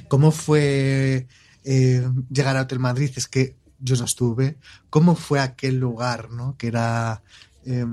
¿Cómo 0.09 0.31
fue 0.31 1.29
eh, 1.65 2.07
llegar 2.31 2.57
a 2.57 2.63
Hotel 2.63 2.79
Madrid, 2.79 3.11
es 3.17 3.27
que 3.27 3.57
yo 3.79 3.97
no 3.97 4.05
estuve. 4.05 4.59
¿Cómo 4.91 5.15
fue 5.15 5.41
aquel 5.41 5.79
lugar, 5.79 6.31
no? 6.31 6.57
Que 6.57 6.69
era, 6.69 7.23
eh, 7.65 7.87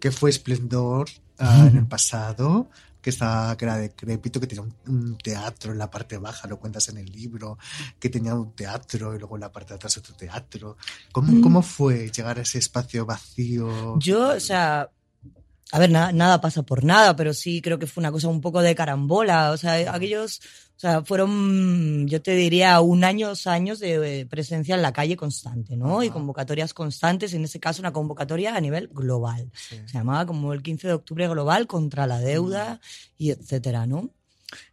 que 0.00 0.10
fue 0.10 0.30
esplendor 0.30 1.08
uh, 1.38 1.66
en 1.68 1.76
el 1.78 1.86
pasado, 1.88 2.68
que 3.02 3.10
estaba, 3.10 3.56
que 3.56 3.64
era 3.64 3.76
decrépito, 3.76 4.40
que 4.40 4.46
tenía 4.46 4.62
un, 4.62 4.74
un, 4.86 5.18
teatro 5.18 5.72
en 5.72 5.78
la 5.78 5.90
parte 5.90 6.16
baja, 6.16 6.48
lo 6.48 6.58
cuentas 6.58 6.88
en 6.88 6.98
el 6.98 7.10
libro, 7.10 7.58
que 7.98 8.08
tenía 8.08 8.34
un 8.34 8.54
teatro 8.54 9.14
y 9.14 9.18
luego 9.18 9.36
en 9.36 9.40
la 9.40 9.52
parte 9.52 9.70
de 9.70 9.74
atrás 9.74 9.98
otro 9.98 10.14
teatro. 10.14 10.76
¿Cómo, 11.10 11.32
mm. 11.32 11.40
cómo 11.42 11.62
fue 11.62 12.10
llegar 12.10 12.38
a 12.38 12.42
ese 12.42 12.58
espacio 12.58 13.04
vacío? 13.04 13.98
Yo, 13.98 14.28
o 14.36 14.40
sea, 14.40 14.88
a 15.74 15.78
ver, 15.78 15.90
nada, 15.90 16.12
nada 16.12 16.42
pasa 16.42 16.62
por 16.62 16.84
nada, 16.84 17.16
pero 17.16 17.32
sí 17.32 17.62
creo 17.62 17.78
que 17.78 17.86
fue 17.86 18.02
una 18.02 18.12
cosa 18.12 18.28
un 18.28 18.42
poco 18.42 18.60
de 18.60 18.74
carambola. 18.74 19.52
O 19.52 19.56
sea, 19.56 19.94
aquellos, 19.94 20.40
o 20.76 20.78
sea, 20.78 21.02
fueron, 21.02 22.06
yo 22.06 22.20
te 22.20 22.32
diría, 22.32 22.78
un 22.82 23.04
año, 23.04 23.28
dos 23.28 23.46
años 23.46 23.80
de 23.80 24.26
presencia 24.28 24.74
en 24.74 24.82
la 24.82 24.92
calle 24.92 25.16
constante, 25.16 25.74
¿no? 25.74 26.02
Y 26.02 26.10
convocatorias 26.10 26.74
constantes, 26.74 27.32
en 27.32 27.44
ese 27.44 27.58
caso 27.58 27.80
una 27.80 27.90
convocatoria 27.90 28.54
a 28.54 28.60
nivel 28.60 28.88
global. 28.88 29.50
Sí. 29.54 29.76
Se 29.86 29.94
llamaba 29.94 30.26
como 30.26 30.52
el 30.52 30.62
15 30.62 30.88
de 30.88 30.92
octubre 30.92 31.26
global 31.26 31.66
contra 31.66 32.06
la 32.06 32.18
deuda 32.18 32.78
y 33.16 33.30
etcétera, 33.30 33.86
¿no? 33.86 34.10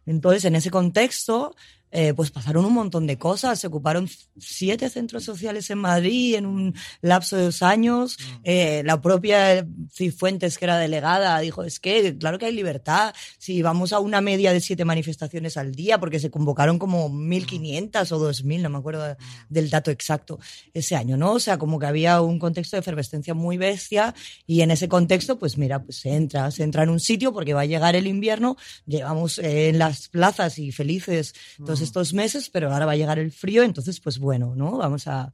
Entonces, 0.04 0.44
en 0.44 0.54
ese 0.54 0.70
contexto, 0.70 1.56
eh, 1.92 2.14
pues 2.14 2.30
pasaron 2.30 2.64
un 2.64 2.74
montón 2.74 3.06
de 3.06 3.18
cosas. 3.18 3.58
Se 3.58 3.66
ocuparon 3.66 4.08
siete 4.38 4.88
centros 4.88 5.24
sociales 5.24 5.70
en 5.70 5.78
Madrid 5.78 6.36
en 6.36 6.46
un 6.46 6.74
lapso 7.00 7.36
de 7.36 7.44
dos 7.44 7.62
años. 7.62 8.16
Eh, 8.44 8.82
la 8.84 9.00
propia 9.00 9.66
Cifuentes, 9.92 10.58
que 10.58 10.64
era 10.64 10.78
delegada, 10.78 11.38
dijo, 11.40 11.64
es 11.64 11.80
que 11.80 12.16
claro 12.16 12.38
que 12.38 12.46
hay 12.46 12.54
libertad. 12.54 13.14
Si 13.38 13.62
vamos 13.62 13.92
a 13.92 14.00
una 14.00 14.20
media 14.20 14.52
de 14.52 14.60
siete 14.60 14.84
manifestaciones 14.84 15.56
al 15.56 15.74
día, 15.74 15.98
porque 15.98 16.20
se 16.20 16.30
convocaron 16.30 16.78
como 16.78 17.10
1.500 17.10 18.12
o 18.12 18.30
2.000, 18.30 18.62
no 18.62 18.70
me 18.70 18.78
acuerdo 18.78 19.16
del 19.48 19.70
dato 19.70 19.90
exacto, 19.90 20.38
ese 20.74 20.96
año, 20.96 21.16
¿no? 21.16 21.32
O 21.32 21.40
sea, 21.40 21.58
como 21.58 21.78
que 21.78 21.86
había 21.86 22.20
un 22.20 22.38
contexto 22.38 22.76
de 22.76 22.80
efervescencia 22.80 23.34
muy 23.34 23.56
bestia 23.56 24.14
y 24.46 24.60
en 24.62 24.70
ese 24.70 24.88
contexto, 24.88 25.38
pues 25.38 25.58
mira, 25.58 25.82
pues 25.82 25.98
se 25.98 26.10
entra, 26.10 26.50
se 26.50 26.62
entra 26.62 26.82
en 26.82 26.90
un 26.90 27.00
sitio 27.00 27.32
porque 27.32 27.54
va 27.54 27.62
a 27.62 27.66
llegar 27.66 27.96
el 27.96 28.06
invierno, 28.06 28.56
llevamos 28.86 29.38
eh, 29.38 29.68
en 29.68 29.78
las 29.78 30.08
plazas 30.08 30.58
y 30.58 30.72
felices 30.72 31.34
todos 31.80 32.06
estos 32.06 32.14
meses, 32.14 32.50
pero 32.50 32.72
ahora 32.72 32.86
va 32.86 32.92
a 32.92 32.96
llegar 32.96 33.18
el 33.18 33.32
frío, 33.32 33.62
entonces 33.62 34.00
pues 34.00 34.18
bueno, 34.18 34.54
¿no? 34.54 34.76
Vamos 34.78 35.06
a, 35.06 35.32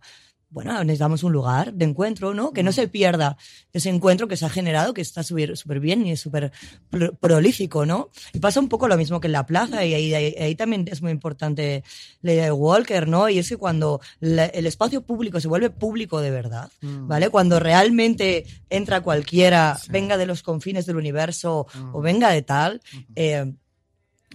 bueno, 0.48 0.72
necesitamos 0.84 1.24
un 1.24 1.32
lugar 1.32 1.74
de 1.74 1.84
encuentro, 1.84 2.32
¿no? 2.32 2.52
Que 2.52 2.62
no 2.62 2.70
se 2.70 2.86
pierda 2.86 3.36
ese 3.72 3.88
encuentro 3.90 4.28
que 4.28 4.36
se 4.36 4.46
ha 4.46 4.48
generado, 4.48 4.94
que 4.94 5.00
está 5.02 5.24
súper 5.24 5.80
bien 5.80 6.06
y 6.06 6.12
es 6.12 6.20
súper 6.20 6.52
pro- 6.88 7.14
prolífico, 7.16 7.84
¿no? 7.84 8.10
Y 8.32 8.38
pasa 8.38 8.60
un 8.60 8.68
poco 8.68 8.86
lo 8.86 8.96
mismo 8.96 9.20
que 9.20 9.26
en 9.26 9.32
la 9.32 9.44
plaza 9.44 9.84
y 9.84 9.92
ahí, 9.92 10.14
ahí, 10.14 10.34
ahí 10.38 10.54
también 10.54 10.86
es 10.90 11.02
muy 11.02 11.10
importante 11.10 11.82
la 12.22 12.32
idea 12.32 12.44
de 12.44 12.52
Walker, 12.52 13.08
¿no? 13.08 13.28
Y 13.28 13.38
es 13.38 13.48
que 13.48 13.56
cuando 13.56 14.00
la- 14.20 14.46
el 14.46 14.66
espacio 14.66 15.02
público 15.02 15.40
se 15.40 15.48
vuelve 15.48 15.68
público 15.70 16.20
de 16.20 16.30
verdad, 16.30 16.70
¿vale? 17.08 17.28
Cuando 17.28 17.58
realmente 17.58 18.46
entra 18.70 19.00
cualquiera, 19.00 19.76
venga 19.90 20.16
de 20.16 20.26
los 20.26 20.42
confines 20.44 20.86
del 20.86 20.96
universo 20.96 21.66
o 21.92 22.00
venga 22.00 22.30
de 22.30 22.42
tal, 22.42 22.80
eh, 23.16 23.52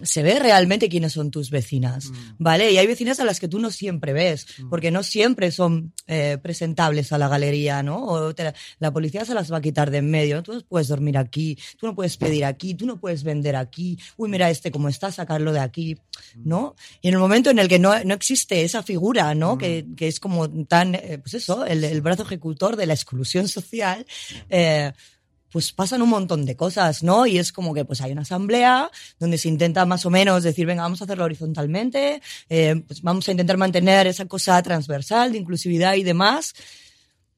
se 0.00 0.22
ve 0.22 0.38
realmente 0.38 0.88
quiénes 0.88 1.12
son 1.12 1.30
tus 1.30 1.50
vecinas, 1.50 2.10
¿vale? 2.38 2.72
Y 2.72 2.78
hay 2.78 2.86
vecinas 2.86 3.20
a 3.20 3.24
las 3.24 3.38
que 3.38 3.48
tú 3.48 3.58
no 3.58 3.70
siempre 3.70 4.12
ves, 4.12 4.46
porque 4.70 4.90
no 4.90 5.02
siempre 5.02 5.50
son 5.50 5.92
eh, 6.06 6.38
presentables 6.42 7.12
a 7.12 7.18
la 7.18 7.28
galería, 7.28 7.82
¿no? 7.82 8.04
O 8.04 8.34
te 8.34 8.52
la, 8.78 8.92
policía 8.92 9.24
se 9.24 9.34
las 9.34 9.52
va 9.52 9.58
a 9.58 9.60
quitar 9.60 9.90
de 9.90 9.98
en 9.98 10.10
medio, 10.10 10.36
¿no? 10.36 10.42
Tú 10.42 10.54
no 10.54 10.60
puedes 10.62 10.88
dormir 10.88 11.18
aquí, 11.18 11.58
tú 11.76 11.86
no 11.86 11.94
puedes 11.94 12.16
pedir 12.16 12.44
aquí, 12.44 12.74
tú 12.74 12.86
no 12.86 12.98
puedes 12.98 13.22
vender 13.22 13.54
aquí, 13.54 13.98
uy, 14.16 14.30
mira 14.30 14.50
este 14.50 14.70
cómo 14.70 14.88
está, 14.88 15.12
sacarlo 15.12 15.52
de 15.52 15.60
aquí, 15.60 15.98
¿no? 16.36 16.74
Y 17.02 17.08
en 17.08 17.14
el 17.14 17.20
momento 17.20 17.50
en 17.50 17.58
el 17.58 17.68
que 17.68 17.78
no, 17.78 18.02
no 18.04 18.14
existe 18.14 18.62
esa 18.62 18.82
figura, 18.82 19.34
¿no? 19.34 19.58
Que, 19.58 19.86
que 19.96 20.08
es 20.08 20.20
como 20.20 20.48
tan, 20.64 20.94
eh, 20.94 21.18
pues 21.22 21.34
eso, 21.34 21.66
el, 21.66 21.84
el 21.84 22.00
brazo 22.00 22.22
ejecutor 22.22 22.76
de 22.76 22.86
la 22.86 22.94
exclusión 22.94 23.46
social, 23.46 24.06
eh, 24.48 24.92
pues 25.52 25.72
pasan 25.72 26.02
un 26.02 26.08
montón 26.08 26.46
de 26.46 26.56
cosas, 26.56 27.02
¿no? 27.02 27.26
Y 27.26 27.38
es 27.38 27.52
como 27.52 27.74
que 27.74 27.84
pues 27.84 28.00
hay 28.00 28.12
una 28.12 28.22
asamblea 28.22 28.90
donde 29.20 29.38
se 29.38 29.48
intenta 29.48 29.84
más 29.84 30.06
o 30.06 30.10
menos 30.10 30.42
decir, 30.42 30.66
venga, 30.66 30.82
vamos 30.82 31.00
a 31.02 31.04
hacerlo 31.04 31.24
horizontalmente, 31.24 32.22
eh, 32.48 32.82
pues 32.86 33.02
vamos 33.02 33.28
a 33.28 33.30
intentar 33.32 33.58
mantener 33.58 34.06
esa 34.06 34.24
cosa 34.26 34.60
transversal 34.62 35.32
de 35.32 35.38
inclusividad 35.38 35.94
y 35.94 36.02
demás. 36.02 36.54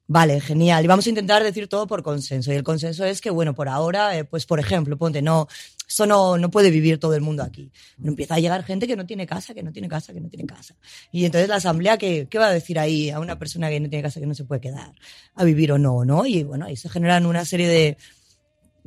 Vale, 0.07 0.39
genial. 0.39 0.83
Y 0.83 0.87
vamos 0.87 1.07
a 1.07 1.09
intentar 1.09 1.43
decir 1.43 1.67
todo 1.67 1.87
por 1.87 2.03
consenso. 2.03 2.51
Y 2.53 2.55
el 2.55 2.63
consenso 2.63 3.05
es 3.05 3.21
que, 3.21 3.31
bueno, 3.31 3.55
por 3.55 3.67
ahora, 3.67 4.15
eh, 4.15 4.23
pues 4.23 4.45
por 4.45 4.59
ejemplo, 4.59 4.97
ponte, 4.97 5.21
no, 5.23 5.47
esto 5.87 6.05
no, 6.05 6.37
no 6.37 6.51
puede 6.51 6.69
vivir 6.69 6.99
todo 6.99 7.15
el 7.15 7.21
mundo 7.21 7.41
aquí. 7.41 7.71
Pero 7.97 8.09
empieza 8.09 8.35
a 8.35 8.39
llegar 8.39 8.63
gente 8.63 8.85
que 8.85 8.95
no 8.95 9.07
tiene 9.07 9.25
casa, 9.25 9.55
que 9.55 9.63
no 9.63 9.71
tiene 9.71 9.87
casa, 9.87 10.13
que 10.13 10.21
no 10.21 10.29
tiene 10.29 10.45
casa. 10.45 10.75
Y 11.11 11.25
entonces 11.25 11.49
la 11.49 11.55
asamblea, 11.55 11.97
¿qué, 11.97 12.27
qué 12.29 12.37
va 12.37 12.47
a 12.47 12.53
decir 12.53 12.77
ahí 12.77 13.09
a 13.09 13.19
una 13.19 13.39
persona 13.39 13.67
que 13.69 13.79
no 13.79 13.89
tiene 13.89 14.03
casa, 14.03 14.19
que 14.19 14.27
no 14.27 14.35
se 14.35 14.43
puede 14.43 14.61
quedar 14.61 14.93
a 15.33 15.43
vivir 15.43 15.71
o 15.71 15.79
no, 15.79 16.05
no? 16.05 16.23
Y 16.27 16.43
bueno, 16.43 16.65
ahí 16.65 16.75
se 16.75 16.87
generan 16.87 17.25
una 17.25 17.43
serie 17.43 17.67
de, 17.67 17.97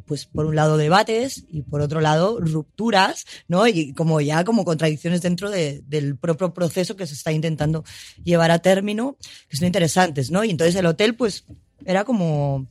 pues 0.07 0.26
por 0.26 0.46
un 0.46 0.57
lado 0.57 0.76
debates 0.76 1.44
y 1.51 1.62
por 1.62 1.80
otro 1.80 2.01
lado 2.01 2.38
rupturas, 2.40 3.24
¿no? 3.49 3.66
Y 3.66 3.92
como 3.92 4.20
ya 4.20 4.44
como 4.44 4.64
contradicciones 4.64 5.22
dentro 5.22 5.51
de- 5.51 5.82
del 5.86 6.16
propio 6.16 6.55
proceso 6.55 6.96
que 6.96 7.07
se 7.07 7.14
está 7.14 7.32
intentando 7.32 7.84
llevar 8.24 8.51
a 8.51 8.59
término, 8.61 9.16
que 9.49 9.57
son 9.57 9.66
interesantes, 9.66 10.30
¿no? 10.30 10.44
Y 10.44 10.51
entonces 10.51 10.74
el 10.76 10.86
hotel, 10.86 11.14
pues, 11.14 11.44
era 11.84 12.05
como 12.05 12.66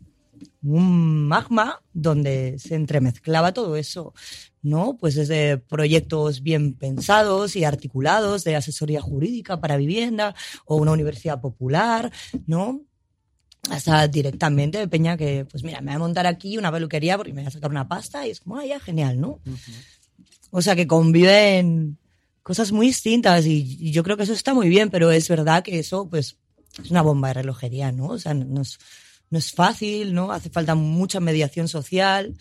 un 0.63 1.28
magma 1.28 1.82
donde 1.93 2.57
se 2.59 2.75
entremezclaba 2.75 3.53
todo 3.53 3.75
eso, 3.78 4.13
¿no? 4.61 4.97
Pues 4.99 5.15
desde 5.15 5.57
proyectos 5.57 6.41
bien 6.43 6.73
pensados 6.73 7.55
y 7.55 7.63
articulados 7.63 8.43
de 8.43 8.55
asesoría 8.55 9.01
jurídica 9.01 9.59
para 9.59 9.78
vivienda 9.78 10.36
o 10.65 10.75
una 10.78 10.91
universidad 10.91 11.39
popular, 11.41 12.11
¿no? 12.47 12.82
Hasta 13.70 14.08
directamente 14.08 14.78
de 14.78 14.88
Peña 14.88 15.18
que, 15.18 15.45
pues 15.45 15.64
mira, 15.64 15.82
me 15.82 15.91
voy 15.91 15.95
a 15.95 15.99
montar 15.99 16.28
aquí 16.28 16.58
una 16.58 16.72
peluquería 16.72 17.18
porque 17.18 17.34
me 17.34 17.41
voy 17.41 17.47
a 17.47 17.51
sacar 17.51 17.70
una 17.70 17.88
pasta 17.88 18.26
y 18.26 18.32
es 18.32 18.39
como, 18.39 18.58
ah, 18.58 18.66
ya, 18.66 18.80
genial, 18.80 19.20
¿no? 19.20 19.39
O 20.51 20.62
sea, 20.62 20.76
que 20.76 20.88
conviven 20.88 21.97
cosas 22.43 22.72
muy 22.72 22.88
distintas 22.88 23.45
y, 23.45 23.78
y 23.80 23.91
yo 23.91 24.03
creo 24.03 24.16
que 24.16 24.24
eso 24.24 24.34
está 24.34 24.53
muy 24.53 24.70
bien, 24.70 24.89
pero 24.89 25.12
es 25.12 25.28
verdad 25.28 25.64
que 25.64 25.80
eso, 25.80 26.10
pues, 26.10 26.38
es 26.82 26.91
una 26.91 27.01
bomba 27.01 27.30
de 27.30 27.36
relojería, 27.36 27.91
¿no? 27.91 28.08
O 28.08 28.20
sea, 28.20 28.34
no, 28.34 28.62
es, 28.62 28.80
no 29.30 29.38
es 29.38 29.51
fácil, 29.51 30.14
¿no? 30.14 30.32
Hace 30.32 30.49
falta 30.49 30.76
mucha 30.76 31.20
mediación 31.20 31.68
social, 31.68 32.36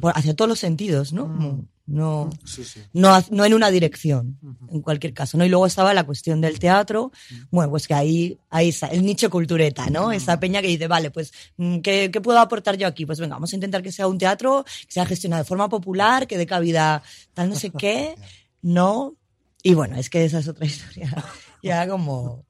por, 0.00 0.12
hacia 0.16 0.34
todos 0.34 0.48
los 0.48 0.58
sentidos, 0.58 1.12
¿no? 1.12 1.24
Como 1.24 1.68
no, 1.92 2.30
Sí, 2.44 2.64
sí. 2.64 2.80
no, 2.94 3.22
no 3.30 3.44
en 3.44 3.52
una 3.52 3.70
dirección, 3.70 4.38
en 4.70 4.80
cualquier 4.80 5.12
caso, 5.12 5.36
¿no? 5.36 5.44
Y 5.44 5.50
luego 5.50 5.66
estaba 5.66 5.92
la 5.92 6.04
cuestión 6.04 6.40
del 6.40 6.58
teatro, 6.58 7.12
bueno, 7.50 7.70
pues 7.70 7.86
que 7.86 7.92
ahí, 7.92 8.38
ahí 8.48 8.70
está, 8.70 8.86
el 8.86 9.04
nicho 9.04 9.28
cultureta, 9.28 9.90
¿no? 9.90 10.10
Esa 10.10 10.40
peña 10.40 10.62
que 10.62 10.68
dice, 10.68 10.88
vale, 10.88 11.10
pues, 11.10 11.32
mm, 11.58 11.80
¿qué, 11.80 12.10
qué 12.10 12.20
puedo 12.22 12.38
aportar 12.40 12.78
yo 12.78 12.86
aquí? 12.86 13.04
Pues 13.04 13.20
venga, 13.20 13.34
vamos 13.34 13.52
a 13.52 13.56
intentar 13.56 13.82
que 13.82 13.92
sea 13.92 14.06
un 14.08 14.16
teatro 14.16 14.64
que 14.64 14.92
sea 14.92 15.04
gestionado 15.04 15.42
de 15.42 15.48
forma 15.48 15.68
popular, 15.68 16.26
que 16.26 16.38
dé 16.38 16.46
cabida 16.46 17.02
tal 17.34 17.50
no 17.50 17.56
sé 17.56 17.70
qué, 17.78 18.14
¿no? 18.62 19.14
Y 19.62 19.74
bueno, 19.74 19.96
es 19.96 20.08
que 20.08 20.24
esa 20.24 20.38
es 20.38 20.48
otra 20.48 20.64
historia, 20.72 21.22
ya 21.62 21.86
como, 21.86 22.46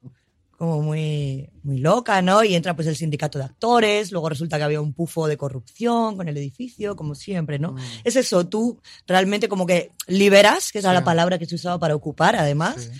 como 0.63 0.81
muy, 0.81 1.49
muy 1.63 1.79
loca, 1.79 2.21
¿no? 2.21 2.41
Y 2.41 2.55
entra 2.55 2.73
pues 2.73 2.87
el 2.87 2.95
sindicato 2.95 3.37
de 3.37 3.43
actores, 3.43 4.13
luego 4.13 4.29
resulta 4.29 4.57
que 4.57 4.63
había 4.63 4.79
un 4.79 4.93
pufo 4.93 5.27
de 5.27 5.35
corrupción 5.35 6.15
con 6.15 6.29
el 6.29 6.37
edificio, 6.37 6.95
como 6.95 7.15
siempre, 7.15 7.59
¿no? 7.59 7.75
Es 8.05 8.15
eso, 8.15 8.47
tú 8.47 8.79
realmente 9.05 9.49
como 9.49 9.65
que 9.65 9.91
liberas, 10.07 10.71
que 10.71 10.79
esa 10.79 10.89
es 10.89 10.93
la 10.93 11.03
palabra 11.03 11.37
que 11.37 11.45
se 11.47 11.55
usaba 11.55 11.79
para 11.79 11.95
ocupar, 11.95 12.37
además, 12.37 12.89
Sí. 12.93 12.99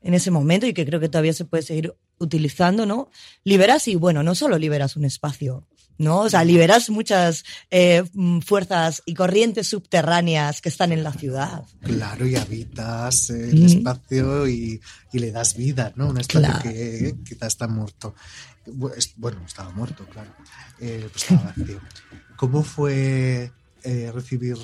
en 0.00 0.14
ese 0.14 0.30
momento 0.30 0.66
y 0.66 0.72
que 0.72 0.86
creo 0.86 0.98
que 0.98 1.10
todavía 1.10 1.34
se 1.34 1.44
puede 1.44 1.62
seguir 1.62 1.94
utilizando, 2.18 2.86
¿no? 2.86 3.10
Liberas 3.44 3.86
y, 3.88 3.94
bueno, 3.94 4.22
no 4.22 4.34
solo 4.34 4.56
liberas 4.56 4.96
un 4.96 5.04
espacio, 5.04 5.66
¿no? 5.98 6.20
O 6.20 6.30
sea, 6.30 6.44
liberas 6.44 6.88
muchas 6.90 7.44
eh, 7.70 8.04
mm, 8.14 8.40
fuerzas 8.40 9.02
y 9.04 9.14
corrientes 9.14 9.66
subterráneas 9.68 10.60
que 10.60 10.68
están 10.70 10.92
en 10.92 11.02
la 11.04 11.12
ciudad. 11.12 11.64
Claro, 11.82 12.26
y 12.26 12.36
habitas 12.36 13.30
el 13.30 13.60
Mm. 13.62 13.66
espacio 13.66 14.48
y, 14.48 14.80
y 15.12 15.18
le 15.18 15.30
das 15.32 15.56
vida, 15.56 15.92
¿no? 15.96 16.08
Un 16.08 16.18
espacio 16.20 16.40
Claro. 16.48 16.62
que 16.62 17.14
quizás 17.24 17.48
está 17.48 17.68
muerto. 17.68 18.14
Bueno, 19.16 19.40
estaba 19.46 19.70
muerto, 19.70 20.06
claro. 20.06 20.30
Eh, 20.80 21.08
pues 21.10 21.22
estaba 21.30 21.52
vacío. 21.56 21.80
¿Cómo 22.36 22.62
fue 22.62 23.50
eh, 23.82 24.10
recibir 24.14 24.56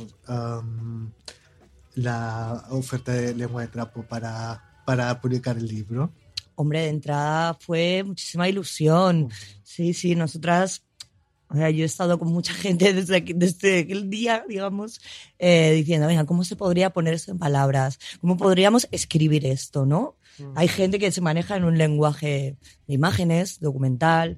la 1.95 2.65
oferta 2.71 3.13
de 3.13 3.35
lengua 3.35 3.63
de 3.63 3.69
trapo 3.69 4.03
para, 4.03 4.83
para 4.85 5.21
publicar 5.21 5.57
el 5.57 5.67
libro? 5.67 6.13
Hombre, 6.57 6.83
de 6.83 6.89
entrada 6.89 7.55
fue 7.55 8.03
muchísima 8.05 8.49
ilusión. 8.49 9.31
Sí, 9.63 9.93
sí, 9.95 10.15
nosotras, 10.15 10.83
o 11.49 11.55
sea, 11.57 11.71
yo 11.71 11.83
he 11.83 11.87
estado 11.87 12.19
con 12.19 12.29
mucha 12.33 12.53
gente 12.55 12.93
desde, 12.93 13.25
aqu- 13.25 13.35
desde 13.37 13.81
aquel 13.81 14.11
día, 14.11 14.45
digamos, 14.49 15.01
eh, 15.39 15.73
diciendo, 15.75 16.07
venga, 16.07 16.25
¿cómo 16.27 16.45
se 16.45 16.57
podría 16.57 16.91
poner 16.91 17.15
esto 17.15 17.31
en 17.33 17.39
palabras? 17.39 17.99
¿Cómo 18.21 18.37
podríamos 18.37 18.89
escribir 18.91 19.47
esto, 19.47 19.87
no? 19.87 20.17
Hay 20.57 20.67
gente 20.67 20.99
que 20.99 21.13
se 21.13 21.21
maneja 21.21 21.57
en 21.57 21.63
un 21.65 21.79
lenguaje 21.79 22.57
de 22.89 22.95
imágenes, 22.95 23.61
documental, 23.61 24.37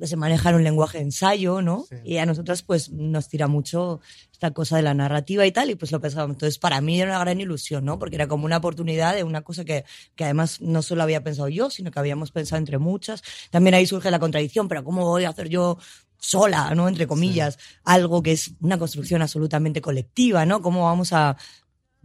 que 0.00 0.06
se 0.06 0.16
maneja 0.16 0.48
en 0.48 0.56
un 0.56 0.64
lenguaje 0.64 0.98
de 0.98 1.04
ensayo, 1.04 1.60
¿no? 1.60 1.84
Sí. 1.88 1.96
Y 2.02 2.16
a 2.16 2.24
nosotras, 2.24 2.62
pues, 2.62 2.90
nos 2.90 3.28
tira 3.28 3.46
mucho 3.46 4.00
esta 4.32 4.52
cosa 4.52 4.76
de 4.76 4.82
la 4.82 4.94
narrativa 4.94 5.44
y 5.46 5.52
tal, 5.52 5.68
y 5.70 5.74
pues 5.74 5.92
lo 5.92 6.00
pensábamos. 6.00 6.36
Entonces, 6.36 6.58
para 6.58 6.80
mí 6.80 6.98
era 7.00 7.10
una 7.10 7.18
gran 7.20 7.40
ilusión, 7.42 7.84
¿no? 7.84 7.98
Porque 7.98 8.16
era 8.16 8.26
como 8.26 8.46
una 8.46 8.56
oportunidad 8.56 9.14
de 9.14 9.22
una 9.22 9.42
cosa 9.42 9.64
que, 9.66 9.84
que 10.16 10.24
además 10.24 10.60
no 10.62 10.80
solo 10.82 11.02
había 11.02 11.22
pensado 11.22 11.48
yo, 11.50 11.68
sino 11.70 11.90
que 11.90 11.98
habíamos 12.00 12.32
pensado 12.32 12.58
entre 12.58 12.78
muchas. 12.78 13.22
También 13.50 13.74
ahí 13.74 13.86
surge 13.86 14.10
la 14.10 14.18
contradicción, 14.18 14.66
pero 14.66 14.82
¿cómo 14.82 15.04
voy 15.04 15.24
a 15.24 15.28
hacer 15.28 15.48
yo 15.50 15.78
sola, 16.18 16.74
¿no? 16.74 16.88
Entre 16.88 17.06
comillas, 17.06 17.58
algo 17.84 18.22
que 18.22 18.32
es 18.32 18.52
una 18.60 18.78
construcción 18.78 19.22
absolutamente 19.22 19.80
colectiva, 19.80 20.46
¿no? 20.46 20.62
¿Cómo 20.62 20.84
vamos 20.84 21.12
a, 21.12 21.36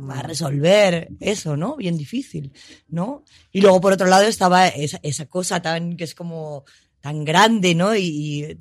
a 0.09 0.21
resolver 0.21 1.09
eso, 1.19 1.57
¿no? 1.57 1.75
Bien 1.75 1.97
difícil, 1.97 2.51
¿no? 2.87 3.23
Y 3.51 3.61
luego, 3.61 3.81
por 3.81 3.93
otro 3.93 4.07
lado, 4.07 4.23
estaba 4.23 4.67
esa, 4.67 4.99
esa 5.03 5.25
cosa 5.25 5.61
tan, 5.61 5.97
que 5.97 6.03
es 6.03 6.15
como 6.15 6.65
tan 7.01 7.25
grande, 7.25 7.75
¿no? 7.75 7.95
Y, 7.95 8.57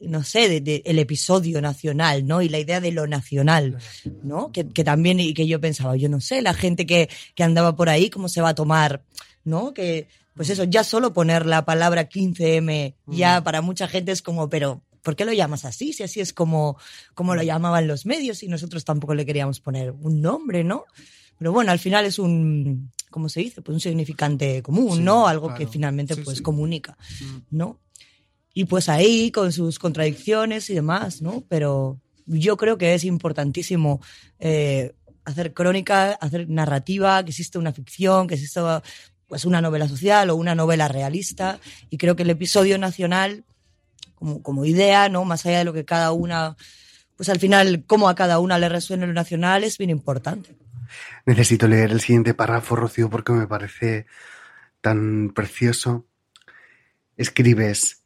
y 0.00 0.08
no 0.08 0.24
sé, 0.24 0.48
de, 0.48 0.60
de 0.60 0.82
el 0.86 0.98
episodio 0.98 1.60
nacional, 1.60 2.26
¿no? 2.26 2.40
Y 2.40 2.48
la 2.48 2.58
idea 2.58 2.80
de 2.80 2.92
lo 2.92 3.06
nacional, 3.06 3.78
¿no? 4.22 4.50
Que, 4.52 4.68
que 4.68 4.84
también, 4.84 5.20
y 5.20 5.34
que 5.34 5.46
yo 5.46 5.60
pensaba, 5.60 5.96
yo 5.96 6.08
no 6.08 6.20
sé, 6.20 6.40
la 6.40 6.54
gente 6.54 6.86
que, 6.86 7.08
que 7.34 7.42
andaba 7.42 7.76
por 7.76 7.88
ahí, 7.88 8.08
¿cómo 8.08 8.28
se 8.28 8.40
va 8.40 8.50
a 8.50 8.54
tomar, 8.54 9.02
¿no? 9.44 9.74
Que, 9.74 10.08
pues 10.40 10.48
eso, 10.48 10.64
ya 10.64 10.84
solo 10.84 11.12
poner 11.12 11.44
la 11.44 11.66
palabra 11.66 12.08
15M, 12.08 12.94
ya 13.08 13.44
para 13.44 13.60
mucha 13.60 13.86
gente 13.86 14.10
es 14.10 14.22
como, 14.22 14.48
pero, 14.48 14.80
¿por 15.02 15.14
qué 15.14 15.26
lo 15.26 15.34
llamas 15.34 15.66
así? 15.66 15.92
Si 15.92 16.02
así 16.02 16.18
es 16.20 16.32
como, 16.32 16.78
como 17.12 17.34
lo 17.34 17.42
llamaban 17.42 17.86
los 17.86 18.06
medios 18.06 18.42
y 18.42 18.48
nosotros 18.48 18.86
tampoco 18.86 19.14
le 19.14 19.26
queríamos 19.26 19.60
poner 19.60 19.90
un 19.90 20.22
nombre, 20.22 20.64
¿no? 20.64 20.86
Pero 21.38 21.52
bueno, 21.52 21.72
al 21.72 21.78
final 21.78 22.06
es 22.06 22.18
un, 22.18 22.90
¿cómo 23.10 23.28
se 23.28 23.40
dice? 23.40 23.60
Pues 23.60 23.74
un 23.74 23.80
significante 23.82 24.62
común, 24.62 24.96
Sí, 24.96 25.02
¿no? 25.02 25.28
Algo 25.28 25.54
que 25.54 25.66
finalmente 25.66 26.14
Sí, 26.14 26.22
pues 26.24 26.38
sí. 26.38 26.42
comunica, 26.42 26.96
Mm. 27.20 27.36
¿no? 27.50 27.78
Y 28.54 28.64
pues 28.64 28.88
ahí 28.88 29.30
con 29.32 29.52
sus 29.52 29.78
contradicciones 29.78 30.70
y 30.70 30.74
demás, 30.74 31.20
¿no? 31.20 31.44
Pero 31.50 32.00
yo 32.24 32.56
creo 32.56 32.78
que 32.78 32.94
es 32.94 33.04
importantísimo 33.04 34.00
eh, 34.38 34.94
hacer 35.26 35.52
crónica, 35.52 36.12
hacer 36.12 36.48
narrativa, 36.48 37.22
que 37.24 37.30
exista 37.30 37.58
una 37.58 37.72
ficción, 37.72 38.26
que 38.26 38.34
exista 38.34 38.82
pues 39.30 39.44
una 39.44 39.60
novela 39.60 39.86
social 39.86 40.28
o 40.28 40.34
una 40.34 40.56
novela 40.56 40.88
realista. 40.88 41.60
Y 41.88 41.98
creo 41.98 42.16
que 42.16 42.24
el 42.24 42.30
episodio 42.30 42.78
nacional, 42.78 43.44
como, 44.16 44.42
como 44.42 44.64
idea, 44.64 45.08
¿no? 45.08 45.24
Más 45.24 45.46
allá 45.46 45.60
de 45.60 45.64
lo 45.64 45.72
que 45.72 45.84
cada 45.84 46.10
una, 46.10 46.56
pues 47.16 47.28
al 47.28 47.38
final, 47.38 47.84
cómo 47.86 48.08
a 48.08 48.16
cada 48.16 48.40
una 48.40 48.58
le 48.58 48.68
resuena 48.68 49.06
lo 49.06 49.12
nacional, 49.12 49.62
es 49.62 49.78
bien 49.78 49.90
importante. 49.90 50.56
Necesito 51.26 51.68
leer 51.68 51.92
el 51.92 52.00
siguiente 52.00 52.34
párrafo, 52.34 52.74
Rocío, 52.74 53.08
porque 53.08 53.30
me 53.30 53.46
parece 53.46 54.06
tan 54.80 55.30
precioso. 55.32 56.08
Escribes 57.16 58.02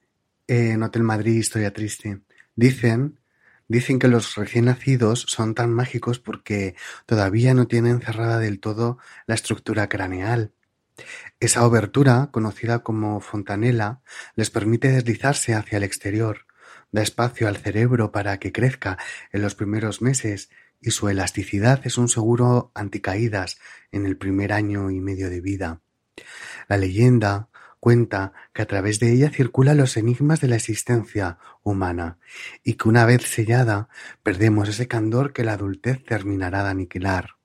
en 0.47 0.83
Hotel 0.83 1.05
Madrid, 1.05 1.37
Historia 1.37 1.72
Triste. 1.72 2.20
Dicen, 2.55 3.18
dicen 3.66 3.99
que 3.99 4.09
los 4.09 4.35
recién 4.35 4.66
nacidos 4.66 5.25
son 5.27 5.55
tan 5.55 5.72
mágicos 5.72 6.18
porque 6.18 6.77
todavía 7.07 7.55
no 7.55 7.66
tienen 7.66 8.03
cerrada 8.03 8.39
del 8.39 8.61
todo 8.61 8.99
la 9.27 9.37
estructura 9.37 9.89
craneal. 9.89 10.53
Esa 11.40 11.66
obertura, 11.66 12.28
conocida 12.30 12.80
como 12.80 13.20
fontanela, 13.20 14.03
les 14.36 14.51
permite 14.51 14.92
deslizarse 14.92 15.55
hacia 15.55 15.78
el 15.78 15.84
exterior, 15.84 16.47
da 16.92 17.03
espacio 17.03 17.49
al 17.49 17.57
cerebro 17.57 18.12
para 18.12 18.38
que 18.38 18.53
crezca 18.53 18.99
en 19.32 19.42
los 19.42 19.55
primeros 19.55 20.01
meses 20.01 20.51
y 20.80 20.90
su 20.90 21.09
elasticidad 21.09 21.80
es 21.84 21.99
un 21.99 22.09
seguro 22.09 22.70
anticaídas 22.74 23.59
en 23.90 24.07
el 24.07 24.16
primer 24.16 24.53
año 24.53 24.90
y 24.90 25.01
medio 25.01 25.30
de 25.30 25.40
vida. 25.40 25.80
La 26.68 26.76
leyenda 26.76 27.49
cuenta 27.80 28.32
que 28.53 28.62
a 28.62 28.66
través 28.66 29.01
de 29.01 29.12
ella 29.12 29.30
circulan 29.30 29.76
los 29.76 29.97
enigmas 29.97 30.40
de 30.40 30.49
la 30.49 30.57
existencia 30.57 31.38
humana 31.62 32.18
y 32.62 32.74
que 32.74 32.88
una 32.88 33.05
vez 33.05 33.22
sellada 33.22 33.88
perdemos 34.22 34.68
ese 34.68 34.88
candor 34.88 35.32
que 35.32 35.45
la 35.45 35.55
adultez 35.55 36.05
terminará 36.05 36.64
de 36.64 36.70
aniquilar. 36.70 37.36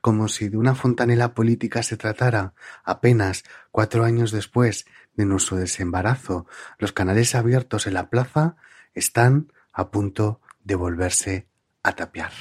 Como 0.00 0.28
si 0.28 0.48
de 0.48 0.56
una 0.56 0.74
fontanela 0.74 1.34
política 1.34 1.82
se 1.82 1.96
tratara, 1.96 2.54
apenas 2.84 3.44
cuatro 3.70 4.04
años 4.04 4.30
después 4.30 4.86
de 5.14 5.24
nuestro 5.24 5.56
desembarazo, 5.56 6.46
los 6.78 6.92
canales 6.92 7.34
abiertos 7.34 7.86
en 7.86 7.94
la 7.94 8.10
plaza 8.10 8.56
están 8.94 9.52
a 9.72 9.90
punto 9.90 10.40
de 10.64 10.74
volverse 10.74 11.48
a 11.82 11.92
tapiar. 11.92 12.32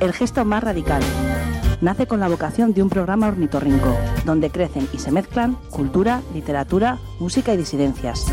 El 0.00 0.14
gesto 0.14 0.44
más 0.46 0.64
radical. 0.64 1.02
Nace 1.82 2.06
con 2.06 2.20
la 2.20 2.28
vocación 2.28 2.72
de 2.74 2.82
un 2.82 2.90
programa 2.90 3.28
ornitorrinco, 3.28 3.96
donde 4.24 4.50
crecen 4.50 4.88
y 4.92 4.98
se 4.98 5.10
mezclan 5.12 5.54
cultura, 5.70 6.22
literatura, 6.34 6.98
música 7.18 7.54
y 7.54 7.56
disidencias. 7.56 8.26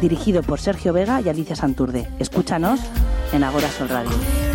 Dirigido 0.00 0.42
por 0.42 0.60
Sergio 0.60 0.92
Vega 0.92 1.20
y 1.20 1.28
Alicia 1.28 1.56
Santurde. 1.56 2.08
Escúchanos 2.18 2.80
en 3.32 3.44
Agora 3.44 3.70
Sol 3.70 3.88
Radio. 3.88 4.49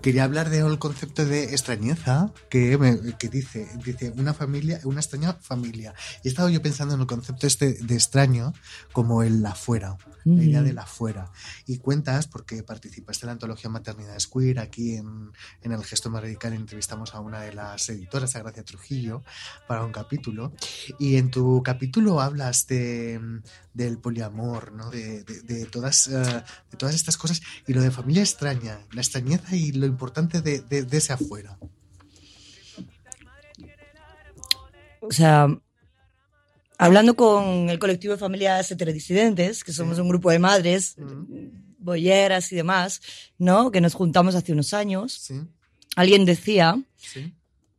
Quería 0.00 0.22
hablar 0.24 0.48
del 0.48 0.78
concepto 0.78 1.24
de 1.26 1.44
extrañeza 1.46 2.32
que, 2.50 2.78
me- 2.78 3.16
que 3.18 3.28
dice, 3.28 3.68
dice 3.84 4.12
una 4.16 4.32
familia, 4.32 4.80
una 4.84 5.00
extraña 5.00 5.32
familia. 5.34 5.92
Y 6.22 6.28
he 6.28 6.30
estado 6.30 6.48
yo 6.48 6.62
pensando 6.62 6.94
en 6.94 7.00
el 7.00 7.06
concepto 7.06 7.46
este 7.48 7.72
de 7.74 7.94
extraño 7.94 8.52
como 8.92 9.24
el 9.24 9.44
afuera, 9.44 9.96
la 10.24 10.44
idea 10.44 10.62
del 10.62 10.78
afuera. 10.78 11.32
Y 11.66 11.78
cuentas, 11.78 12.28
porque 12.28 12.62
participaste 12.62 13.24
en 13.24 13.28
la 13.28 13.32
antología 13.32 13.70
Maternidades 13.70 14.28
Queer, 14.28 14.60
aquí 14.60 14.94
en, 14.94 15.32
en 15.62 15.72
El 15.72 15.82
Gesto 15.84 16.10
Más 16.10 16.22
Radical 16.22 16.52
entrevistamos 16.52 17.14
a 17.14 17.20
una 17.20 17.40
de 17.40 17.52
las 17.54 17.88
editoras, 17.88 18.36
a 18.36 18.40
Gracia 18.40 18.62
Trujillo, 18.64 19.22
para 19.66 19.84
un 19.84 19.90
capítulo. 19.92 20.52
Y 21.00 21.16
en 21.16 21.30
tu 21.32 21.60
capítulo 21.64 22.20
hablas 22.20 22.66
de, 22.68 23.20
del 23.74 23.98
poliamor, 23.98 24.72
¿no? 24.72 24.90
de, 24.90 25.24
de- 25.24 25.40
de 25.42 25.64
todas, 25.66 26.06
eh, 26.08 26.12
de 26.70 26.76
todas 26.76 26.94
estas 26.94 27.16
cosas 27.16 27.40
y 27.66 27.72
lo 27.72 27.82
de 27.82 27.90
familia 27.90 28.22
extraña, 28.22 28.78
la 28.92 29.00
extrañeza 29.00 29.56
y 29.56 29.72
lo 29.72 29.87
importante 29.88 30.40
de, 30.42 30.60
de- 30.60 30.84
de 30.84 30.96
ese 30.96 31.12
afuera. 31.12 31.58
O 35.00 35.12
sea, 35.12 35.48
hablando 36.76 37.14
con 37.16 37.70
el 37.70 37.78
colectivo 37.78 38.14
de 38.14 38.18
familias 38.18 38.70
heterodisidentes, 38.70 39.64
que 39.64 39.72
somos 39.72 39.98
un 39.98 40.08
grupo 40.08 40.30
de 40.30 40.38
madres, 40.38 40.96
bolleras 41.78 42.52
y 42.52 42.56
demás, 42.56 43.00
¿no? 43.38 43.70
Que 43.70 43.80
nos 43.80 43.94
juntamos 43.94 44.34
hace 44.34 44.52
unos 44.52 44.74
años, 44.74 45.12
Sí, 45.12 45.40
alguien 45.96 46.24
decía, 46.24 46.80
sí. 46.96 47.32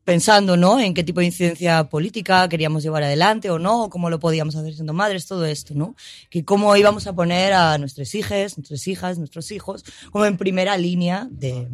pensando, 0.06 0.58
¿no? 0.58 0.80
En 0.80 0.94
qué 0.94 1.04
tipo 1.04 1.20
de 1.20 1.28
incidencia 1.28 1.84
política 1.90 2.48
queríamos 2.50 2.82
llevar 2.82 3.04
adelante 3.04 3.52
o 3.52 3.60
no, 3.60 3.84
o 3.84 3.90
cómo 3.90 4.10
lo 4.10 4.20
podíamos 4.20 4.56
hacer 4.56 4.74
siendo 4.74 4.94
madres, 4.94 5.28
todo 5.28 5.46
esto, 5.46 5.74
¿no? 5.76 5.96
Que 6.30 6.44
cómo 6.46 6.76
íbamos 6.78 7.06
a 7.06 7.14
poner 7.14 7.54
a 7.54 7.78
nuestros 7.78 8.16
hijos, 8.16 8.58
nuestras 8.58 8.88
hijas, 8.88 9.18
nuestros 9.20 9.52
hijos, 9.52 9.84
como 10.12 10.26
en 10.26 10.38
primera 10.38 10.78
línea 10.78 11.28
de, 11.30 11.68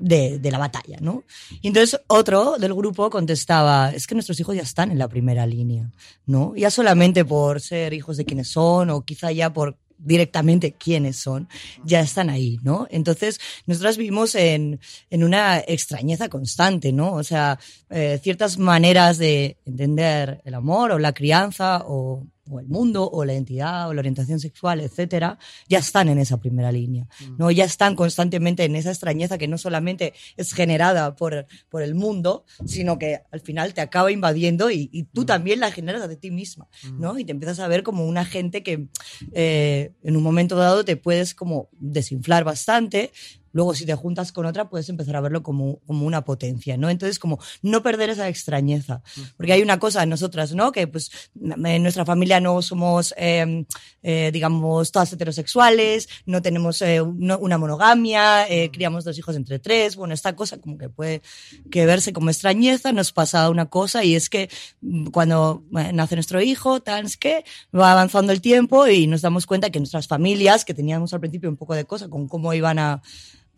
de, 0.00 0.38
de 0.38 0.50
la 0.50 0.58
batalla, 0.58 0.98
¿no? 1.00 1.24
Y 1.60 1.68
entonces 1.68 2.00
otro 2.08 2.56
del 2.58 2.74
grupo 2.74 3.10
contestaba, 3.10 3.92
es 3.92 4.06
que 4.06 4.14
nuestros 4.14 4.40
hijos 4.40 4.56
ya 4.56 4.62
están 4.62 4.90
en 4.90 4.98
la 4.98 5.08
primera 5.08 5.46
línea, 5.46 5.90
¿no? 6.26 6.54
Ya 6.56 6.70
solamente 6.70 7.24
por 7.24 7.60
ser 7.60 7.92
hijos 7.92 8.16
de 8.16 8.24
quienes 8.24 8.48
son 8.48 8.90
o 8.90 9.02
quizá 9.02 9.30
ya 9.30 9.52
por 9.52 9.76
directamente 10.02 10.72
quiénes 10.72 11.16
son, 11.16 11.48
ya 11.84 12.00
están 12.00 12.30
ahí, 12.30 12.58
¿no? 12.62 12.86
Entonces, 12.90 13.38
nosotras 13.66 13.96
vivimos 13.96 14.34
en, 14.34 14.80
en 15.10 15.24
una 15.24 15.58
extrañeza 15.58 16.28
constante, 16.28 16.92
¿no? 16.92 17.12
O 17.12 17.22
sea, 17.22 17.58
eh, 17.90 18.18
ciertas 18.22 18.58
maneras 18.58 19.18
de 19.18 19.58
entender 19.66 20.40
el 20.44 20.54
amor 20.54 20.92
o 20.92 20.98
la 20.98 21.12
crianza 21.12 21.82
o, 21.86 22.26
o 22.50 22.60
el 22.60 22.66
mundo 22.66 23.08
o 23.10 23.24
la 23.24 23.32
identidad 23.32 23.88
o 23.88 23.94
la 23.94 24.00
orientación 24.00 24.40
sexual, 24.40 24.80
etcétera, 24.80 25.38
ya 25.68 25.78
están 25.78 26.08
en 26.08 26.18
esa 26.18 26.38
primera 26.38 26.72
línea, 26.72 27.08
¿no? 27.38 27.50
Ya 27.50 27.64
están 27.64 27.94
constantemente 27.94 28.64
en 28.64 28.76
esa 28.76 28.90
extrañeza 28.90 29.38
que 29.38 29.48
no 29.48 29.58
solamente 29.58 30.14
es 30.36 30.52
generada 30.52 31.16
por, 31.16 31.46
por 31.68 31.82
el 31.82 31.94
mundo, 31.94 32.44
sino 32.66 32.98
que 32.98 33.20
al 33.30 33.40
final 33.40 33.74
te 33.74 33.80
acaba 33.80 34.12
invadiendo 34.12 34.70
y, 34.70 34.90
y 34.92 35.04
tú 35.04 35.24
también 35.24 35.60
la 35.60 35.70
generas 35.70 36.08
de 36.08 36.16
ti 36.16 36.30
misma, 36.30 36.68
¿no? 36.98 37.18
Y 37.18 37.24
te 37.24 37.32
empiezas 37.32 37.60
a 37.60 37.68
ver 37.68 37.82
como 37.82 38.06
una 38.06 38.24
gente 38.24 38.62
que 38.62 38.88
eh, 39.32 39.92
en 40.02 40.16
un 40.16 40.22
momento 40.22 40.56
dado 40.56 40.84
te 40.84 40.96
puedes 40.96 41.34
como 41.34 41.68
desinflar 41.72 42.44
bastante, 42.44 43.12
Luego, 43.52 43.74
si 43.74 43.84
te 43.86 43.94
juntas 43.94 44.32
con 44.32 44.46
otra, 44.46 44.68
puedes 44.68 44.88
empezar 44.88 45.16
a 45.16 45.20
verlo 45.20 45.42
como, 45.42 45.78
como 45.86 46.06
una 46.06 46.24
potencia, 46.24 46.76
¿no? 46.76 46.88
Entonces, 46.90 47.18
como 47.18 47.38
no 47.62 47.82
perder 47.82 48.10
esa 48.10 48.28
extrañeza. 48.28 49.02
Porque 49.36 49.52
hay 49.52 49.62
una 49.62 49.78
cosa 49.78 50.02
en 50.02 50.08
nosotras, 50.10 50.54
¿no? 50.54 50.72
Que, 50.72 50.86
pues, 50.86 51.10
en 51.40 51.82
nuestra 51.82 52.04
familia 52.04 52.40
no 52.40 52.62
somos, 52.62 53.14
eh, 53.16 53.64
eh, 54.02 54.30
digamos, 54.32 54.92
todas 54.92 55.12
heterosexuales, 55.12 56.08
no 56.26 56.42
tenemos 56.42 56.80
eh, 56.82 57.02
no- 57.16 57.38
una 57.38 57.58
monogamia, 57.58 58.46
eh, 58.48 58.70
criamos 58.72 59.04
dos 59.04 59.18
hijos 59.18 59.36
entre 59.36 59.58
tres. 59.58 59.96
Bueno, 59.96 60.14
esta 60.14 60.34
cosa 60.36 60.58
como 60.60 60.78
que 60.78 60.88
puede 60.88 61.22
que 61.70 61.86
verse 61.86 62.12
como 62.12 62.30
extrañeza. 62.30 62.92
Nos 62.92 63.12
pasa 63.12 63.50
una 63.50 63.66
cosa 63.66 64.04
y 64.04 64.14
es 64.14 64.30
que 64.30 64.48
mm, 64.80 65.06
cuando 65.08 65.64
eh, 65.78 65.92
nace 65.92 66.14
nuestro 66.14 66.40
hijo, 66.40 66.80
tan 66.80 67.06
es 67.06 67.16
que 67.16 67.44
va 67.74 67.92
avanzando 67.92 68.32
el 68.32 68.40
tiempo 68.40 68.86
y 68.86 69.06
nos 69.06 69.22
damos 69.22 69.46
cuenta 69.46 69.70
que 69.70 69.78
nuestras 69.80 70.06
familias, 70.06 70.64
que 70.64 70.74
teníamos 70.74 71.12
al 71.12 71.20
principio 71.20 71.48
un 71.50 71.56
poco 71.56 71.74
de 71.74 71.84
cosa 71.84 72.08
con 72.08 72.28
cómo 72.28 72.52
iban 72.54 72.78
a, 72.78 73.02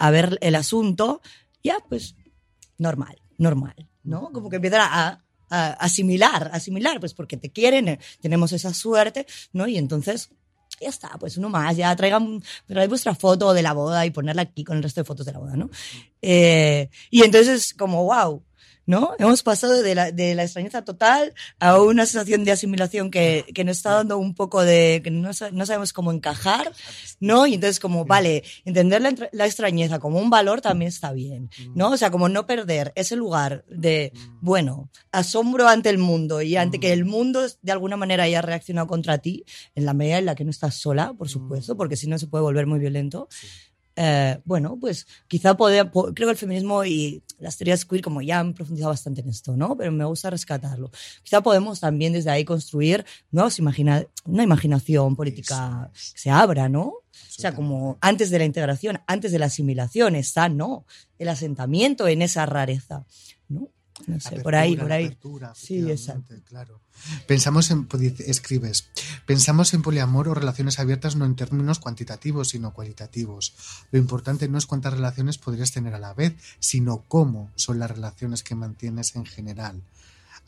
a 0.02 0.10
ver 0.10 0.36
el 0.40 0.56
asunto, 0.56 1.20
ya 1.62 1.76
pues 1.88 2.16
normal, 2.76 3.22
normal, 3.38 3.88
¿no? 4.02 4.32
Como 4.32 4.50
que 4.50 4.56
empiezan 4.56 4.80
a, 4.80 5.24
a 5.48 5.66
asimilar, 5.74 6.50
asimilar, 6.52 6.98
pues 6.98 7.14
porque 7.14 7.36
te 7.36 7.52
quieren, 7.52 7.86
eh, 7.86 7.98
tenemos 8.20 8.50
esa 8.50 8.74
suerte, 8.74 9.26
¿no? 9.52 9.68
Y 9.68 9.78
entonces 9.78 10.30
ya 10.80 10.88
está, 10.88 11.10
pues 11.20 11.36
uno 11.36 11.50
más, 11.50 11.76
ya 11.76 11.94
traigan, 11.94 12.42
traed 12.66 12.88
vuestra 12.88 13.14
foto 13.14 13.54
de 13.54 13.62
la 13.62 13.74
boda 13.74 14.04
y 14.04 14.10
ponerla 14.10 14.42
aquí 14.42 14.64
con 14.64 14.76
el 14.76 14.82
resto 14.82 15.02
de 15.02 15.04
fotos 15.04 15.24
de 15.24 15.34
la 15.34 15.38
boda, 15.38 15.54
¿no? 15.54 15.70
Eh, 16.20 16.90
y 17.08 17.22
entonces 17.22 17.72
como, 17.72 18.02
wow, 18.02 18.42
¿no? 18.86 19.12
Hemos 19.18 19.42
pasado 19.42 19.82
de 19.82 19.94
la, 19.94 20.12
de 20.12 20.34
la 20.34 20.44
extrañeza 20.44 20.84
total 20.84 21.34
a 21.58 21.80
una 21.80 22.06
sensación 22.06 22.44
de 22.44 22.52
asimilación 22.52 23.10
que, 23.10 23.44
que 23.54 23.64
nos 23.64 23.76
está 23.76 23.94
dando 23.94 24.18
un 24.18 24.34
poco 24.34 24.62
de, 24.62 25.00
que 25.02 25.10
no, 25.10 25.30
no 25.52 25.66
sabemos 25.66 25.92
cómo 25.92 26.12
encajar, 26.12 26.72
¿no? 27.20 27.46
Y 27.46 27.54
entonces 27.54 27.80
como, 27.80 28.04
vale, 28.04 28.42
entender 28.64 29.02
la, 29.02 29.14
la 29.32 29.46
extrañeza 29.46 29.98
como 29.98 30.18
un 30.18 30.30
valor 30.30 30.60
también 30.60 30.88
está 30.88 31.12
bien, 31.12 31.50
¿no? 31.74 31.90
O 31.90 31.96
sea, 31.96 32.10
como 32.10 32.28
no 32.28 32.46
perder 32.46 32.92
ese 32.94 33.16
lugar 33.16 33.64
de, 33.68 34.12
bueno, 34.40 34.90
asombro 35.12 35.68
ante 35.68 35.90
el 35.90 35.98
mundo 35.98 36.42
y 36.42 36.56
ante 36.56 36.80
que 36.80 36.92
el 36.92 37.04
mundo 37.04 37.46
de 37.60 37.72
alguna 37.72 37.96
manera 37.96 38.24
haya 38.24 38.42
reaccionado 38.42 38.86
contra 38.86 39.18
ti, 39.18 39.44
en 39.74 39.84
la 39.84 39.94
medida 39.94 40.18
en 40.18 40.26
la 40.26 40.34
que 40.34 40.44
no 40.44 40.50
estás 40.50 40.74
sola, 40.74 41.12
por 41.14 41.28
supuesto, 41.28 41.76
porque 41.76 41.96
si 41.96 42.06
no 42.06 42.18
se 42.18 42.26
puede 42.26 42.42
volver 42.42 42.66
muy 42.66 42.78
violento. 42.78 43.28
Eh, 43.96 44.40
bueno, 44.44 44.78
pues 44.80 45.06
quizá 45.28 45.54
podría, 45.56 45.90
po- 45.90 46.12
creo 46.14 46.26
que 46.28 46.32
el 46.32 46.38
feminismo 46.38 46.82
y 46.84 47.22
las 47.38 47.58
teorías 47.58 47.84
queer 47.84 48.00
como 48.02 48.22
ya 48.22 48.38
han 48.38 48.54
profundizado 48.54 48.90
bastante 48.90 49.20
en 49.20 49.28
esto, 49.28 49.54
¿no? 49.56 49.76
Pero 49.76 49.92
me 49.92 50.04
gusta 50.04 50.30
rescatarlo. 50.30 50.90
Quizá 51.22 51.42
podemos 51.42 51.80
también 51.80 52.12
desde 52.14 52.30
ahí 52.30 52.44
construir 52.44 53.04
nuevos 53.30 53.58
imagina 53.58 54.06
una 54.24 54.42
imaginación 54.44 55.14
política 55.16 55.90
que 55.92 56.20
se 56.20 56.30
abra, 56.30 56.68
¿no? 56.70 56.84
O 56.84 57.02
sea, 57.42 57.54
como 57.54 57.98
antes 58.00 58.30
de 58.30 58.38
la 58.38 58.44
integración, 58.44 59.00
antes 59.06 59.32
de 59.32 59.38
la 59.38 59.46
asimilación, 59.46 60.14
está, 60.16 60.48
¿no? 60.48 60.86
El 61.18 61.28
asentamiento 61.28 62.08
en 62.08 62.22
esa 62.22 62.46
rareza, 62.46 63.04
¿no? 64.06 64.20
Sé, 64.20 64.40
por 64.40 64.54
ahí, 64.54 64.76
por 64.76 64.90
ahí. 64.92 65.06
apertura, 65.06 65.52
Sí, 65.54 65.78
efectivamente, 65.78 66.42
Claro. 66.44 66.80
Pensamos 67.26 67.70
en, 67.70 67.88
dice- 67.98 68.30
escribes, 68.30 68.88
pensamos 69.26 69.72
en 69.74 69.82
poliamor 69.82 70.28
o 70.28 70.34
relaciones 70.34 70.78
abiertas 70.78 71.16
no 71.16 71.24
en 71.24 71.36
términos 71.36 71.78
cuantitativos, 71.78 72.50
sino 72.50 72.72
cualitativos. 72.72 73.54
Lo 73.90 73.98
importante 73.98 74.48
no 74.48 74.58
es 74.58 74.66
cuántas 74.66 74.92
relaciones 74.94 75.38
podrías 75.38 75.72
tener 75.72 75.94
a 75.94 75.98
la 75.98 76.14
vez, 76.14 76.34
sino 76.60 77.04
cómo 77.08 77.50
son 77.56 77.78
las 77.78 77.90
relaciones 77.90 78.42
que 78.42 78.54
mantienes 78.54 79.16
en 79.16 79.24
general. 79.26 79.82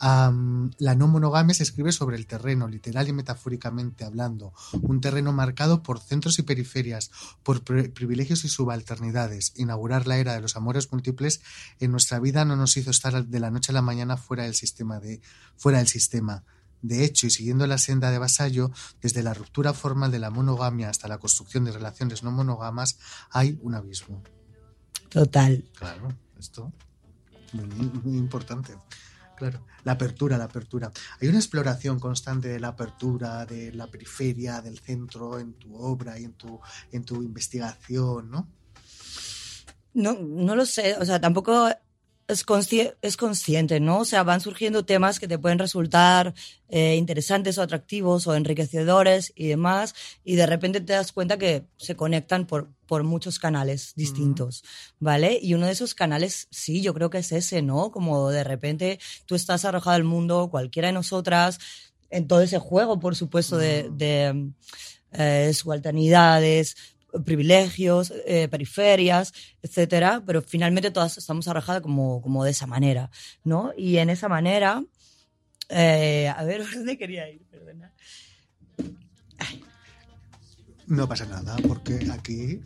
Am, 0.00 0.72
la 0.78 0.94
no 0.94 1.06
monogamia 1.06 1.54
se 1.54 1.62
escribe 1.62 1.92
sobre 1.92 2.16
el 2.16 2.26
terreno, 2.26 2.68
literal 2.68 3.08
y 3.08 3.12
metafóricamente 3.12 4.04
hablando, 4.04 4.52
un 4.82 5.00
terreno 5.00 5.32
marcado 5.32 5.82
por 5.82 6.00
centros 6.00 6.38
y 6.38 6.42
periferias, 6.42 7.10
por 7.42 7.62
pri- 7.62 7.88
privilegios 7.88 8.44
y 8.44 8.48
subalternidades. 8.48 9.52
Inaugurar 9.56 10.06
la 10.06 10.18
era 10.18 10.34
de 10.34 10.40
los 10.40 10.56
amores 10.56 10.90
múltiples 10.92 11.40
en 11.80 11.92
nuestra 11.92 12.18
vida 12.18 12.44
no 12.44 12.56
nos 12.56 12.76
hizo 12.76 12.90
estar 12.90 13.24
de 13.24 13.40
la 13.40 13.50
noche 13.50 13.72
a 13.72 13.74
la 13.74 13.82
mañana 13.82 14.16
fuera 14.16 14.42
del 14.44 14.54
sistema 14.54 14.98
de 15.00 15.20
fuera 15.56 15.78
del 15.78 15.88
sistema. 15.88 16.44
De 16.82 17.02
hecho, 17.04 17.26
y 17.26 17.30
siguiendo 17.30 17.66
la 17.66 17.78
senda 17.78 18.10
de 18.10 18.18
Vasallo, 18.18 18.70
desde 19.00 19.22
la 19.22 19.32
ruptura 19.32 19.72
formal 19.72 20.10
de 20.10 20.18
la 20.18 20.28
monogamia 20.28 20.90
hasta 20.90 21.08
la 21.08 21.16
construcción 21.16 21.64
de 21.64 21.72
relaciones 21.72 22.22
no 22.22 22.30
monógamas, 22.30 22.98
hay 23.30 23.58
un 23.62 23.74
abismo. 23.74 24.22
Total. 25.08 25.64
Claro, 25.78 26.08
esto 26.38 26.72
muy, 27.54 27.64
muy 28.02 28.18
importante. 28.18 28.76
Claro, 29.36 29.66
la 29.82 29.92
apertura, 29.92 30.38
la 30.38 30.44
apertura. 30.44 30.92
Hay 31.20 31.28
una 31.28 31.38
exploración 31.38 31.98
constante 31.98 32.48
de 32.48 32.60
la 32.60 32.68
apertura, 32.68 33.44
de 33.46 33.72
la 33.72 33.86
periferia, 33.88 34.60
del 34.60 34.78
centro 34.78 35.38
en 35.38 35.54
tu 35.54 35.74
obra 35.74 36.18
y 36.18 36.24
en 36.24 36.34
tu, 36.34 36.60
en 36.92 37.04
tu 37.04 37.22
investigación, 37.22 38.30
¿no? 38.30 38.48
No, 39.92 40.14
no 40.14 40.56
lo 40.56 40.66
sé, 40.66 40.96
o 40.98 41.04
sea, 41.04 41.20
tampoco 41.20 41.68
es, 42.28 42.46
consci- 42.46 42.94
es 43.02 43.16
consciente, 43.16 43.80
¿no? 43.80 43.98
O 44.00 44.04
sea, 44.04 44.22
van 44.22 44.40
surgiendo 44.40 44.84
temas 44.84 45.20
que 45.20 45.28
te 45.28 45.38
pueden 45.38 45.58
resultar 45.58 46.34
eh, 46.68 46.96
interesantes 46.96 47.58
o 47.58 47.62
atractivos 47.62 48.26
o 48.26 48.34
enriquecedores 48.34 49.32
y 49.34 49.48
demás, 49.48 49.94
y 50.24 50.36
de 50.36 50.46
repente 50.46 50.80
te 50.80 50.92
das 50.92 51.12
cuenta 51.12 51.38
que 51.38 51.66
se 51.76 51.96
conectan 51.96 52.46
por, 52.46 52.70
por 52.86 53.02
muchos 53.04 53.38
canales 53.38 53.92
distintos, 53.96 54.64
¿vale? 54.98 55.38
Y 55.40 55.54
uno 55.54 55.66
de 55.66 55.72
esos 55.72 55.94
canales, 55.94 56.48
sí, 56.50 56.82
yo 56.82 56.94
creo 56.94 57.10
que 57.10 57.18
es 57.18 57.32
ese, 57.32 57.62
¿no? 57.62 57.90
Como 57.90 58.30
de 58.30 58.44
repente 58.44 58.98
tú 59.26 59.34
estás 59.34 59.64
arrojado 59.64 59.96
al 59.96 60.04
mundo, 60.04 60.48
cualquiera 60.50 60.88
de 60.88 60.94
nosotras, 60.94 61.58
en 62.10 62.28
todo 62.28 62.42
ese 62.42 62.58
juego, 62.58 63.00
por 63.00 63.16
supuesto, 63.16 63.56
de, 63.56 63.90
de 63.90 64.50
eh, 65.12 65.52
subalternidades, 65.54 66.76
privilegios, 67.24 68.12
eh, 68.26 68.48
periferias, 68.48 69.32
etcétera, 69.62 70.22
pero 70.26 70.42
finalmente 70.42 70.90
todas 70.90 71.18
estamos 71.18 71.46
arrojadas 71.48 71.82
como, 71.82 72.20
como 72.22 72.44
de 72.44 72.50
esa 72.50 72.66
manera, 72.66 73.10
¿no? 73.44 73.72
Y 73.76 73.98
en 73.98 74.10
esa 74.10 74.28
manera, 74.28 74.82
eh, 75.68 76.32
a 76.34 76.42
ver, 76.44 76.62
¿por 76.62 76.74
dónde 76.74 76.98
quería 76.98 77.30
ir? 77.30 77.42
Perdona. 77.50 77.92
No 80.86 81.08
pasa 81.08 81.24
nada, 81.24 81.56
porque 81.66 81.98
aquí 82.12 82.60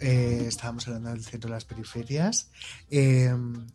eh, 0.00 0.44
estábamos 0.48 0.86
hablando 0.88 1.10
del 1.10 1.22
centro 1.22 1.48
de 1.48 1.56
las 1.56 1.66
periferias 1.66 2.50
eh, 2.90 3.30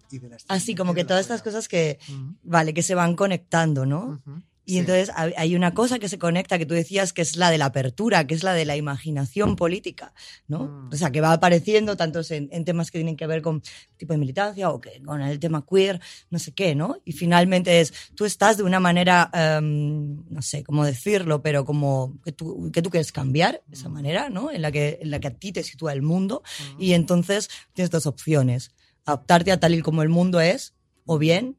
y 0.09 0.17
de 0.17 0.29
las 0.29 0.45
Así 0.47 0.73
como 0.73 0.95
que 0.95 1.05
todas 1.05 1.21
estas 1.21 1.43
cosas 1.43 1.67
que, 1.67 1.99
vale, 2.41 2.73
que 2.73 2.81
se 2.81 2.95
van 2.95 3.15
conectando, 3.15 3.85
¿no? 3.85 4.23
Y 4.65 4.73
sí. 4.73 4.79
entonces 4.79 5.11
hay 5.15 5.55
una 5.55 5.73
cosa 5.73 5.99
que 5.99 6.09
se 6.09 6.17
conecta, 6.17 6.57
que 6.57 6.65
tú 6.65 6.73
decías 6.73 7.13
que 7.13 7.21
es 7.21 7.37
la 7.37 7.51
de 7.51 7.57
la 7.57 7.65
apertura, 7.65 8.25
que 8.25 8.33
es 8.33 8.43
la 8.43 8.53
de 8.53 8.65
la 8.65 8.75
imaginación 8.75 9.55
política, 9.55 10.13
¿no? 10.47 10.65
Mm. 10.65 10.89
O 10.93 10.95
sea, 10.97 11.11
que 11.11 11.21
va 11.21 11.33
apareciendo 11.33 11.95
tanto 11.95 12.21
en, 12.29 12.49
en 12.51 12.65
temas 12.65 12.89
que 12.89 12.97
tienen 12.97 13.15
que 13.15 13.27
ver 13.27 13.41
con 13.41 13.61
tipo 13.97 14.13
de 14.13 14.19
militancia 14.19 14.71
o 14.71 14.81
que 14.81 15.01
con 15.03 15.21
el 15.21 15.39
tema 15.39 15.65
queer, 15.65 16.01
no 16.29 16.39
sé 16.39 16.53
qué, 16.53 16.73
¿no? 16.73 16.97
Y 17.05 17.11
finalmente 17.11 17.79
es, 17.79 17.93
tú 18.15 18.25
estás 18.25 18.57
de 18.57 18.63
una 18.63 18.79
manera, 18.79 19.29
em, 19.33 20.23
no 20.29 20.41
sé 20.41 20.63
cómo 20.63 20.83
decirlo, 20.83 21.41
pero 21.41 21.63
como 21.63 22.19
que 22.23 22.31
tú, 22.31 22.71
que 22.71 22.81
tú 22.81 22.89
quieres 22.89 23.11
cambiar 23.11 23.61
esa 23.71 23.89
manera, 23.89 24.29
¿no? 24.29 24.51
En 24.51 24.61
la, 24.61 24.71
que, 24.71 24.99
en 25.01 25.11
la 25.11 25.19
que 25.19 25.27
a 25.27 25.33
ti 25.33 25.51
te 25.51 25.63
sitúa 25.63 25.93
el 25.93 26.01
mundo. 26.01 26.41
Y 26.79 26.93
entonces 26.93 27.49
tienes 27.73 27.91
dos 27.91 28.05
opciones, 28.05 28.71
adaptarte 29.05 29.51
a 29.51 29.59
tal 29.59 29.75
y 29.75 29.81
como 29.81 30.01
el 30.01 30.09
mundo 30.09 30.39
es, 30.41 30.73
o 31.05 31.17
bien 31.17 31.57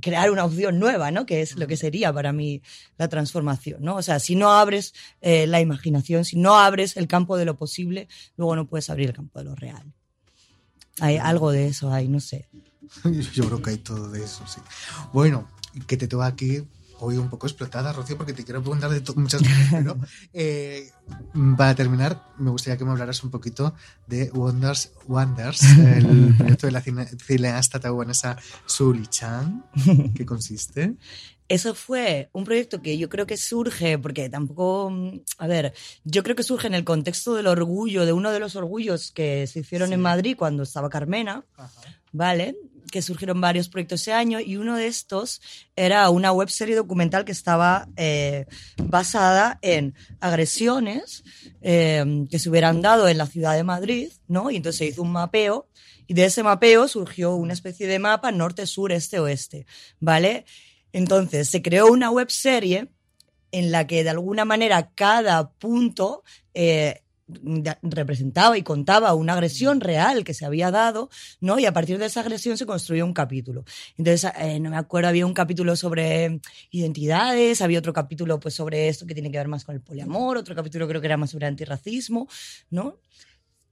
crear 0.00 0.30
una 0.30 0.44
opción 0.44 0.78
nueva, 0.78 1.10
¿no? 1.10 1.26
Que 1.26 1.42
es 1.42 1.56
lo 1.56 1.66
que 1.66 1.76
sería 1.76 2.12
para 2.12 2.32
mí 2.32 2.62
la 2.98 3.08
transformación, 3.08 3.82
¿no? 3.82 3.96
O 3.96 4.02
sea, 4.02 4.18
si 4.18 4.34
no 4.34 4.52
abres 4.52 4.94
eh, 5.20 5.46
la 5.46 5.60
imaginación, 5.60 6.24
si 6.24 6.36
no 6.36 6.58
abres 6.58 6.96
el 6.96 7.08
campo 7.08 7.36
de 7.36 7.44
lo 7.44 7.56
posible, 7.56 8.08
luego 8.36 8.56
no 8.56 8.66
puedes 8.66 8.90
abrir 8.90 9.08
el 9.08 9.14
campo 9.14 9.38
de 9.38 9.44
lo 9.44 9.54
real. 9.54 9.92
Hay 11.00 11.16
algo 11.16 11.50
de 11.50 11.68
eso, 11.68 11.92
hay, 11.92 12.08
no 12.08 12.20
sé. 12.20 12.48
Yo 13.32 13.46
creo 13.46 13.62
que 13.62 13.70
hay 13.70 13.78
todo 13.78 14.10
de 14.10 14.24
eso, 14.24 14.46
sí. 14.46 14.60
Bueno, 15.12 15.48
que 15.86 15.96
te 15.96 16.08
tengo 16.08 16.22
aquí 16.22 16.62
hoy 17.02 17.16
un 17.16 17.28
poco 17.28 17.46
explotada, 17.46 17.92
Rocío, 17.92 18.16
porque 18.16 18.32
te 18.32 18.44
quiero 18.44 18.60
preguntar 18.62 18.90
de 18.90 19.00
muchas 19.16 19.42
cosas, 19.42 19.56
pero 19.70 19.96
eh, 20.32 20.90
para 21.56 21.74
terminar, 21.74 22.24
me 22.38 22.50
gustaría 22.50 22.76
que 22.78 22.84
me 22.84 22.92
hablaras 22.92 23.22
un 23.24 23.30
poquito 23.30 23.74
de 24.06 24.30
Wonders, 24.32 24.92
Wonders 25.08 25.62
el 25.78 26.34
proyecto 26.36 26.66
de 26.66 26.72
la 26.72 26.80
cine- 26.82 27.08
cineasta 27.18 27.80
taiwanesa 27.80 28.36
Su 28.66 28.92
Li 28.94 29.06
Chan, 29.08 29.64
que 30.14 30.24
consiste. 30.24 30.94
Eso 31.48 31.74
fue 31.74 32.30
un 32.32 32.44
proyecto 32.44 32.80
que 32.80 32.96
yo 32.96 33.10
creo 33.10 33.26
que 33.26 33.36
surge, 33.36 33.98
porque 33.98 34.30
tampoco, 34.30 34.88
mm, 34.90 35.20
a 35.38 35.46
ver, 35.46 35.74
yo 36.04 36.22
creo 36.22 36.34
que 36.34 36.42
surge 36.44 36.66
en 36.68 36.74
el 36.74 36.84
contexto 36.84 37.34
del 37.34 37.46
orgullo, 37.46 38.06
de 38.06 38.12
uno 38.14 38.30
de 38.30 38.38
los 38.40 38.56
orgullos 38.56 39.10
que 39.10 39.46
se 39.46 39.60
hicieron 39.60 39.88
Sí. 39.88 39.94
en 39.94 40.00
Madrid 40.00 40.34
cuando 40.38 40.62
estaba 40.62 40.88
Carmena, 40.88 41.44
¿vale? 42.12 42.56
Que 42.92 43.02
surgieron 43.02 43.40
varios 43.40 43.68
proyectos 43.70 44.02
ese 44.02 44.12
año 44.12 44.38
y 44.38 44.56
uno 44.56 44.76
de 44.76 44.86
estos 44.86 45.40
era 45.74 46.08
una 46.10 46.30
web 46.30 46.50
serie 46.50 46.76
documental 46.76 47.24
que 47.24 47.32
estaba 47.32 47.88
eh, 47.96 48.46
basada 48.76 49.58
en 49.62 49.94
agresiones 50.20 51.24
eh, 51.62 52.26
que 52.30 52.38
se 52.38 52.50
hubieran 52.50 52.82
dado 52.82 53.08
en 53.08 53.16
la 53.16 53.26
ciudad 53.26 53.56
de 53.56 53.64
Madrid, 53.64 54.12
¿no? 54.28 54.50
Y 54.50 54.56
entonces 54.56 54.78
se 54.78 54.86
hizo 54.86 55.02
un 55.02 55.10
mapeo 55.10 55.68
y 56.06 56.14
de 56.14 56.26
ese 56.26 56.42
mapeo 56.42 56.86
surgió 56.88 57.34
una 57.34 57.54
especie 57.54 57.86
de 57.86 57.98
mapa 57.98 58.30
norte, 58.30 58.66
sur, 58.66 58.92
este, 58.92 59.18
oeste, 59.18 59.66
¿vale? 59.98 60.44
Entonces 60.92 61.48
se 61.48 61.62
creó 61.62 61.86
una 61.86 62.10
web 62.10 62.30
serie 62.30 62.90
en 63.52 63.72
la 63.72 63.86
que 63.86 64.04
de 64.04 64.10
alguna 64.10 64.44
manera 64.44 64.90
cada 64.94 65.50
punto 65.52 66.22
eh, 66.54 67.02
representaba 67.82 68.58
y 68.58 68.62
contaba 68.62 69.14
una 69.14 69.34
agresión 69.34 69.80
real 69.80 70.24
que 70.24 70.34
se 70.34 70.44
había 70.44 70.70
dado, 70.70 71.10
¿no? 71.40 71.58
Y 71.58 71.66
a 71.66 71.72
partir 71.72 71.98
de 71.98 72.06
esa 72.06 72.20
agresión 72.20 72.56
se 72.56 72.66
construyó 72.66 73.04
un 73.04 73.12
capítulo. 73.12 73.64
Entonces, 73.96 74.30
eh, 74.38 74.60
no 74.60 74.70
me 74.70 74.76
acuerdo, 74.76 75.08
había 75.08 75.26
un 75.26 75.34
capítulo 75.34 75.76
sobre 75.76 76.40
identidades, 76.70 77.60
había 77.60 77.78
otro 77.78 77.92
capítulo 77.92 78.40
pues 78.40 78.54
sobre 78.54 78.88
esto 78.88 79.06
que 79.06 79.14
tiene 79.14 79.30
que 79.30 79.38
ver 79.38 79.48
más 79.48 79.64
con 79.64 79.74
el 79.74 79.80
poliamor, 79.80 80.36
otro 80.36 80.54
capítulo 80.54 80.88
creo 80.88 81.00
que 81.00 81.06
era 81.06 81.16
más 81.16 81.30
sobre 81.30 81.46
antirracismo, 81.46 82.28
¿no? 82.70 82.98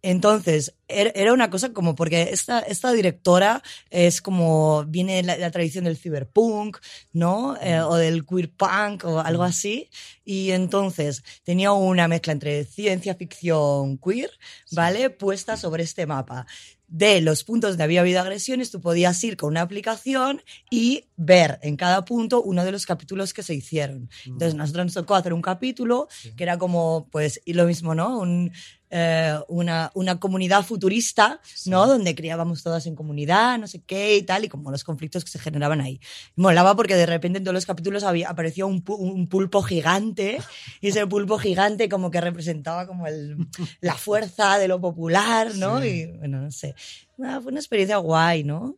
Entonces, 0.03 0.75
er- 0.89 1.13
era 1.15 1.33
una 1.33 1.51
cosa 1.51 1.73
como, 1.73 1.95
porque 1.95 2.31
esta, 2.33 2.61
esta 2.61 2.93
directora 2.93 3.63
es 3.91 4.23
como, 4.23 4.85
viene 4.87 5.23
la, 5.23 5.37
la 5.37 5.51
tradición 5.51 5.85
del 5.85 5.97
cyberpunk, 5.99 6.79
¿no? 7.13 7.57
Eh, 7.61 7.81
o 7.81 7.97
del 7.97 8.25
queer 8.25 8.51
punk 8.51 9.05
o 9.05 9.21
algo 9.21 9.43
así. 9.43 9.91
Y 10.25 10.53
entonces 10.53 11.23
tenía 11.45 11.73
una 11.73 12.09
mezcla 12.09 12.33
entre 12.33 12.65
ciencia 12.65 13.15
ficción 13.15 13.99
queer, 13.99 14.31
¿vale? 14.73 15.11
Puesta 15.11 15.57
sobre 15.57 15.83
este 15.83 16.07
mapa. 16.07 16.47
De 16.93 17.21
los 17.21 17.45
puntos 17.45 17.71
donde 17.73 17.85
había 17.85 18.01
habido 18.01 18.21
agresiones, 18.21 18.73
tú 18.73 18.81
podías 18.81 19.23
ir 19.23 19.37
con 19.37 19.51
una 19.51 19.61
aplicación 19.61 20.43
y 20.71 21.05
ver 21.17 21.61
en 21.63 21.77
cada 21.77 22.05
punto 22.05 22.43
uno 22.43 22.65
de 22.65 22.73
los 22.73 22.85
capítulos 22.85 23.33
que 23.33 23.45
se 23.45 23.55
hicieron. 23.55 24.11
Entonces, 24.27 24.57
nosotros 24.57 24.87
nos 24.87 24.95
tocó 24.95 25.15
hacer 25.15 25.33
un 25.33 25.41
capítulo 25.43 26.09
que 26.37 26.43
era 26.43 26.59
como, 26.59 27.07
pues, 27.13 27.41
y 27.45 27.53
lo 27.53 27.65
mismo, 27.67 27.95
¿no? 27.95 28.19
Un, 28.19 28.51
eh, 28.91 29.39
una, 29.49 29.91
una 29.95 30.19
comunidad 30.19 30.65
futurista, 30.65 31.41
¿no? 31.67 31.87
Donde 31.87 32.15
criábamos 32.15 32.63
todas 32.63 32.87
en 32.87 32.95
comunidad, 32.97 33.59
no 33.59 33.67
sé 33.67 33.83
qué 33.83 34.17
y 34.17 34.23
tal, 34.23 34.45
y 34.45 34.49
como 34.49 34.71
los 34.71 34.85
conflictos 34.85 35.25
que 35.25 35.31
se 35.31 35.39
generaban 35.39 35.81
ahí. 35.81 36.01
Molaba 36.37 36.75
porque 36.77 36.97
de 36.97 37.07
repente 37.07 37.39
en 37.39 37.45
todos 37.45 37.55
los 37.55 37.67
capítulos 37.67 38.03
había, 38.03 38.29
apareció 38.29 38.67
un, 38.67 38.85
pu- 38.85 38.99
un 38.99 39.29
pulpo 39.29 39.63
gigante, 39.63 40.39
y 40.81 40.89
ese 40.89 41.07
pulpo 41.07 41.39
gigante 41.39 41.89
como 41.89 42.11
que 42.11 42.21
representaba 42.21 42.87
como 42.87 43.07
el, 43.07 43.37
la 43.81 43.95
fuerza 43.95 44.59
de 44.59 44.69
lo 44.69 44.81
popular, 44.81 45.55
¿no? 45.55 45.81
Sí. 45.81 45.89
Y 45.89 46.07
bueno, 46.19 46.41
no 46.41 46.51
sé. 46.51 46.75
Ah, 47.23 47.39
fue 47.43 47.53
una 47.53 47.61
experiencia 47.61 47.99
guay, 47.99 48.45
¿no? 48.45 48.77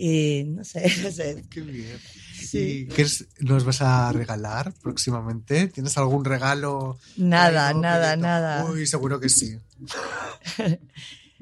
Y 0.00 0.44
no 0.46 0.62
sé, 0.62 0.90
no 1.02 1.10
sé. 1.10 1.44
Qué 1.50 1.60
bien. 1.60 1.98
Sí. 2.40 2.58
¿Y 2.58 2.86
qué 2.94 3.02
es- 3.02 3.26
nos 3.40 3.64
vas 3.64 3.82
a 3.82 4.12
regalar 4.12 4.72
próximamente? 4.80 5.66
¿Tienes 5.66 5.98
algún 5.98 6.24
regalo? 6.24 6.98
Nada, 7.16 7.68
Algo 7.70 7.80
nada, 7.80 8.14
nada. 8.16 8.64
Uy, 8.70 8.86
seguro 8.86 9.18
que 9.18 9.28
sí. 9.28 9.58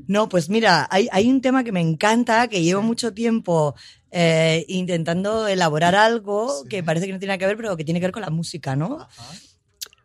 No, 0.08 0.28
pues 0.28 0.50
mira, 0.50 0.86
hay, 0.90 1.08
hay 1.10 1.28
un 1.30 1.40
tema 1.40 1.64
que 1.64 1.72
me 1.72 1.80
encanta, 1.80 2.48
que 2.48 2.62
llevo 2.62 2.82
Sí. 2.82 2.86
mucho 2.86 3.14
tiempo 3.14 3.74
eh, 4.10 4.64
intentando 4.68 5.48
elaborar 5.48 5.94
algo 5.94 6.62
Sí. 6.62 6.68
que 6.68 6.82
parece 6.82 7.06
que 7.06 7.12
no 7.14 7.18
tiene 7.18 7.38
que 7.38 7.46
ver, 7.46 7.56
pero 7.56 7.76
que 7.78 7.84
tiene 7.84 7.98
que 8.00 8.06
ver 8.06 8.12
con 8.12 8.20
la 8.22 8.28
música, 8.30 8.76
¿no? 8.76 9.00
Ajá, 9.00 9.32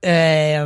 Eh, 0.01 0.65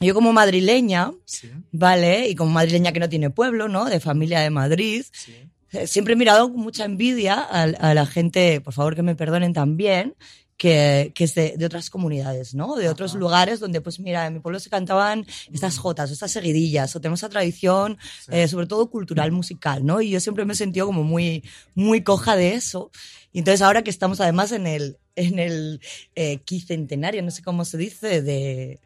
yo 0.00 0.14
como 0.14 0.32
madrileña, 0.32 1.12
sí, 1.26 1.50
¿vale? 1.70 2.28
Y 2.30 2.34
como 2.34 2.50
madrileña 2.50 2.92
que 2.92 3.00
no 3.00 3.08
tiene 3.10 3.28
pueblo, 3.28 3.68
¿no? 3.68 3.84
De 3.84 4.00
familia 4.00 4.40
de 4.40 4.48
Madrid, 4.50 5.04
sí. 5.12 5.49
Eh, 5.72 5.86
siempre 5.86 6.14
he 6.14 6.16
mirado 6.16 6.50
con 6.52 6.60
mucha 6.60 6.84
envidia 6.84 7.34
a, 7.40 7.62
a 7.62 7.94
la 7.94 8.06
gente, 8.06 8.60
por 8.60 8.74
favor 8.74 8.94
que 8.94 9.02
me 9.02 9.14
perdonen 9.16 9.52
también, 9.52 10.14
que, 10.56 11.12
que 11.14 11.24
es 11.24 11.34
de, 11.34 11.54
de 11.56 11.64
otras 11.64 11.88
comunidades, 11.88 12.54
¿no? 12.54 12.76
De 12.76 12.90
otros 12.90 13.12
Ajá. 13.12 13.18
lugares 13.18 13.60
donde, 13.60 13.80
pues 13.80 13.98
mira, 13.98 14.26
en 14.26 14.34
mi 14.34 14.40
pueblo 14.40 14.60
se 14.60 14.68
cantaban 14.68 15.24
estas 15.50 15.78
jotas, 15.78 16.10
o 16.10 16.12
estas 16.12 16.32
seguidillas, 16.32 16.94
o 16.94 17.00
tenemos 17.00 17.20
esa 17.20 17.30
tradición, 17.30 17.96
Sí. 18.26 18.32
eh, 18.32 18.46
sobre 18.46 18.66
todo 18.66 18.90
cultural, 18.90 19.32
musical, 19.32 19.86
¿no? 19.86 20.02
Y 20.02 20.10
yo 20.10 20.20
siempre 20.20 20.44
me 20.44 20.52
he 20.52 20.56
sentido 20.56 20.84
como 20.84 21.02
muy, 21.02 21.42
muy 21.74 22.02
coja 22.02 22.36
de 22.36 22.52
eso. 22.56 22.90
Y 23.32 23.38
entonces 23.38 23.62
ahora 23.62 23.82
que 23.82 23.88
estamos 23.88 24.20
además 24.20 24.52
en 24.52 24.66
el, 24.66 24.98
en 25.16 25.38
el 25.38 25.80
eh, 26.14 26.38
quicentenario, 26.44 27.22
no 27.22 27.30
sé 27.30 27.42
cómo 27.42 27.64
se 27.64 27.78
dice, 27.78 28.20
de, 28.20 28.80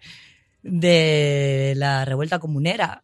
de 0.62 1.74
la 1.76 2.04
revuelta 2.04 2.38
comunera, 2.38 3.02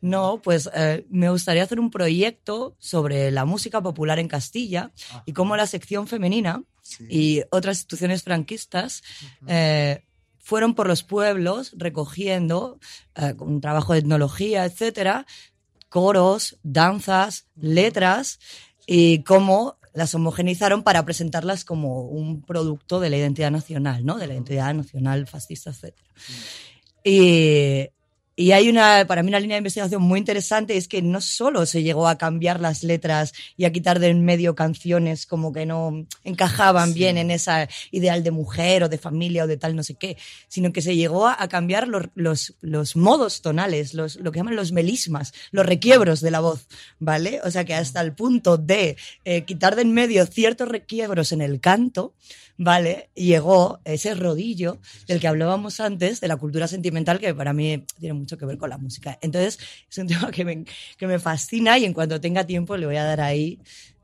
no, 0.00 0.40
pues 0.42 0.68
eh, 0.74 1.06
me 1.10 1.30
gustaría 1.30 1.62
hacer 1.62 1.80
un 1.80 1.90
proyecto 1.90 2.76
sobre 2.78 3.30
la 3.30 3.44
música 3.44 3.80
popular 3.80 4.18
en 4.18 4.28
Castilla 4.28 4.92
y 5.26 5.32
cómo 5.32 5.56
la 5.56 5.66
sección 5.66 6.06
femenina 6.06 6.62
Sí. 6.82 7.06
y 7.08 7.42
otras 7.52 7.76
instituciones 7.78 8.24
franquistas 8.24 9.02
eh, 9.46 10.02
fueron 10.38 10.74
por 10.74 10.88
los 10.88 11.04
pueblos 11.04 11.72
recogiendo, 11.76 12.80
eh, 13.14 13.34
con 13.36 13.48
un 13.48 13.60
trabajo 13.60 13.92
de 13.92 14.00
etnología, 14.00 14.64
etcétera, 14.64 15.24
coros, 15.88 16.58
danzas, 16.64 17.46
letras 17.54 18.40
y 18.86 19.22
cómo 19.22 19.76
las 19.92 20.14
homogenizaron 20.14 20.82
para 20.82 21.04
presentarlas 21.04 21.64
como 21.64 22.02
un 22.02 22.42
producto 22.42 22.98
de 22.98 23.10
la 23.10 23.18
identidad 23.18 23.50
nacional, 23.50 24.04
¿no? 24.04 24.18
De 24.18 24.26
la 24.26 24.34
identidad 24.34 24.74
nacional 24.74 25.26
fascista, 25.26 25.70
etcétera. 25.70 26.08
Y, 27.04 27.88
y 28.40 28.52
hay 28.52 28.70
una, 28.70 29.04
para 29.06 29.22
mí, 29.22 29.28
una 29.28 29.38
línea 29.38 29.56
de 29.56 29.58
investigación 29.58 30.00
muy 30.00 30.18
interesante, 30.18 30.74
es 30.78 30.88
que 30.88 31.02
no 31.02 31.20
solo 31.20 31.66
se 31.66 31.82
llegó 31.82 32.08
a 32.08 32.16
cambiar 32.16 32.58
las 32.58 32.82
letras 32.82 33.34
y 33.58 33.66
a 33.66 33.70
quitar 33.70 33.98
de 33.98 34.06
en 34.08 34.24
medio 34.24 34.54
canciones 34.54 35.26
como 35.26 35.52
que 35.52 35.66
no 35.66 36.06
encajaban 36.24 36.88
Sí. 36.88 36.94
bien 36.94 37.18
en 37.18 37.30
esa 37.30 37.68
ideal 37.90 38.24
de 38.24 38.30
mujer 38.30 38.82
o 38.82 38.88
de 38.88 38.96
familia 38.96 39.44
o 39.44 39.46
de 39.46 39.58
tal 39.58 39.76
no 39.76 39.82
sé 39.82 39.92
qué, 39.92 40.16
sino 40.48 40.72
que 40.72 40.80
se 40.80 40.96
llegó 40.96 41.28
a, 41.28 41.48
cambiar 41.48 41.86
los, 41.86 42.04
los, 42.14 42.54
los 42.62 42.96
modos 42.96 43.42
tonales, 43.42 43.92
los, 43.92 44.16
lo 44.16 44.32
que 44.32 44.38
llaman 44.38 44.56
los 44.56 44.72
melismas, 44.72 45.34
los 45.50 45.66
requiebros 45.66 46.22
de 46.22 46.30
la 46.30 46.40
voz, 46.40 46.66
¿vale? 46.98 47.42
O 47.44 47.50
sea 47.50 47.66
que 47.66 47.74
hasta 47.74 48.00
el 48.00 48.14
punto 48.14 48.56
de 48.56 48.96
eh, 49.26 49.42
quitar 49.44 49.76
de 49.76 49.82
en 49.82 49.92
medio 49.92 50.24
ciertos 50.24 50.66
requiebros 50.66 51.32
en 51.32 51.42
el 51.42 51.60
canto, 51.60 52.14
¿vale? 52.60 53.08
Llegó 53.14 53.80
ese 53.84 54.14
rodillo 54.14 54.78
del 55.08 55.18
que 55.18 55.28
hablábamos 55.28 55.80
antes, 55.80 56.20
de 56.20 56.28
la 56.28 56.36
cultura 56.36 56.68
sentimental, 56.68 57.18
que 57.18 57.34
para 57.34 57.54
mí 57.54 57.86
tiene 57.98 58.12
mucho 58.12 58.29
que 58.36 58.46
ver 58.46 58.58
con 58.58 58.70
la 58.70 58.78
música. 58.78 59.18
Entonces, 59.20 59.58
es 59.90 59.98
un 59.98 60.06
tema 60.08 60.30
que 60.30 60.44
me, 60.44 60.64
que 60.96 61.06
me 61.06 61.18
fascina 61.18 61.78
y 61.78 61.84
en 61.84 61.92
cuanto 61.92 62.20
tenga 62.20 62.44
tiempo 62.44 62.76
le 62.76 62.86
voy 62.86 62.96
a 62.96 63.04
dar 63.04 63.20
ahí, 63.20 63.58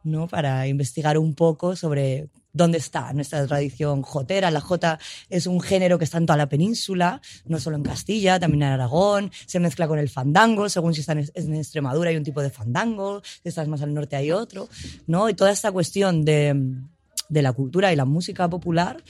¿no? 0.05 0.29
Para 0.29 0.67
investigar 0.67 1.19
un 1.19 1.35
poco 1.35 1.77
sobre 1.77 2.29
dónde 2.57 2.79
está 2.79 3.13
nuestra 3.13 3.47
tradición 3.47 4.03
jotera. 4.03 4.51
La 4.51 4.61
jota 4.61 4.99
es 5.29 5.47
un 5.47 5.61
género 5.61 5.99
que 5.99 6.05
está 6.05 6.19
en 6.19 6.27
toda 6.27 6.39
la 6.39 6.49
península, 6.49 7.21
no 7.45 7.61
solo 7.61 7.77
en 7.77 7.83
Castilla, 7.83 8.41
también 8.41 8.63
en 8.63 8.69
Aragón, 8.71 9.31
se 9.47 9.61
mezcla 9.61 9.87
con 9.87 9.99
el 9.99 10.09
fandango, 10.09 10.69
según 10.69 10.95
si 10.95 11.01
estás 11.01 11.31
en 11.35 11.55
Extremadura 11.55 12.11
hay 12.11 12.17
un 12.17 12.25
tipo 12.25 12.41
de 12.41 12.51
fandango, 12.51 13.23
si 13.43 13.51
estás 13.51 13.69
más 13.69 13.83
al 13.83 13.93
norte 13.93 14.17
hay 14.17 14.33
otro, 14.33 14.69
¿no? 15.07 15.29
Y 15.29 15.35
toda 15.35 15.51
esta 15.51 15.71
cuestión 15.71 16.25
de, 16.25 16.79
de 17.29 17.43
la 17.43 17.53
cultura 17.53 17.93
y 17.93 17.97
la 17.97 18.07
música 18.07 18.49
popular, 18.49 19.03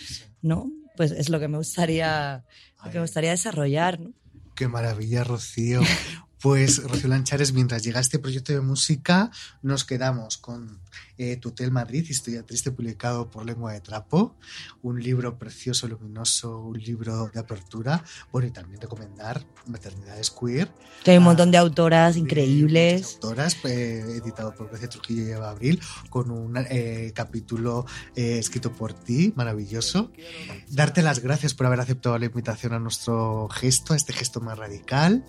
¿no? 0.42 0.70
Pues 0.96 1.12
es 1.12 1.28
lo 1.28 1.38
que 1.38 1.48
me 1.48 1.58
gustaría, 1.58 2.44
lo 2.84 2.90
que 2.90 2.98
me 2.98 3.02
gustaría 3.02 3.30
desarrollar, 3.30 4.00
¿no? 4.00 4.12
Qué 4.57 4.68
maravilla, 4.68 5.22
Rocío. 5.22 5.82
Pues, 6.41 6.82
Rocío 6.82 7.09
Lanchares, 7.09 7.53
mientras 7.55 7.82
llega 7.82 7.99
este 7.99 8.18
proyecto 8.18 8.53
de 8.53 8.61
música, 8.61 9.30
nos 9.62 9.84
quedamos 9.84 10.37
con 10.37 10.80
eh, 11.16 11.37
Tutel 11.39 11.70
Madrid, 11.72 12.05
Historia 12.09 12.45
Triste, 12.45 12.70
publicado 12.70 13.30
por 13.30 13.47
Lengua 13.47 13.72
de 13.72 13.80
Trapo, 13.80 14.37
un 14.82 15.03
libro 15.03 15.39
precioso, 15.39 15.89
luminoso, 15.89 16.61
un 16.61 16.78
libro 16.78 17.30
de 17.32 17.41
apertura. 17.41 18.05
Bueno, 18.32 18.49
y 18.49 18.51
también 18.51 18.80
recomendar 18.80 19.45
Maternidades 19.66 20.30
Queer, 20.30 20.70
Que 21.03 21.12
hay 21.12 21.16
un 21.16 21.22
Ah, 21.24 21.26
montón 21.26 21.51
de 21.51 21.57
autoras 21.59 22.16
increíbles. 22.16 23.14
autoras, 23.14 23.57
eh, 23.64 24.05
editado 24.22 24.55
por 24.55 24.68
Grecia 24.68 24.89
Trujillo 24.91 25.26
y 25.26 25.30
Eva 25.30 25.51
Abril, 25.51 25.80
con 26.11 26.30
un 26.30 26.55
eh, 26.68 27.12
capítulo 27.14 27.87
eh, 28.14 28.39
escrito 28.39 28.72
por 28.72 28.93
ti, 28.93 29.32
maravilloso. 29.37 30.12
Darte 30.68 31.01
las 31.03 31.20
gracias 31.20 31.55
por 31.55 31.66
haber 31.66 31.80
aceptado 31.80 32.18
la 32.18 32.26
invitación 32.26 32.74
a 32.74 32.78
nuestro 32.78 33.49
gesto, 33.49 33.95
a 33.95 33.97
este 33.97 34.12
gesto 34.12 34.41
más 34.43 34.59
radical. 34.59 35.24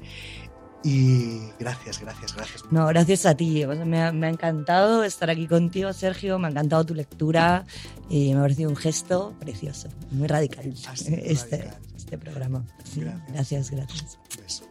Y 0.84 1.42
gracias, 1.60 2.00
gracias, 2.00 2.34
gracias. 2.36 2.64
No, 2.72 2.86
gracias 2.88 3.26
a 3.26 3.36
ti. 3.36 3.64
O 3.66 3.74
sea, 3.76 3.84
me, 3.84 4.02
ha, 4.04 4.12
me 4.12 4.28
ha 4.28 4.30
encantado 4.30 5.04
estar 5.04 5.30
aquí 5.30 5.48
contigo, 5.48 5.92
Sergio. 5.92 6.40
Me 6.40 6.48
ha 6.48 6.52
encantado 6.52 6.86
tu 6.86 6.94
lectura 6.94 7.66
y 8.10 8.32
me 8.34 8.40
ha 8.40 8.42
parecido 8.44 8.70
un 8.70 8.76
gesto 8.78 9.34
precioso, 9.40 9.90
muy 10.12 10.28
radical. 10.28 10.64
Sido 10.76 11.18
Este, 11.24 11.58
radical. 11.58 11.82
este 11.96 12.18
programa. 12.18 12.64
Sí, 12.84 13.02
Gracias. 13.02 13.70
gracias, 13.70 13.72
gracias. 13.72 14.20
Un 14.38 14.44
beso. 14.44 14.64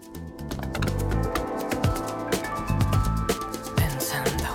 Pensando. 3.76 4.46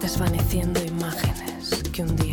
Desvaneciendo 0.00 0.82
imágenes 0.84 1.82
que 1.92 2.02
un 2.02 2.16
día 2.16 2.27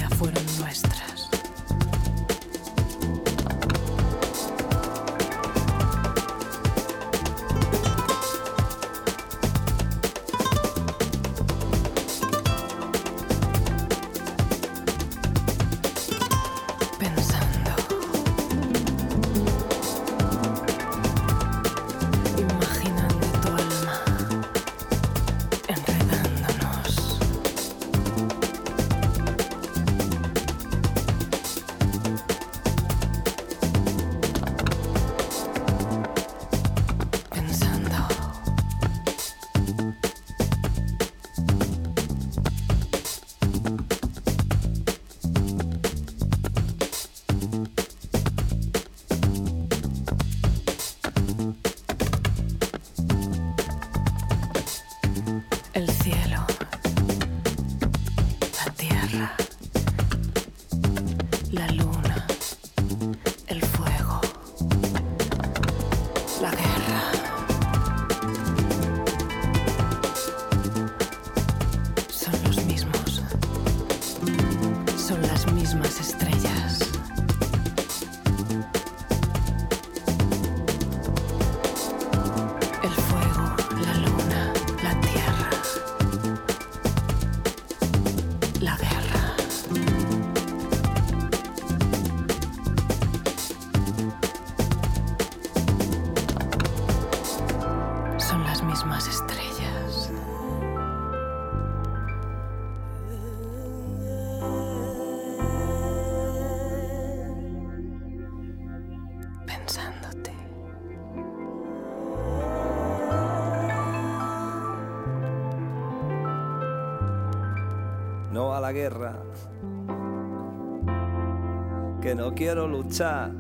quiero 122.36 122.68
luchar. 122.68 123.32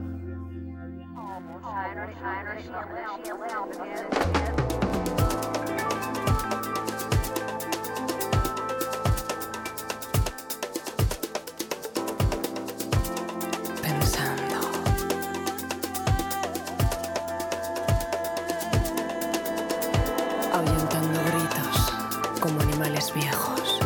Ahuyentando 20.53 21.19
gritos 21.25 21.93
como 22.39 22.61
animales 22.61 23.13
viejos. 23.13 23.84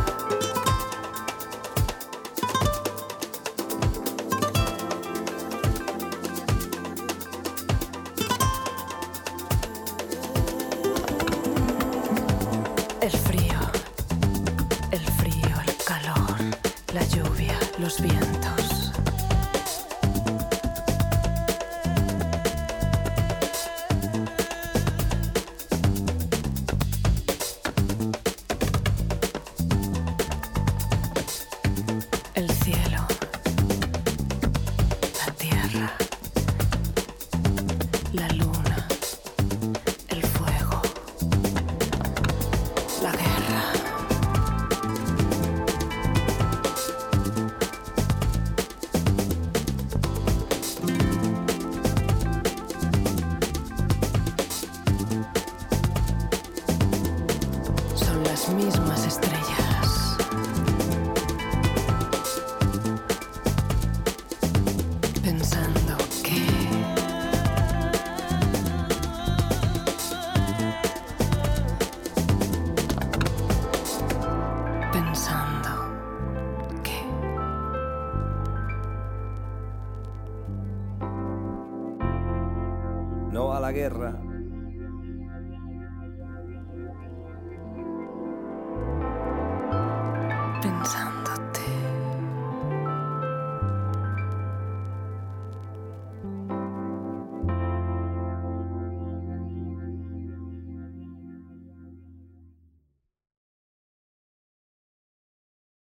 lesbian. 18.01 18.28